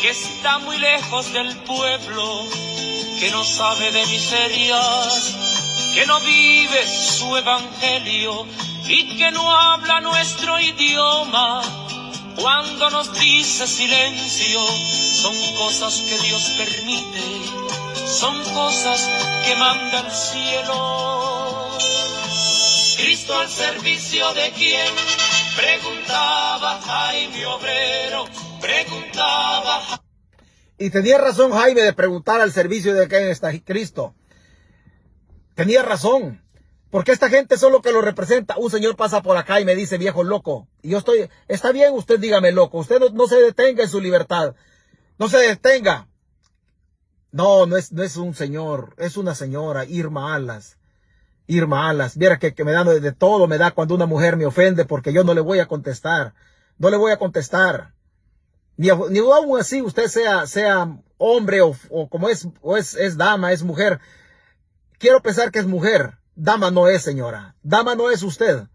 que 0.00 0.10
está 0.10 0.58
muy 0.58 0.78
lejos 0.78 1.32
del 1.32 1.56
pueblo, 1.64 2.44
que 3.22 3.30
no 3.30 3.44
sabe 3.44 3.92
de 3.92 4.04
miserias, 4.06 5.32
que 5.94 6.04
no 6.06 6.18
vive 6.22 6.84
su 6.84 7.36
evangelio 7.36 8.44
y 8.84 9.16
que 9.16 9.30
no 9.30 9.48
habla 9.48 10.00
nuestro 10.00 10.58
idioma. 10.58 11.62
Cuando 12.34 12.90
nos 12.90 13.14
dice 13.20 13.68
silencio, 13.68 14.60
son 15.22 15.36
cosas 15.56 16.00
que 16.00 16.18
Dios 16.18 16.42
permite, 16.58 17.22
son 18.08 18.42
cosas 18.54 19.08
que 19.46 19.54
manda 19.54 20.00
el 20.00 20.10
cielo. 20.10 21.78
Cristo 22.96 23.38
al 23.38 23.48
servicio 23.48 24.34
de 24.34 24.50
quién, 24.50 24.92
preguntaba 25.54 26.80
Jaime 26.84 27.46
Obrero, 27.46 28.24
preguntaba. 28.60 30.02
Y 30.82 30.90
tenía 30.90 31.16
razón 31.16 31.52
Jaime 31.52 31.80
de 31.82 31.92
preguntar 31.92 32.40
al 32.40 32.50
servicio 32.50 32.92
de 32.92 33.06
quién 33.06 33.28
está 33.28 33.52
Cristo. 33.64 34.16
Tenía 35.54 35.80
razón. 35.84 36.42
Porque 36.90 37.12
esta 37.12 37.28
gente 37.28 37.56
solo 37.56 37.80
que 37.82 37.92
lo 37.92 38.02
representa. 38.02 38.56
Un 38.58 38.68
señor 38.68 38.96
pasa 38.96 39.22
por 39.22 39.36
acá 39.36 39.60
y 39.60 39.64
me 39.64 39.76
dice 39.76 39.96
viejo 39.96 40.24
loco. 40.24 40.66
Y 40.82 40.88
yo 40.90 40.98
estoy, 40.98 41.30
está 41.46 41.70
bien, 41.70 41.94
usted 41.94 42.18
dígame 42.18 42.50
loco. 42.50 42.78
Usted 42.78 42.98
no, 43.12 43.28
se 43.28 43.36
detenga 43.36 43.84
en 43.84 43.88
su 43.88 44.00
libertad. 44.00 44.56
No 45.18 45.28
se 45.28 45.38
detenga. 45.38 46.08
No, 47.30 47.64
no 47.66 47.76
es, 47.76 47.92
no 47.92 48.02
es 48.02 48.16
un 48.16 48.34
señor, 48.34 48.96
es 48.98 49.16
una 49.16 49.36
señora, 49.36 49.84
Irma 49.84 50.34
Alas. 50.34 50.78
Irma 51.46 51.90
Alas. 51.90 52.16
Viera 52.16 52.40
que, 52.40 52.64
me 52.64 52.72
da 52.72 52.82
de 52.82 53.12
todo, 53.12 53.46
me 53.46 53.56
da 53.56 53.70
cuando 53.70 53.94
una 53.94 54.06
mujer 54.06 54.36
me 54.36 54.46
ofende 54.46 54.84
porque 54.84 55.12
yo 55.12 55.22
no 55.22 55.32
le 55.32 55.42
voy 55.42 55.60
a 55.60 55.68
contestar. 55.68 56.34
No 56.76 56.90
le 56.90 56.96
voy 56.96 57.12
a 57.12 57.18
contestar. 57.18 57.94
Ni, 58.76 58.88
aún 58.88 59.58
así 59.58 59.82
usted 59.82 60.08
sea, 60.08 60.46
sea 60.46 60.96
hombre 61.18 61.60
o, 61.60 61.76
como 62.08 62.28
es, 62.28 62.48
o 62.60 62.76
es, 62.76 62.94
es 62.94 63.16
dama, 63.16 63.52
es 63.52 63.62
mujer. 63.62 64.00
Quiero 64.98 65.22
pensar 65.22 65.50
que 65.50 65.58
es 65.58 65.66
mujer. 65.66 66.18
Dama 66.34 66.70
no 66.70 66.88
es, 66.88 67.02
señora. 67.02 67.54
Dama 67.62 67.94
no 67.94 68.10
es 68.10 68.22
usted. 68.22 68.66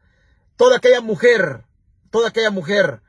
Toda 0.55 0.77
aquella 0.77 1.01
mujer, 1.01 1.63
toda 2.11 2.29
aquella 2.29 2.51
mujer 2.51 3.01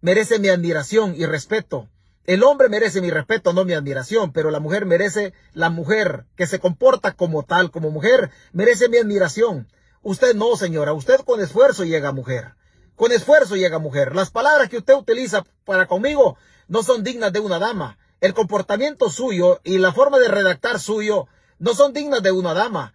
merece 0.00 0.38
mi 0.38 0.48
admiración 0.48 1.14
y 1.16 1.26
respeto. 1.26 1.88
El 2.24 2.42
hombre 2.42 2.68
merece 2.68 3.00
mi 3.00 3.10
respeto, 3.10 3.52
no 3.54 3.64
mi 3.64 3.72
admiración, 3.72 4.32
pero 4.32 4.50
la 4.50 4.60
mujer 4.60 4.84
merece, 4.84 5.32
la 5.54 5.70
mujer 5.70 6.26
que 6.36 6.46
se 6.46 6.58
comporta 6.58 7.12
como 7.12 7.42
tal, 7.42 7.70
como 7.70 7.90
mujer, 7.90 8.30
merece 8.52 8.88
mi 8.90 8.98
admiración. 8.98 9.66
Usted 10.02 10.34
no, 10.34 10.54
señora, 10.56 10.92
usted 10.92 11.20
con 11.20 11.40
esfuerzo 11.40 11.84
llega 11.84 12.12
mujer. 12.12 12.54
Con 12.98 13.12
esfuerzo 13.12 13.54
llega 13.54 13.78
mujer. 13.78 14.16
Las 14.16 14.32
palabras 14.32 14.68
que 14.68 14.78
usted 14.78 14.94
utiliza 14.94 15.44
para 15.64 15.86
conmigo 15.86 16.36
no 16.66 16.82
son 16.82 17.04
dignas 17.04 17.32
de 17.32 17.38
una 17.38 17.60
dama. 17.60 17.96
El 18.20 18.34
comportamiento 18.34 19.08
suyo 19.08 19.60
y 19.62 19.78
la 19.78 19.92
forma 19.92 20.18
de 20.18 20.26
redactar 20.26 20.80
suyo 20.80 21.28
no 21.60 21.74
son 21.74 21.92
dignas 21.92 22.24
de 22.24 22.32
una 22.32 22.54
dama. 22.54 22.94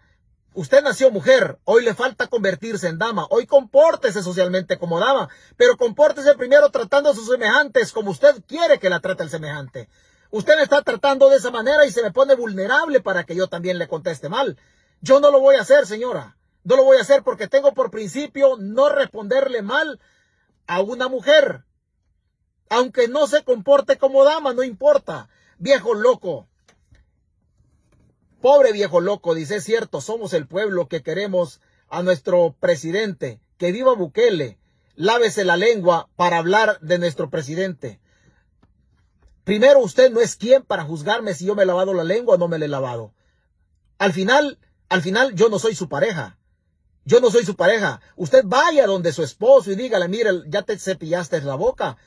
Usted 0.56 0.84
nació 0.84 1.10
mujer, 1.10 1.58
hoy 1.64 1.86
le 1.86 1.94
falta 1.94 2.28
convertirse 2.28 2.90
en 2.90 3.00
dama, 3.00 3.28
hoy 3.30 3.46
compórtese 3.48 4.22
socialmente 4.22 4.78
como 4.78 5.00
dama, 5.00 5.30
pero 5.56 5.78
compórtese 5.78 6.36
primero 6.36 6.70
tratando 6.70 7.10
a 7.10 7.16
sus 7.16 7.30
semejantes 7.30 7.94
como 7.94 8.12
usted 8.12 8.44
quiere 8.46 8.80
que 8.80 8.90
la 8.90 9.00
trate 9.00 9.24
el 9.24 9.30
semejante. 9.30 9.88
Usted 10.32 10.58
me 10.58 10.64
está 10.64 10.82
tratando 10.82 11.30
de 11.30 11.38
esa 11.38 11.50
manera 11.50 11.86
y 11.86 11.92
se 11.92 12.04
me 12.04 12.12
pone 12.12 12.36
vulnerable 12.36 13.00
para 13.00 13.24
que 13.24 13.36
yo 13.36 13.48
también 13.48 13.80
le 13.80 13.88
conteste 13.88 14.28
mal. 14.28 14.58
Yo 15.00 15.22
no 15.22 15.32
lo 15.32 15.40
voy 15.40 15.56
a 15.56 15.62
hacer, 15.62 15.86
señora. 15.88 16.36
No 16.64 16.76
lo 16.76 16.84
voy 16.84 16.98
a 16.98 17.02
hacer 17.02 17.24
porque 17.24 17.48
tengo 17.48 17.74
por 17.74 17.92
principio 17.92 18.58
no 18.58 18.90
responderle 18.90 19.62
mal 19.62 20.00
a 20.68 20.82
una 20.82 21.08
mujer. 21.08 21.66
Aunque 22.70 23.08
no 23.08 23.28
se 23.28 23.44
comporte 23.44 23.98
como 23.98 24.24
dama, 24.24 24.54
no 24.54 24.64
importa. 24.64 25.30
Viejo 25.58 25.94
loco, 25.94 26.48
Pobre 28.44 28.74
viejo 28.74 29.00
loco, 29.00 29.36
dice, 29.36 29.56
es 29.56 29.64
cierto, 29.64 30.02
somos 30.02 30.34
el 30.34 30.48
pueblo 30.48 30.90
que 30.90 31.02
queremos 31.02 31.62
a 31.88 32.04
nuestro 32.04 32.54
presidente. 32.60 33.40
Que 33.58 33.72
viva 33.72 33.96
Bukele. 33.96 34.60
Lávese 34.96 35.46
la 35.46 35.56
lengua 35.56 36.10
para 36.18 36.40
hablar 36.40 36.78
de 36.82 37.00
nuestro 37.00 37.30
presidente. 37.30 38.02
Primero, 39.46 39.80
usted 39.80 40.12
no 40.12 40.20
es 40.20 40.36
quien 40.36 40.64
para 40.64 40.84
juzgarme 40.84 41.34
si 41.34 41.46
yo 41.46 41.56
me 41.56 41.64
he 41.64 41.66
lavado 41.66 41.94
la 41.94 42.04
lengua 42.04 42.36
o 42.36 42.38
no 42.38 42.50
me 42.50 42.60
la 42.60 42.66
he 42.66 42.68
lavado. 42.68 43.14
Al 43.98 44.12
final, 44.12 44.60
al 44.90 45.02
final, 45.02 45.34
yo 45.36 45.48
no 45.48 45.58
soy 45.58 45.74
su 45.74 45.88
pareja. 45.88 46.38
Yo 47.06 47.20
no 47.20 47.30
soy 47.30 47.46
su 47.46 47.56
pareja. 47.56 48.00
Usted 48.16 48.44
vaya 48.46 48.88
donde 48.88 49.12
su 49.12 49.24
esposo 49.24 49.72
y 49.72 49.76
dígale, 49.76 50.08
mire, 50.08 50.32
ya 50.48 50.62
te 50.62 50.78
cepillaste 50.78 51.42
la 51.42 51.56
boca. 51.56 51.98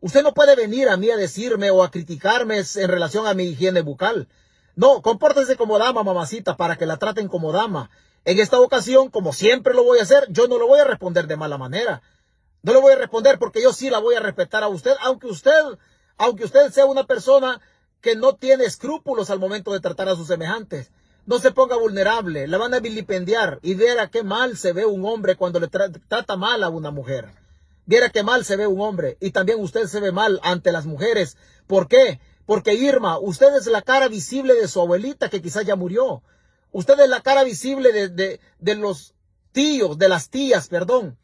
Usted 0.00 0.22
no 0.22 0.32
puede 0.32 0.56
venir 0.56 0.88
a 0.88 0.96
mí 0.96 1.10
a 1.10 1.16
decirme 1.16 1.70
o 1.70 1.82
a 1.82 1.90
criticarme 1.90 2.58
en 2.58 2.88
relación 2.88 3.26
a 3.26 3.34
mi 3.34 3.44
higiene 3.44 3.82
bucal. 3.82 4.28
No, 4.74 5.02
compórtese 5.02 5.56
como 5.56 5.78
dama, 5.78 6.02
mamacita, 6.02 6.56
para 6.56 6.76
que 6.76 6.86
la 6.86 6.98
traten 6.98 7.28
como 7.28 7.52
dama. 7.52 7.90
En 8.24 8.38
esta 8.38 8.60
ocasión, 8.60 9.10
como 9.10 9.32
siempre 9.32 9.74
lo 9.74 9.84
voy 9.84 9.98
a 9.98 10.02
hacer, 10.02 10.26
yo 10.30 10.48
no 10.48 10.58
lo 10.58 10.66
voy 10.66 10.80
a 10.80 10.84
responder 10.84 11.26
de 11.26 11.36
mala 11.36 11.58
manera. 11.58 12.02
No 12.62 12.72
le 12.72 12.80
voy 12.80 12.92
a 12.92 12.96
responder 12.96 13.38
porque 13.38 13.62
yo 13.62 13.72
sí 13.72 13.90
la 13.90 14.00
voy 14.00 14.16
a 14.16 14.20
respetar 14.20 14.62
a 14.62 14.68
usted, 14.68 14.94
aunque 15.00 15.28
usted, 15.28 15.62
aunque 16.16 16.44
usted 16.44 16.72
sea 16.72 16.86
una 16.86 17.04
persona 17.04 17.60
que 18.00 18.16
no 18.16 18.34
tiene 18.34 18.64
escrúpulos 18.64 19.30
al 19.30 19.38
momento 19.38 19.72
de 19.72 19.80
tratar 19.80 20.08
a 20.08 20.16
sus 20.16 20.26
semejantes. 20.26 20.90
No 21.26 21.40
se 21.40 21.50
ponga 21.50 21.76
vulnerable, 21.76 22.46
la 22.46 22.56
van 22.56 22.72
a 22.72 22.80
vilipendiar 22.80 23.58
y 23.62 23.74
viera 23.74 24.08
qué 24.08 24.22
mal 24.22 24.56
se 24.56 24.72
ve 24.72 24.86
un 24.86 25.04
hombre 25.04 25.34
cuando 25.34 25.58
le 25.58 25.66
trata 25.68 26.36
mal 26.36 26.62
a 26.62 26.68
una 26.68 26.92
mujer. 26.92 27.28
Viera 27.84 28.10
qué 28.10 28.22
mal 28.22 28.44
se 28.44 28.56
ve 28.56 28.68
un 28.68 28.80
hombre 28.80 29.16
y 29.20 29.32
también 29.32 29.60
usted 29.60 29.86
se 29.86 29.98
ve 29.98 30.12
mal 30.12 30.38
ante 30.44 30.70
las 30.70 30.86
mujeres. 30.86 31.36
¿Por 31.66 31.88
qué? 31.88 32.20
Porque 32.46 32.74
Irma, 32.74 33.18
usted 33.18 33.54
es 33.56 33.66
la 33.66 33.82
cara 33.82 34.06
visible 34.06 34.54
de 34.54 34.68
su 34.68 34.80
abuelita 34.80 35.28
que 35.28 35.42
quizás 35.42 35.66
ya 35.66 35.74
murió. 35.74 36.22
Usted 36.70 36.98
es 37.00 37.08
la 37.08 37.20
cara 37.20 37.42
visible 37.42 37.92
de, 37.92 38.38
de, 38.58 38.74
los 38.76 39.14
tíos, 39.50 39.98
de 39.98 40.08
las 40.08 40.30
tías, 40.30 40.68
perdón. 40.68 41.18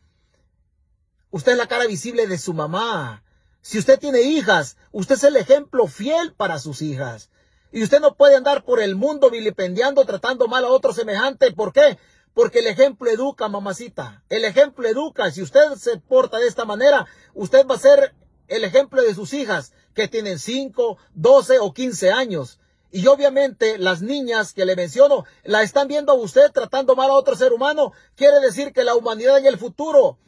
Usted 1.30 1.52
es 1.52 1.58
la 1.58 1.68
cara 1.68 1.86
visible 1.86 2.26
de 2.26 2.38
su 2.38 2.54
mamá. 2.54 3.22
Si 3.60 3.78
usted 3.78 4.00
tiene 4.00 4.22
hijas, 4.22 4.76
usted 4.90 5.14
es 5.14 5.24
el 5.24 5.36
ejemplo 5.36 5.86
fiel 5.86 6.32
para 6.32 6.58
sus 6.58 6.82
hijas. 6.82 7.30
Y 7.72 7.82
usted 7.82 8.00
no 8.00 8.14
puede 8.14 8.36
andar 8.36 8.64
por 8.64 8.80
el 8.80 8.94
mundo 8.94 9.30
vilipendiando, 9.30 10.04
tratando 10.04 10.46
mal 10.46 10.64
a 10.64 10.68
otro 10.68 10.92
semejante. 10.92 11.52
¿Por 11.52 11.72
qué? 11.72 11.98
Porque 12.34 12.58
el 12.58 12.66
ejemplo 12.66 13.10
educa, 13.10 13.48
mamacita. 13.48 14.22
El 14.28 14.44
ejemplo 14.44 14.86
educa. 14.86 15.30
Si 15.30 15.42
usted 15.42 15.74
se 15.76 15.96
porta 15.98 16.38
de 16.38 16.48
esta 16.48 16.66
manera, 16.66 17.06
usted 17.34 17.66
va 17.66 17.76
a 17.76 17.78
ser 17.78 18.14
el 18.48 18.64
ejemplo 18.64 19.02
de 19.02 19.14
sus 19.14 19.32
hijas 19.32 19.72
que 19.94 20.06
tienen 20.06 20.38
5, 20.38 20.98
12 21.14 21.58
o 21.60 21.72
15 21.72 22.10
años. 22.12 22.58
Y 22.90 23.06
obviamente 23.06 23.78
las 23.78 24.02
niñas 24.02 24.52
que 24.52 24.66
le 24.66 24.76
menciono 24.76 25.24
la 25.44 25.62
están 25.62 25.88
viendo 25.88 26.12
a 26.12 26.16
usted 26.16 26.50
tratando 26.52 26.94
mal 26.94 27.10
a 27.10 27.14
otro 27.14 27.36
ser 27.36 27.54
humano. 27.54 27.92
Quiere 28.16 28.40
decir 28.40 28.74
que 28.74 28.84
la 28.84 28.94
humanidad 28.94 29.38
en 29.38 29.46
el 29.46 29.56
futuro 29.56 30.18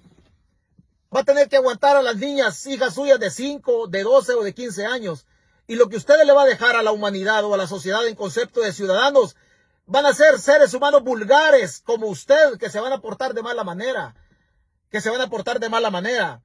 va 1.14 1.20
a 1.20 1.24
tener 1.24 1.50
que 1.50 1.56
aguantar 1.56 1.96
a 1.96 2.02
las 2.02 2.16
niñas, 2.16 2.66
hijas 2.66 2.94
suyas 2.94 3.20
de 3.20 3.30
5, 3.30 3.88
de 3.88 4.02
12 4.02 4.32
o 4.32 4.42
de 4.42 4.54
15 4.54 4.86
años. 4.86 5.26
Y 5.66 5.76
lo 5.76 5.88
que 5.88 5.96
usted 5.96 6.22
le 6.24 6.32
va 6.32 6.42
a 6.42 6.46
dejar 6.46 6.76
a 6.76 6.82
la 6.82 6.92
humanidad 6.92 7.44
o 7.44 7.54
a 7.54 7.56
la 7.56 7.66
sociedad 7.66 8.06
en 8.06 8.14
concepto 8.14 8.60
de 8.60 8.72
ciudadanos 8.72 9.36
van 9.86 10.06
a 10.06 10.14
ser 10.14 10.38
seres 10.38 10.74
humanos 10.74 11.02
vulgares 11.02 11.82
como 11.84 12.06
usted 12.06 12.58
que 12.58 12.70
se 12.70 12.80
van 12.80 12.92
a 12.92 13.00
portar 13.00 13.34
de 13.34 13.42
mala 13.42 13.64
manera. 13.64 14.14
Que 14.90 15.00
se 15.00 15.10
van 15.10 15.20
a 15.20 15.30
portar 15.30 15.60
de 15.60 15.68
mala 15.68 15.90
manera. 15.90 16.42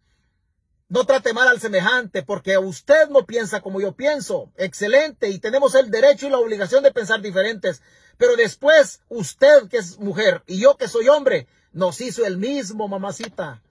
No 0.87 1.05
trate 1.05 1.33
mal 1.33 1.47
al 1.47 1.59
semejante 1.59 2.23
porque 2.23 2.57
usted 2.57 3.09
no 3.09 3.25
piensa 3.25 3.61
como 3.61 3.79
yo 3.79 3.91
pienso. 3.91 4.51
Excelente. 4.55 5.29
Y 5.29 5.39
tenemos 5.39 5.75
el 5.75 5.91
derecho 5.91 6.27
y 6.27 6.31
la 6.31 6.39
obligación 6.39 6.83
de 6.83 6.91
pensar 6.91 7.21
diferentes. 7.21 7.81
Pero 8.17 8.35
después, 8.35 9.01
usted 9.07 9.67
que 9.69 9.77
es 9.77 9.99
mujer 9.99 10.43
y 10.47 10.59
yo 10.59 10.77
que 10.77 10.87
soy 10.87 11.07
hombre, 11.07 11.47
nos 11.71 12.01
hizo 12.01 12.25
el 12.25 12.37
mismo, 12.37 12.87
mamacita. 12.87 13.61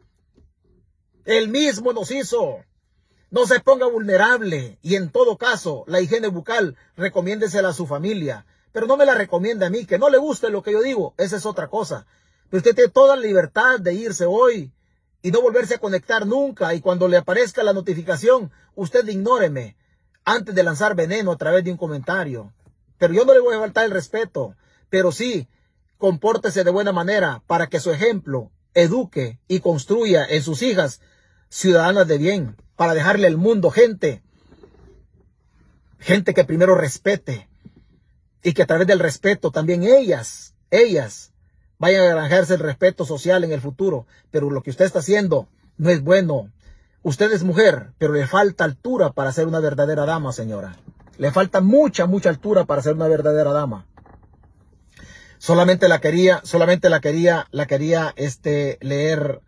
El 1.25 1.49
mismo 1.49 1.93
nos 1.93 2.11
hizo. 2.11 2.65
No 3.31 3.47
se 3.47 3.61
ponga 3.61 3.87
vulnerable. 3.87 4.79
Y 4.83 4.97
en 4.97 5.11
todo 5.11 5.37
caso, 5.37 5.85
la 5.87 6.01
higiene 6.01 6.29
bucal, 6.29 6.77
recomiéndesela 6.97 7.71
a 7.71 7.75
su 7.75 7.87
familia. 7.87 8.47
Pero 8.73 8.87
no 8.87 8.97
me 8.97 9.07
la 9.07 9.15
recomiende 9.15 9.67
a 9.67 9.71
mí. 9.71 9.85
Que 9.85 9.99
no 9.99 10.09
le 10.09 10.19
guste 10.19 10.51
lo 10.51 10.63
que 10.63 10.73
yo 10.73 10.83
digo. 10.83 11.15
Esa 11.19 11.37
es 11.37 11.47
otra 11.47 11.69
cosa. 11.69 12.07
Pero 12.49 12.59
usted 12.59 12.75
tiene 12.75 12.91
toda 12.91 13.17
la 13.17 13.23
libertad 13.23 13.79
de 13.81 13.93
irse 13.95 14.25
hoy 14.27 14.73
y 15.21 15.31
no 15.31 15.43
volverse 15.43 15.75
a 15.75 15.79
conectar 15.79 16.27
nunca. 16.27 16.75
Y 16.75 16.81
cuando 16.81 17.09
le 17.09 17.19
aparezca 17.19 17.63
la 17.63 17.73
notificación, 17.73 18.51
usted 18.75 19.07
ignóreme 19.07 19.77
antes 20.25 20.55
de 20.55 20.63
lanzar 20.63 20.95
veneno 20.95 21.33
a 21.33 21.37
través 21.37 21.65
de 21.65 21.73
un 21.73 21.77
comentario. 21.77 22.53
Pero 22.99 23.15
yo 23.15 23.25
no 23.25 23.35
le 23.35 23.41
voy 23.41 23.55
a 23.55 23.61
faltar 23.61 23.85
el 23.85 23.91
respeto. 23.91 24.55
Pero 24.89 25.13
sí, 25.13 25.49
compórtese 25.99 26.65
de 26.65 26.71
buena 26.71 26.93
manera 26.93 27.43
para 27.47 27.67
que 27.67 27.81
su 27.81 27.91
ejemplo 27.91 28.51
eduque 28.75 29.39
y 29.49 29.61
construya 29.61 30.25
en 30.25 30.43
sus 30.43 30.63
hijas 30.63 31.01
ciudadanas 31.49 32.07
de 32.07 32.19
bien, 32.19 32.57
para 32.79 32.95
dejarle 32.95 33.27
al 33.27 33.37
mundo 33.37 33.73
gente, 33.73 34.23
gente 35.99 36.33
que 36.33 36.45
primero 36.45 36.77
respete 36.77 37.49
y 38.41 38.53
que 38.53 38.63
a 38.63 38.67
través 38.67 38.87
del 38.87 39.01
respeto 39.01 39.51
también 39.51 39.83
ellas, 39.83 40.55
ellas 40.71 41.33
vayan 41.81 42.03
a 42.05 42.11
granjarse 42.11 42.55
el 42.55 42.61
respeto 42.61 43.05
social 43.05 43.43
en 43.43 43.51
el 43.51 43.61
futuro. 43.61 44.07
Pero 44.31 44.49
lo 44.51 44.63
que 44.63 44.71
usted 44.71 44.85
está 44.85 45.01
haciendo 45.01 45.49
no 45.77 45.91
es 45.91 46.05
bueno. 46.05 46.53
Usted 47.03 47.33
es 47.33 47.43
mujer, 47.43 47.95
pero 47.99 48.13
le 48.13 48.29
falta 48.29 48.63
altura 48.63 49.11
para 49.11 49.33
ser 49.33 49.49
una 49.49 49.59
verdadera 49.59 50.07
dama, 50.07 50.33
señora. 50.33 50.77
Le 51.17 51.33
falta 51.33 51.61
mucha, 51.61 52.07
mucha 52.07 52.29
altura 52.29 52.65
para 52.65 52.81
ser 52.81 52.95
una 52.95 53.09
verdadera 53.09 53.51
dama. 53.51 53.89
Solamente 55.39 55.89
la 55.89 56.01
quería, 56.01 56.43
solamente 56.45 56.89
la 56.91 57.01
quería, 57.01 57.49
la 57.51 57.67
quería 57.67 58.15
este 58.15 58.79
leer, 58.83 59.41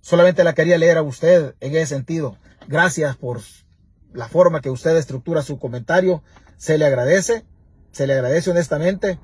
solamente 0.00 0.44
la 0.44 0.54
quería 0.54 0.78
leer 0.78 0.98
a 0.98 1.02
usted 1.02 1.56
en 1.58 1.74
ese 1.74 1.86
sentido. 1.86 2.38
Gracias 2.68 3.16
por 3.16 3.40
la 4.12 4.28
forma 4.28 4.60
que 4.60 4.70
usted 4.70 4.96
estructura 4.96 5.42
su 5.42 5.58
comentario. 5.58 6.22
Se 6.56 6.78
le 6.78 6.86
agradece, 6.86 7.44
se 7.90 8.06
le 8.06 8.14
agradece 8.14 8.50
honestamente. 8.50 9.18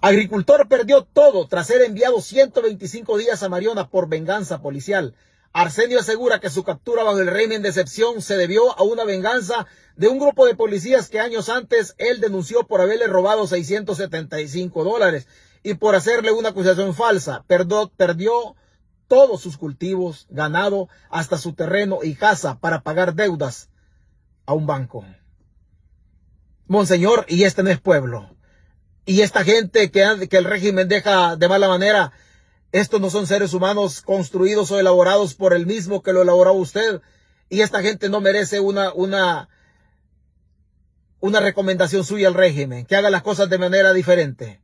Agricultor 0.00 0.68
perdió 0.68 1.04
todo 1.04 1.46
tras 1.46 1.66
ser 1.66 1.82
enviado 1.82 2.20
125 2.20 3.18
días 3.18 3.42
a 3.42 3.48
Mariona 3.48 3.90
por 3.90 4.08
venganza 4.08 4.62
policial. 4.62 5.14
Arsenio 5.52 5.98
asegura 5.98 6.38
que 6.38 6.48
su 6.48 6.62
captura 6.62 7.02
bajo 7.02 7.18
el 7.18 7.26
régimen 7.26 7.60
de 7.62 7.68
excepción 7.68 8.22
se 8.22 8.36
debió 8.36 8.78
a 8.78 8.82
una 8.82 9.04
venganza 9.04 9.66
de 9.96 10.08
un 10.08 10.18
grupo 10.18 10.46
de 10.46 10.54
policías 10.54 11.08
que 11.08 11.18
años 11.18 11.48
antes 11.48 11.94
él 11.98 12.20
denunció 12.20 12.66
por 12.66 12.80
haberle 12.80 13.08
robado 13.08 13.46
675 13.46 14.84
dólares 14.84 15.26
y 15.62 15.74
por 15.74 15.96
hacerle 15.96 16.30
una 16.30 16.50
acusación 16.50 16.94
falsa. 16.94 17.44
Perdió, 17.48 17.90
perdió 17.96 18.54
todos 19.10 19.40
sus 19.40 19.56
cultivos, 19.56 20.28
ganado, 20.30 20.88
hasta 21.10 21.36
su 21.36 21.52
terreno 21.52 21.98
y 22.04 22.14
casa 22.14 22.60
para 22.60 22.82
pagar 22.82 23.16
deudas 23.16 23.68
a 24.46 24.54
un 24.54 24.68
banco. 24.68 25.04
Monseñor, 26.68 27.26
y 27.28 27.42
este 27.42 27.64
no 27.64 27.70
es 27.70 27.80
pueblo. 27.80 28.36
Y 29.04 29.22
esta 29.22 29.42
gente 29.42 29.90
que, 29.90 30.04
el 30.04 30.44
régimen 30.44 30.86
deja 30.86 31.34
de 31.34 31.48
mala 31.48 31.66
manera 31.66 32.12
estos 32.70 33.00
no 33.00 33.10
son 33.10 33.26
seres 33.26 33.52
humanos 33.52 34.00
construidos 34.00 34.70
o 34.70 34.78
elaborados 34.78 35.34
por 35.34 35.54
el 35.54 35.66
mismo 35.66 36.04
que 36.04 36.12
lo 36.12 36.22
elaboró 36.22 36.52
usted. 36.52 37.02
Y 37.48 37.62
esta 37.62 37.82
gente 37.82 38.08
no 38.10 38.20
merece 38.20 38.60
una, 38.60 38.92
una, 38.92 39.48
una 41.18 41.40
recomendación 41.40 42.04
suya 42.04 42.28
al 42.28 42.34
régimen, 42.34 42.86
que 42.86 42.94
haga 42.94 43.10
las 43.10 43.22
cosas 43.22 43.50
de 43.50 43.58
manera 43.58 43.92
diferente. 43.92 44.60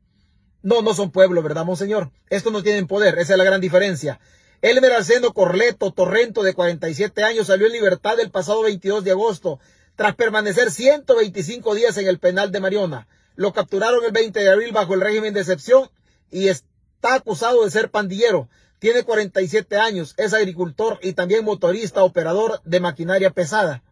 No, 0.66 0.82
no 0.82 0.94
son 0.94 1.12
pueblo, 1.12 1.44
¿verdad, 1.44 1.64
monseñor? 1.64 2.10
Estos 2.28 2.52
no 2.52 2.60
tienen 2.60 2.88
poder, 2.88 3.20
esa 3.20 3.34
es 3.34 3.38
la 3.38 3.44
gran 3.44 3.60
diferencia. 3.60 4.18
Elmer 4.62 4.94
Alceno 4.94 5.32
Corleto 5.32 5.92
Torrento, 5.92 6.42
de 6.42 6.54
47 6.54 7.22
años, 7.22 7.46
salió 7.46 7.68
en 7.68 7.72
libertad 7.72 8.18
el 8.18 8.32
pasado 8.32 8.62
22 8.62 9.04
de 9.04 9.12
agosto, 9.12 9.60
tras 9.94 10.16
permanecer 10.16 10.72
125 10.72 11.72
días 11.76 11.96
en 11.98 12.08
el 12.08 12.18
penal 12.18 12.50
de 12.50 12.58
Mariona. 12.58 13.06
Lo 13.36 13.52
capturaron 13.52 14.04
el 14.04 14.10
20 14.10 14.40
de 14.40 14.50
abril 14.50 14.72
bajo 14.72 14.94
el 14.94 15.02
régimen 15.02 15.34
de 15.34 15.42
excepción 15.42 15.88
y 16.32 16.48
Está 16.48 17.14
acusado 17.14 17.64
de 17.64 17.70
ser 17.70 17.92
pandillero. 17.92 18.48
Tiene 18.80 19.04
47 19.04 19.76
años, 19.76 20.14
es 20.16 20.34
agricultor 20.34 20.98
y 21.00 21.12
también 21.12 21.44
motorista, 21.44 22.02
operador 22.02 22.60
de 22.64 22.80
maquinaria 22.80 23.30
pesada. 23.30 23.84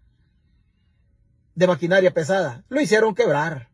De 1.55 1.69
maquinaria 1.69 2.13
pesada. 2.13 2.65
Lo 2.69 2.81
hicieron 2.81 3.15
quebrar. 3.15 3.69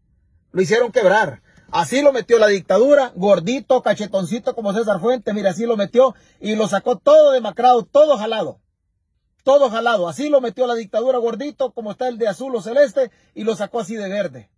Lo 0.52 0.60
hicieron 0.60 0.92
quebrar. 0.92 1.40
Así 1.72 2.02
lo 2.02 2.12
metió 2.12 2.38
la 2.38 2.48
dictadura, 2.48 3.12
gordito, 3.14 3.82
cachetoncito 3.82 4.54
como 4.54 4.72
César 4.72 5.00
Fuente, 5.00 5.32
mira, 5.32 5.50
así 5.50 5.66
lo 5.66 5.76
metió 5.76 6.14
y 6.40 6.56
lo 6.56 6.66
sacó 6.66 6.96
todo 6.96 7.30
demacrado, 7.30 7.84
todo 7.84 8.18
jalado. 8.18 8.60
Todo 9.44 9.70
jalado. 9.70 10.08
Así 10.08 10.28
lo 10.28 10.40
metió 10.40 10.66
la 10.66 10.74
dictadura 10.74 11.18
gordito, 11.18 11.72
como 11.72 11.92
está 11.92 12.08
el 12.08 12.18
de 12.18 12.28
azul 12.28 12.54
o 12.54 12.60
celeste, 12.60 13.10
y 13.34 13.44
lo 13.44 13.56
sacó 13.56 13.80
así 13.80 13.94
de 13.94 14.08
verde. 14.08 14.50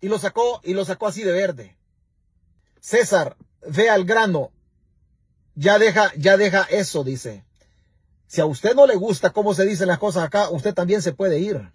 Y 0.00 0.08
lo 0.08 0.18
sacó, 0.18 0.60
y 0.64 0.74
lo 0.74 0.84
sacó 0.84 1.06
así 1.06 1.22
de 1.22 1.32
verde. 1.32 1.76
César, 2.80 3.36
ve 3.66 3.88
al 3.88 4.04
grano. 4.04 4.50
Ya 5.54 5.78
deja, 5.78 6.12
ya 6.16 6.36
deja 6.36 6.62
eso, 6.64 7.04
dice. 7.04 7.44
Si 8.26 8.40
a 8.40 8.46
usted 8.46 8.74
no 8.74 8.86
le 8.86 8.96
gusta 8.96 9.30
cómo 9.30 9.54
se 9.54 9.64
dicen 9.64 9.88
las 9.88 9.98
cosas 9.98 10.24
acá, 10.24 10.50
usted 10.50 10.74
también 10.74 11.00
se 11.00 11.12
puede 11.12 11.38
ir. 11.38 11.72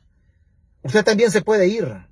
Usted 0.83 1.03
también 1.03 1.31
se 1.31 1.41
puede 1.41 1.67
ir. 1.67 2.08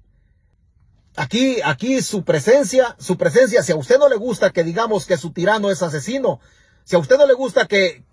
Aquí, 1.19 1.57
aquí 1.65 2.03
su 2.03 2.23
presencia, 2.23 2.95
su 2.99 3.17
presencia, 3.17 3.63
si 3.63 3.71
a 3.71 3.75
usted 3.75 3.97
no 3.97 4.07
le 4.07 4.17
gusta 4.17 4.51
que 4.51 4.63
digamos 4.63 5.07
que 5.07 5.17
su 5.17 5.31
tirano 5.31 5.71
es 5.71 5.81
asesino, 5.81 6.39
si 6.83 6.95
a 6.95 6.99
usted 6.99 7.17
no 7.17 7.25
le 7.25 7.33
gusta 7.33 7.65
que 7.65 8.03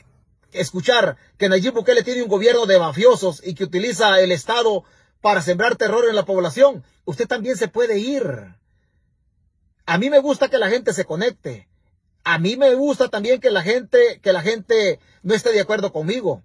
escuchar 0.53 1.19
que 1.37 1.51
Nayib 1.51 1.75
Bukele 1.75 2.03
tiene 2.03 2.23
un 2.23 2.31
gobierno 2.31 2.65
de 2.65 2.79
mafiosos 2.79 3.47
y 3.47 3.55
que 3.55 3.65
utiliza 3.65 4.21
el 4.21 4.33
Estado 4.33 4.85
para 5.21 5.43
sembrar 5.43 5.77
terror 5.77 6.09
en 6.09 6.17
la 6.17 6.25
población, 6.25 6.83
usted 7.05 7.29
también 7.29 7.59
se 7.59 7.69
puede 7.69 7.99
ir. 7.99 8.25
A 9.85 9.99
mí 9.99 10.09
me 10.09 10.21
gusta 10.21 10.49
que 10.49 10.57
la 10.57 10.71
gente 10.71 10.95
se 10.95 11.05
conecte. 11.05 11.69
A 12.25 12.39
mí 12.39 12.57
me 12.57 12.75
gusta 12.75 13.11
también 13.11 13.39
que 13.39 13.51
la 13.51 13.61
gente, 13.61 14.19
que 14.23 14.33
la 14.33 14.41
gente 14.41 14.99
no 15.23 15.35
esté 15.35 15.53
de 15.53 15.61
acuerdo 15.61 15.93
conmigo. 15.93 16.43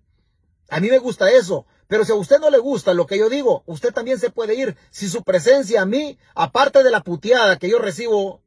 A 0.68 0.82
mí 0.82 0.90
me 0.90 1.00
gusta 1.00 1.32
eso. 1.32 1.66
Pero 1.90 2.06
si 2.06 2.12
a 2.12 2.16
usted 2.16 2.38
no 2.38 2.52
le 2.52 2.60
gusta 2.60 2.94
lo 2.94 3.08
que 3.08 3.18
yo 3.18 3.30
digo, 3.30 3.64
usted 3.66 3.92
también 3.92 4.20
se 4.20 4.30
puede 4.30 4.54
ir. 4.54 4.78
Si 4.92 5.10
su 5.10 5.24
presencia 5.24 5.82
a 5.82 5.88
mí, 5.88 6.20
aparte 6.36 6.84
de 6.84 6.92
la 6.92 7.02
puteada 7.02 7.58
que 7.58 7.68
yo 7.68 7.80
recibo, 7.80 8.44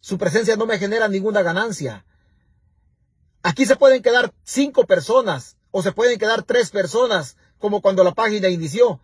su 0.00 0.18
presencia 0.18 0.56
no 0.56 0.66
me 0.66 0.78
genera 0.78 1.08
ninguna 1.08 1.40
ganancia. 1.40 2.04
Aquí 3.42 3.64
se 3.64 3.76
pueden 3.76 4.02
quedar 4.02 4.30
cinco 4.44 4.84
personas 4.84 5.56
o 5.70 5.80
se 5.80 5.92
pueden 5.92 6.18
quedar 6.18 6.42
tres 6.42 6.68
personas, 6.70 7.38
como 7.58 7.80
cuando 7.80 8.04
la 8.04 8.12
página 8.12 8.50
inició. 8.50 9.00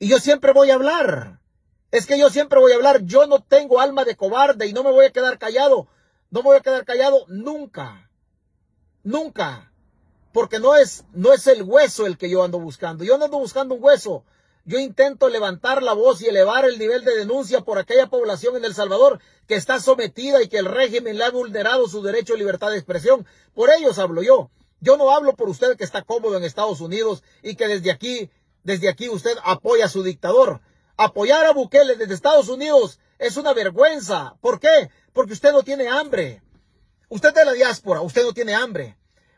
Y 0.00 0.08
yo 0.08 0.18
siempre 0.18 0.52
voy 0.52 0.72
a 0.72 0.74
hablar. 0.74 1.38
Es 1.92 2.06
que 2.06 2.18
yo 2.18 2.30
siempre 2.30 2.58
voy 2.58 2.72
a 2.72 2.74
hablar, 2.74 3.02
yo 3.04 3.28
no 3.28 3.40
tengo 3.40 3.80
alma 3.80 4.04
de 4.04 4.16
cobarde 4.16 4.66
y 4.66 4.72
no 4.72 4.82
me 4.82 4.90
voy 4.90 5.06
a 5.06 5.12
quedar 5.12 5.38
callado. 5.38 5.86
No 6.30 6.40
me 6.40 6.46
voy 6.46 6.56
a 6.56 6.62
quedar 6.62 6.84
callado 6.84 7.26
nunca. 7.28 8.10
Nunca. 9.04 9.70
Porque 10.34 10.58
no 10.58 10.74
es, 10.74 11.04
no 11.12 11.32
es 11.32 11.46
el 11.46 11.62
hueso 11.62 12.06
el 12.06 12.18
que 12.18 12.28
yo 12.28 12.42
ando 12.42 12.58
buscando. 12.58 13.04
Yo 13.04 13.16
no 13.16 13.26
ando 13.26 13.38
buscando 13.38 13.76
un 13.76 13.84
hueso. 13.84 14.24
Yo 14.64 14.80
intento 14.80 15.28
levantar 15.28 15.80
la 15.80 15.92
voz 15.92 16.20
y 16.20 16.26
elevar 16.26 16.64
el 16.64 16.76
nivel 16.76 17.04
de 17.04 17.16
denuncia 17.16 17.60
por 17.60 17.78
aquella 17.78 18.08
población 18.08 18.56
en 18.56 18.64
El 18.64 18.74
Salvador 18.74 19.20
que 19.46 19.54
está 19.54 19.78
sometida 19.78 20.42
y 20.42 20.48
que 20.48 20.58
el 20.58 20.64
régimen 20.64 21.18
le 21.18 21.24
ha 21.24 21.30
vulnerado 21.30 21.86
su 21.86 22.02
derecho 22.02 22.34
a 22.34 22.36
libertad 22.36 22.70
de 22.70 22.78
expresión. 22.78 23.24
Por 23.54 23.70
ellos 23.70 24.00
hablo 24.00 24.24
yo. 24.24 24.50
Yo 24.80 24.96
no 24.96 25.12
hablo 25.12 25.36
por 25.36 25.48
usted 25.48 25.76
que 25.76 25.84
está 25.84 26.02
cómodo 26.02 26.36
en 26.36 26.42
Estados 26.42 26.80
Unidos 26.80 27.22
y 27.40 27.54
que 27.54 27.68
desde 27.68 27.92
aquí, 27.92 28.28
desde 28.64 28.88
aquí 28.88 29.08
usted 29.08 29.36
apoya 29.44 29.84
a 29.84 29.88
su 29.88 30.02
dictador. 30.02 30.60
Apoyar 30.96 31.46
a 31.46 31.52
Bukele 31.52 31.94
desde 31.94 32.12
Estados 32.12 32.48
Unidos 32.48 32.98
es 33.20 33.36
una 33.36 33.52
vergüenza. 33.52 34.34
¿Por 34.40 34.58
qué? 34.58 34.90
Porque 35.12 35.34
usted 35.34 35.52
no 35.52 35.62
tiene 35.62 35.86
hambre. 35.86 36.42
Usted 37.08 37.28
es 37.28 37.34
de 37.36 37.44
la 37.44 37.52
diáspora, 37.52 38.00
usted 38.00 38.24
no 38.24 38.32
tiene 38.32 38.52
hambre. 38.56 38.96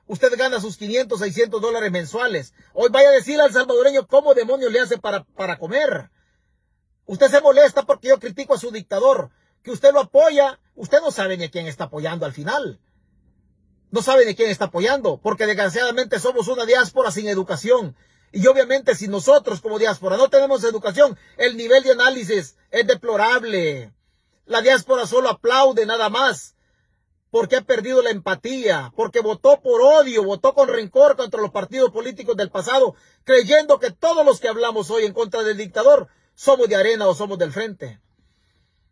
Usted 0.08 0.36
gana 0.36 0.60
sus 0.60 0.76
500, 0.76 1.18
600 1.18 1.60
dólares 1.60 1.90
mensuales. 1.90 2.54
Hoy 2.72 2.88
vaya 2.90 3.08
a 3.08 3.12
decirle 3.12 3.42
al 3.42 3.52
salvadoreño 3.52 4.06
cómo 4.06 4.34
demonios 4.34 4.72
le 4.72 4.80
hace 4.80 4.98
para, 4.98 5.24
para 5.24 5.58
comer. 5.58 6.10
Usted 7.06 7.28
se 7.28 7.40
molesta 7.40 7.82
porque 7.82 8.08
yo 8.08 8.20
critico 8.20 8.54
a 8.54 8.58
su 8.58 8.70
dictador, 8.70 9.30
que 9.62 9.72
usted 9.72 9.92
lo 9.92 10.00
apoya. 10.00 10.60
Usted 10.76 11.00
no 11.00 11.10
sabe 11.10 11.36
ni 11.36 11.44
a 11.44 11.50
quién 11.50 11.66
está 11.66 11.84
apoyando 11.84 12.24
al 12.24 12.32
final. 12.32 12.80
No 13.90 14.02
sabe 14.02 14.26
ni 14.26 14.34
quién 14.34 14.50
está 14.50 14.66
apoyando, 14.66 15.18
porque 15.18 15.46
desgraciadamente 15.46 16.20
somos 16.20 16.48
una 16.48 16.66
diáspora 16.66 17.10
sin 17.10 17.28
educación. 17.28 17.96
Y 18.30 18.46
obviamente 18.46 18.94
si 18.94 19.08
nosotros 19.08 19.60
como 19.60 19.78
diáspora 19.78 20.16
no 20.16 20.28
tenemos 20.28 20.62
educación, 20.64 21.18
el 21.36 21.56
nivel 21.56 21.82
de 21.82 21.92
análisis 21.92 22.56
es 22.70 22.86
deplorable. 22.86 23.92
La 24.44 24.60
diáspora 24.60 25.06
solo 25.06 25.30
aplaude 25.30 25.86
nada 25.86 26.10
más 26.10 26.55
porque 27.36 27.56
ha 27.56 27.60
perdido 27.60 28.00
la 28.00 28.08
empatía, 28.08 28.94
porque 28.96 29.20
votó 29.20 29.60
por 29.60 29.82
odio, 29.82 30.24
votó 30.24 30.54
con 30.54 30.68
rencor 30.68 31.16
contra 31.16 31.38
los 31.38 31.50
partidos 31.50 31.90
políticos 31.90 32.34
del 32.34 32.48
pasado, 32.48 32.94
creyendo 33.24 33.78
que 33.78 33.90
todos 33.90 34.24
los 34.24 34.40
que 34.40 34.48
hablamos 34.48 34.90
hoy 34.90 35.04
en 35.04 35.12
contra 35.12 35.42
del 35.42 35.58
dictador 35.58 36.08
somos 36.34 36.66
de 36.66 36.76
arena 36.76 37.06
o 37.06 37.14
somos 37.14 37.36
del 37.36 37.52
frente. 37.52 38.00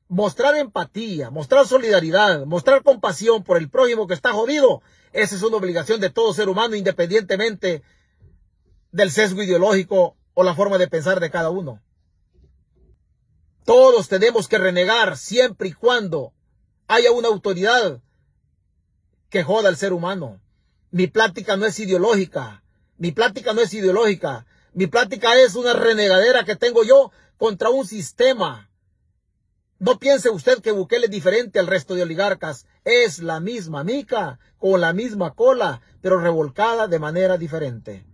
Mostrar 0.08 0.56
empatía, 0.56 1.30
mostrar 1.30 1.66
solidaridad, 1.66 2.44
mostrar 2.44 2.82
compasión 2.82 3.42
por 3.44 3.56
el 3.56 3.70
prójimo 3.70 4.06
que 4.06 4.12
está 4.12 4.34
jodido, 4.34 4.82
esa 5.14 5.36
es 5.36 5.42
una 5.42 5.56
obligación 5.56 5.98
de 5.98 6.10
todo 6.10 6.34
ser 6.34 6.50
humano 6.50 6.76
independientemente 6.76 7.82
del 8.92 9.10
sesgo 9.10 9.42
ideológico 9.42 10.18
o 10.34 10.42
la 10.42 10.54
forma 10.54 10.76
de 10.76 10.88
pensar 10.88 11.18
de 11.18 11.30
cada 11.30 11.48
uno. 11.48 11.80
Todos 13.64 14.08
tenemos 14.08 14.48
que 14.48 14.58
renegar 14.58 15.16
siempre 15.16 15.68
y 15.68 15.72
cuando 15.72 16.34
haya 16.88 17.10
una 17.10 17.28
autoridad 17.28 18.02
que 19.34 19.42
joda 19.42 19.68
al 19.68 19.76
ser 19.76 19.92
humano. 19.92 20.40
Mi 20.92 21.08
plática 21.08 21.56
no 21.56 21.66
es 21.66 21.80
ideológica. 21.80 22.62
Mi 22.98 23.10
plática 23.10 23.52
no 23.52 23.62
es 23.62 23.74
ideológica. 23.74 24.46
Mi 24.74 24.86
plática 24.86 25.34
es 25.34 25.56
una 25.56 25.72
renegadera 25.72 26.44
que 26.44 26.54
tengo 26.54 26.84
yo 26.84 27.10
contra 27.36 27.68
un 27.70 27.84
sistema. 27.84 28.70
No 29.80 29.98
piense 29.98 30.30
usted 30.30 30.60
que 30.60 30.70
Bukele 30.70 31.06
es 31.06 31.10
diferente 31.10 31.58
al 31.58 31.66
resto 31.66 31.96
de 31.96 32.04
oligarcas. 32.04 32.66
Es 32.84 33.18
la 33.18 33.40
misma 33.40 33.82
mica, 33.82 34.38
con 34.58 34.80
la 34.80 34.92
misma 34.92 35.34
cola, 35.34 35.80
pero 36.00 36.20
revolcada 36.20 36.86
de 36.86 37.00
manera 37.00 37.36
diferente. 37.36 38.06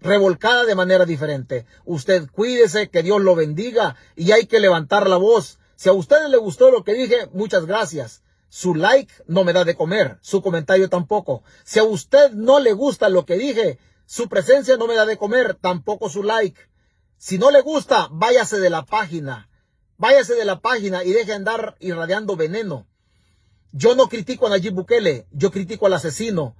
Revolcada 0.00 0.64
de 0.64 0.74
manera 0.74 1.04
diferente. 1.04 1.66
Usted 1.84 2.26
cuídese, 2.32 2.88
que 2.88 3.02
Dios 3.02 3.20
lo 3.20 3.34
bendiga 3.34 3.96
y 4.16 4.32
hay 4.32 4.46
que 4.46 4.60
levantar 4.60 5.10
la 5.10 5.18
voz. 5.18 5.58
Si 5.76 5.90
a 5.90 5.92
usted 5.92 6.26
le 6.28 6.38
gustó 6.38 6.70
lo 6.70 6.84
que 6.84 6.94
dije, 6.94 7.28
muchas 7.34 7.66
gracias. 7.66 8.23
Su 8.56 8.76
like 8.76 9.12
no 9.26 9.42
me 9.42 9.52
da 9.52 9.64
de 9.64 9.74
comer, 9.74 10.16
su 10.20 10.40
comentario 10.40 10.88
tampoco. 10.88 11.42
Si 11.64 11.80
a 11.80 11.82
usted 11.82 12.30
no 12.30 12.60
le 12.60 12.72
gusta 12.72 13.08
lo 13.08 13.26
que 13.26 13.36
dije, 13.36 13.80
su 14.06 14.28
presencia 14.28 14.76
no 14.76 14.86
me 14.86 14.94
da 14.94 15.06
de 15.06 15.16
comer, 15.16 15.54
tampoco 15.54 16.08
su 16.08 16.22
like. 16.22 16.60
Si 17.18 17.36
no 17.36 17.50
le 17.50 17.62
gusta, 17.62 18.06
váyase 18.12 18.60
de 18.60 18.70
la 18.70 18.84
página. 18.84 19.48
Váyase 19.96 20.36
de 20.36 20.44
la 20.44 20.60
página 20.60 21.02
y 21.02 21.10
deje 21.10 21.32
andar 21.32 21.74
irradiando 21.80 22.36
veneno. 22.36 22.86
Yo 23.72 23.96
no 23.96 24.08
critico 24.08 24.46
a 24.46 24.50
Nayib 24.50 24.74
Bukele, 24.74 25.26
yo 25.32 25.50
critico 25.50 25.86
al 25.86 25.94
asesino 25.94 26.54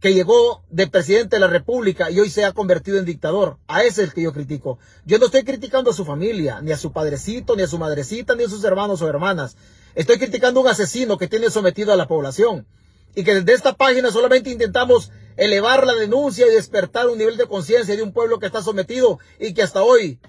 que 0.00 0.14
llegó 0.14 0.64
de 0.70 0.88
presidente 0.88 1.36
de 1.36 1.40
la 1.40 1.46
República 1.46 2.10
y 2.10 2.18
hoy 2.18 2.30
se 2.30 2.44
ha 2.44 2.52
convertido 2.52 2.98
en 2.98 3.04
dictador. 3.04 3.58
A 3.68 3.82
ese 3.82 4.02
es 4.02 4.08
el 4.08 4.12
que 4.12 4.22
yo 4.22 4.32
critico. 4.32 4.80
Yo 5.04 5.18
no 5.18 5.26
estoy 5.26 5.44
criticando 5.44 5.92
a 5.92 5.94
su 5.94 6.04
familia, 6.04 6.60
ni 6.62 6.72
a 6.72 6.76
su 6.76 6.92
padrecito, 6.92 7.54
ni 7.54 7.62
a 7.62 7.68
su 7.68 7.78
madrecita, 7.78 8.34
ni 8.34 8.42
a 8.42 8.48
sus 8.48 8.64
hermanos 8.64 9.02
o 9.02 9.08
hermanas. 9.08 9.56
Estoy 9.94 10.18
criticando 10.18 10.60
a 10.60 10.62
un 10.64 10.68
asesino 10.68 11.18
que 11.18 11.28
tiene 11.28 11.50
sometido 11.50 11.92
a 11.92 11.96
la 11.96 12.08
población. 12.08 12.66
Y 13.14 13.24
que 13.24 13.34
desde 13.34 13.54
esta 13.54 13.74
página 13.74 14.10
solamente 14.10 14.50
intentamos 14.50 15.10
elevar 15.36 15.86
la 15.86 15.94
denuncia 15.94 16.46
y 16.46 16.50
despertar 16.50 17.08
un 17.08 17.18
nivel 17.18 17.36
de 17.36 17.46
conciencia 17.46 17.96
de 17.96 18.02
un 18.02 18.12
pueblo 18.12 18.38
que 18.38 18.46
está 18.46 18.62
sometido 18.62 19.18
y 19.38 19.54
que 19.54 19.62
hasta 19.62 19.82
hoy 19.82 20.20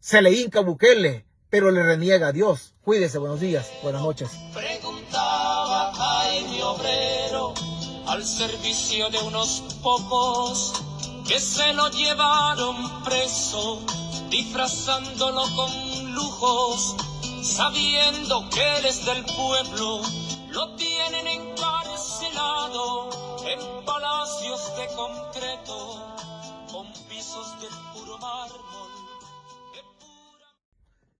se 0.00 0.22
le 0.22 0.32
hinca 0.32 0.60
Bukele, 0.60 1.26
pero 1.50 1.70
le 1.70 1.82
reniega 1.82 2.28
a 2.28 2.32
Dios. 2.32 2.74
Cuídese, 2.82 3.18
buenos 3.18 3.40
días, 3.40 3.70
buenas 3.82 4.02
noches. 4.02 4.30
Preguntaba 4.54 5.92
Obrero 6.62 7.54
al 8.06 8.24
servicio 8.24 9.10
de 9.10 9.18
unos 9.18 9.62
pocos 9.82 10.72
que 11.26 11.38
se 11.38 11.72
lo 11.74 11.88
llevaron 11.90 13.04
preso, 13.04 13.84
disfrazándolo 14.30 15.42
con 15.54 16.14
lujos, 16.14 16.96
sabiendo 17.42 18.48
que 18.50 18.78
él 18.78 18.86
es 18.86 19.04
del 19.04 19.24
pueblo, 19.24 20.00
lo 20.50 20.74
tienen 20.76 21.26
encarcelado 21.26 23.10
en 23.46 23.84
palacios 23.84 24.76
de 24.76 24.86
concreto, 24.94 26.16
con 26.72 26.92
pisos 27.08 27.60
de 27.60 27.68
puro 27.92 28.18
mármol 28.18 28.69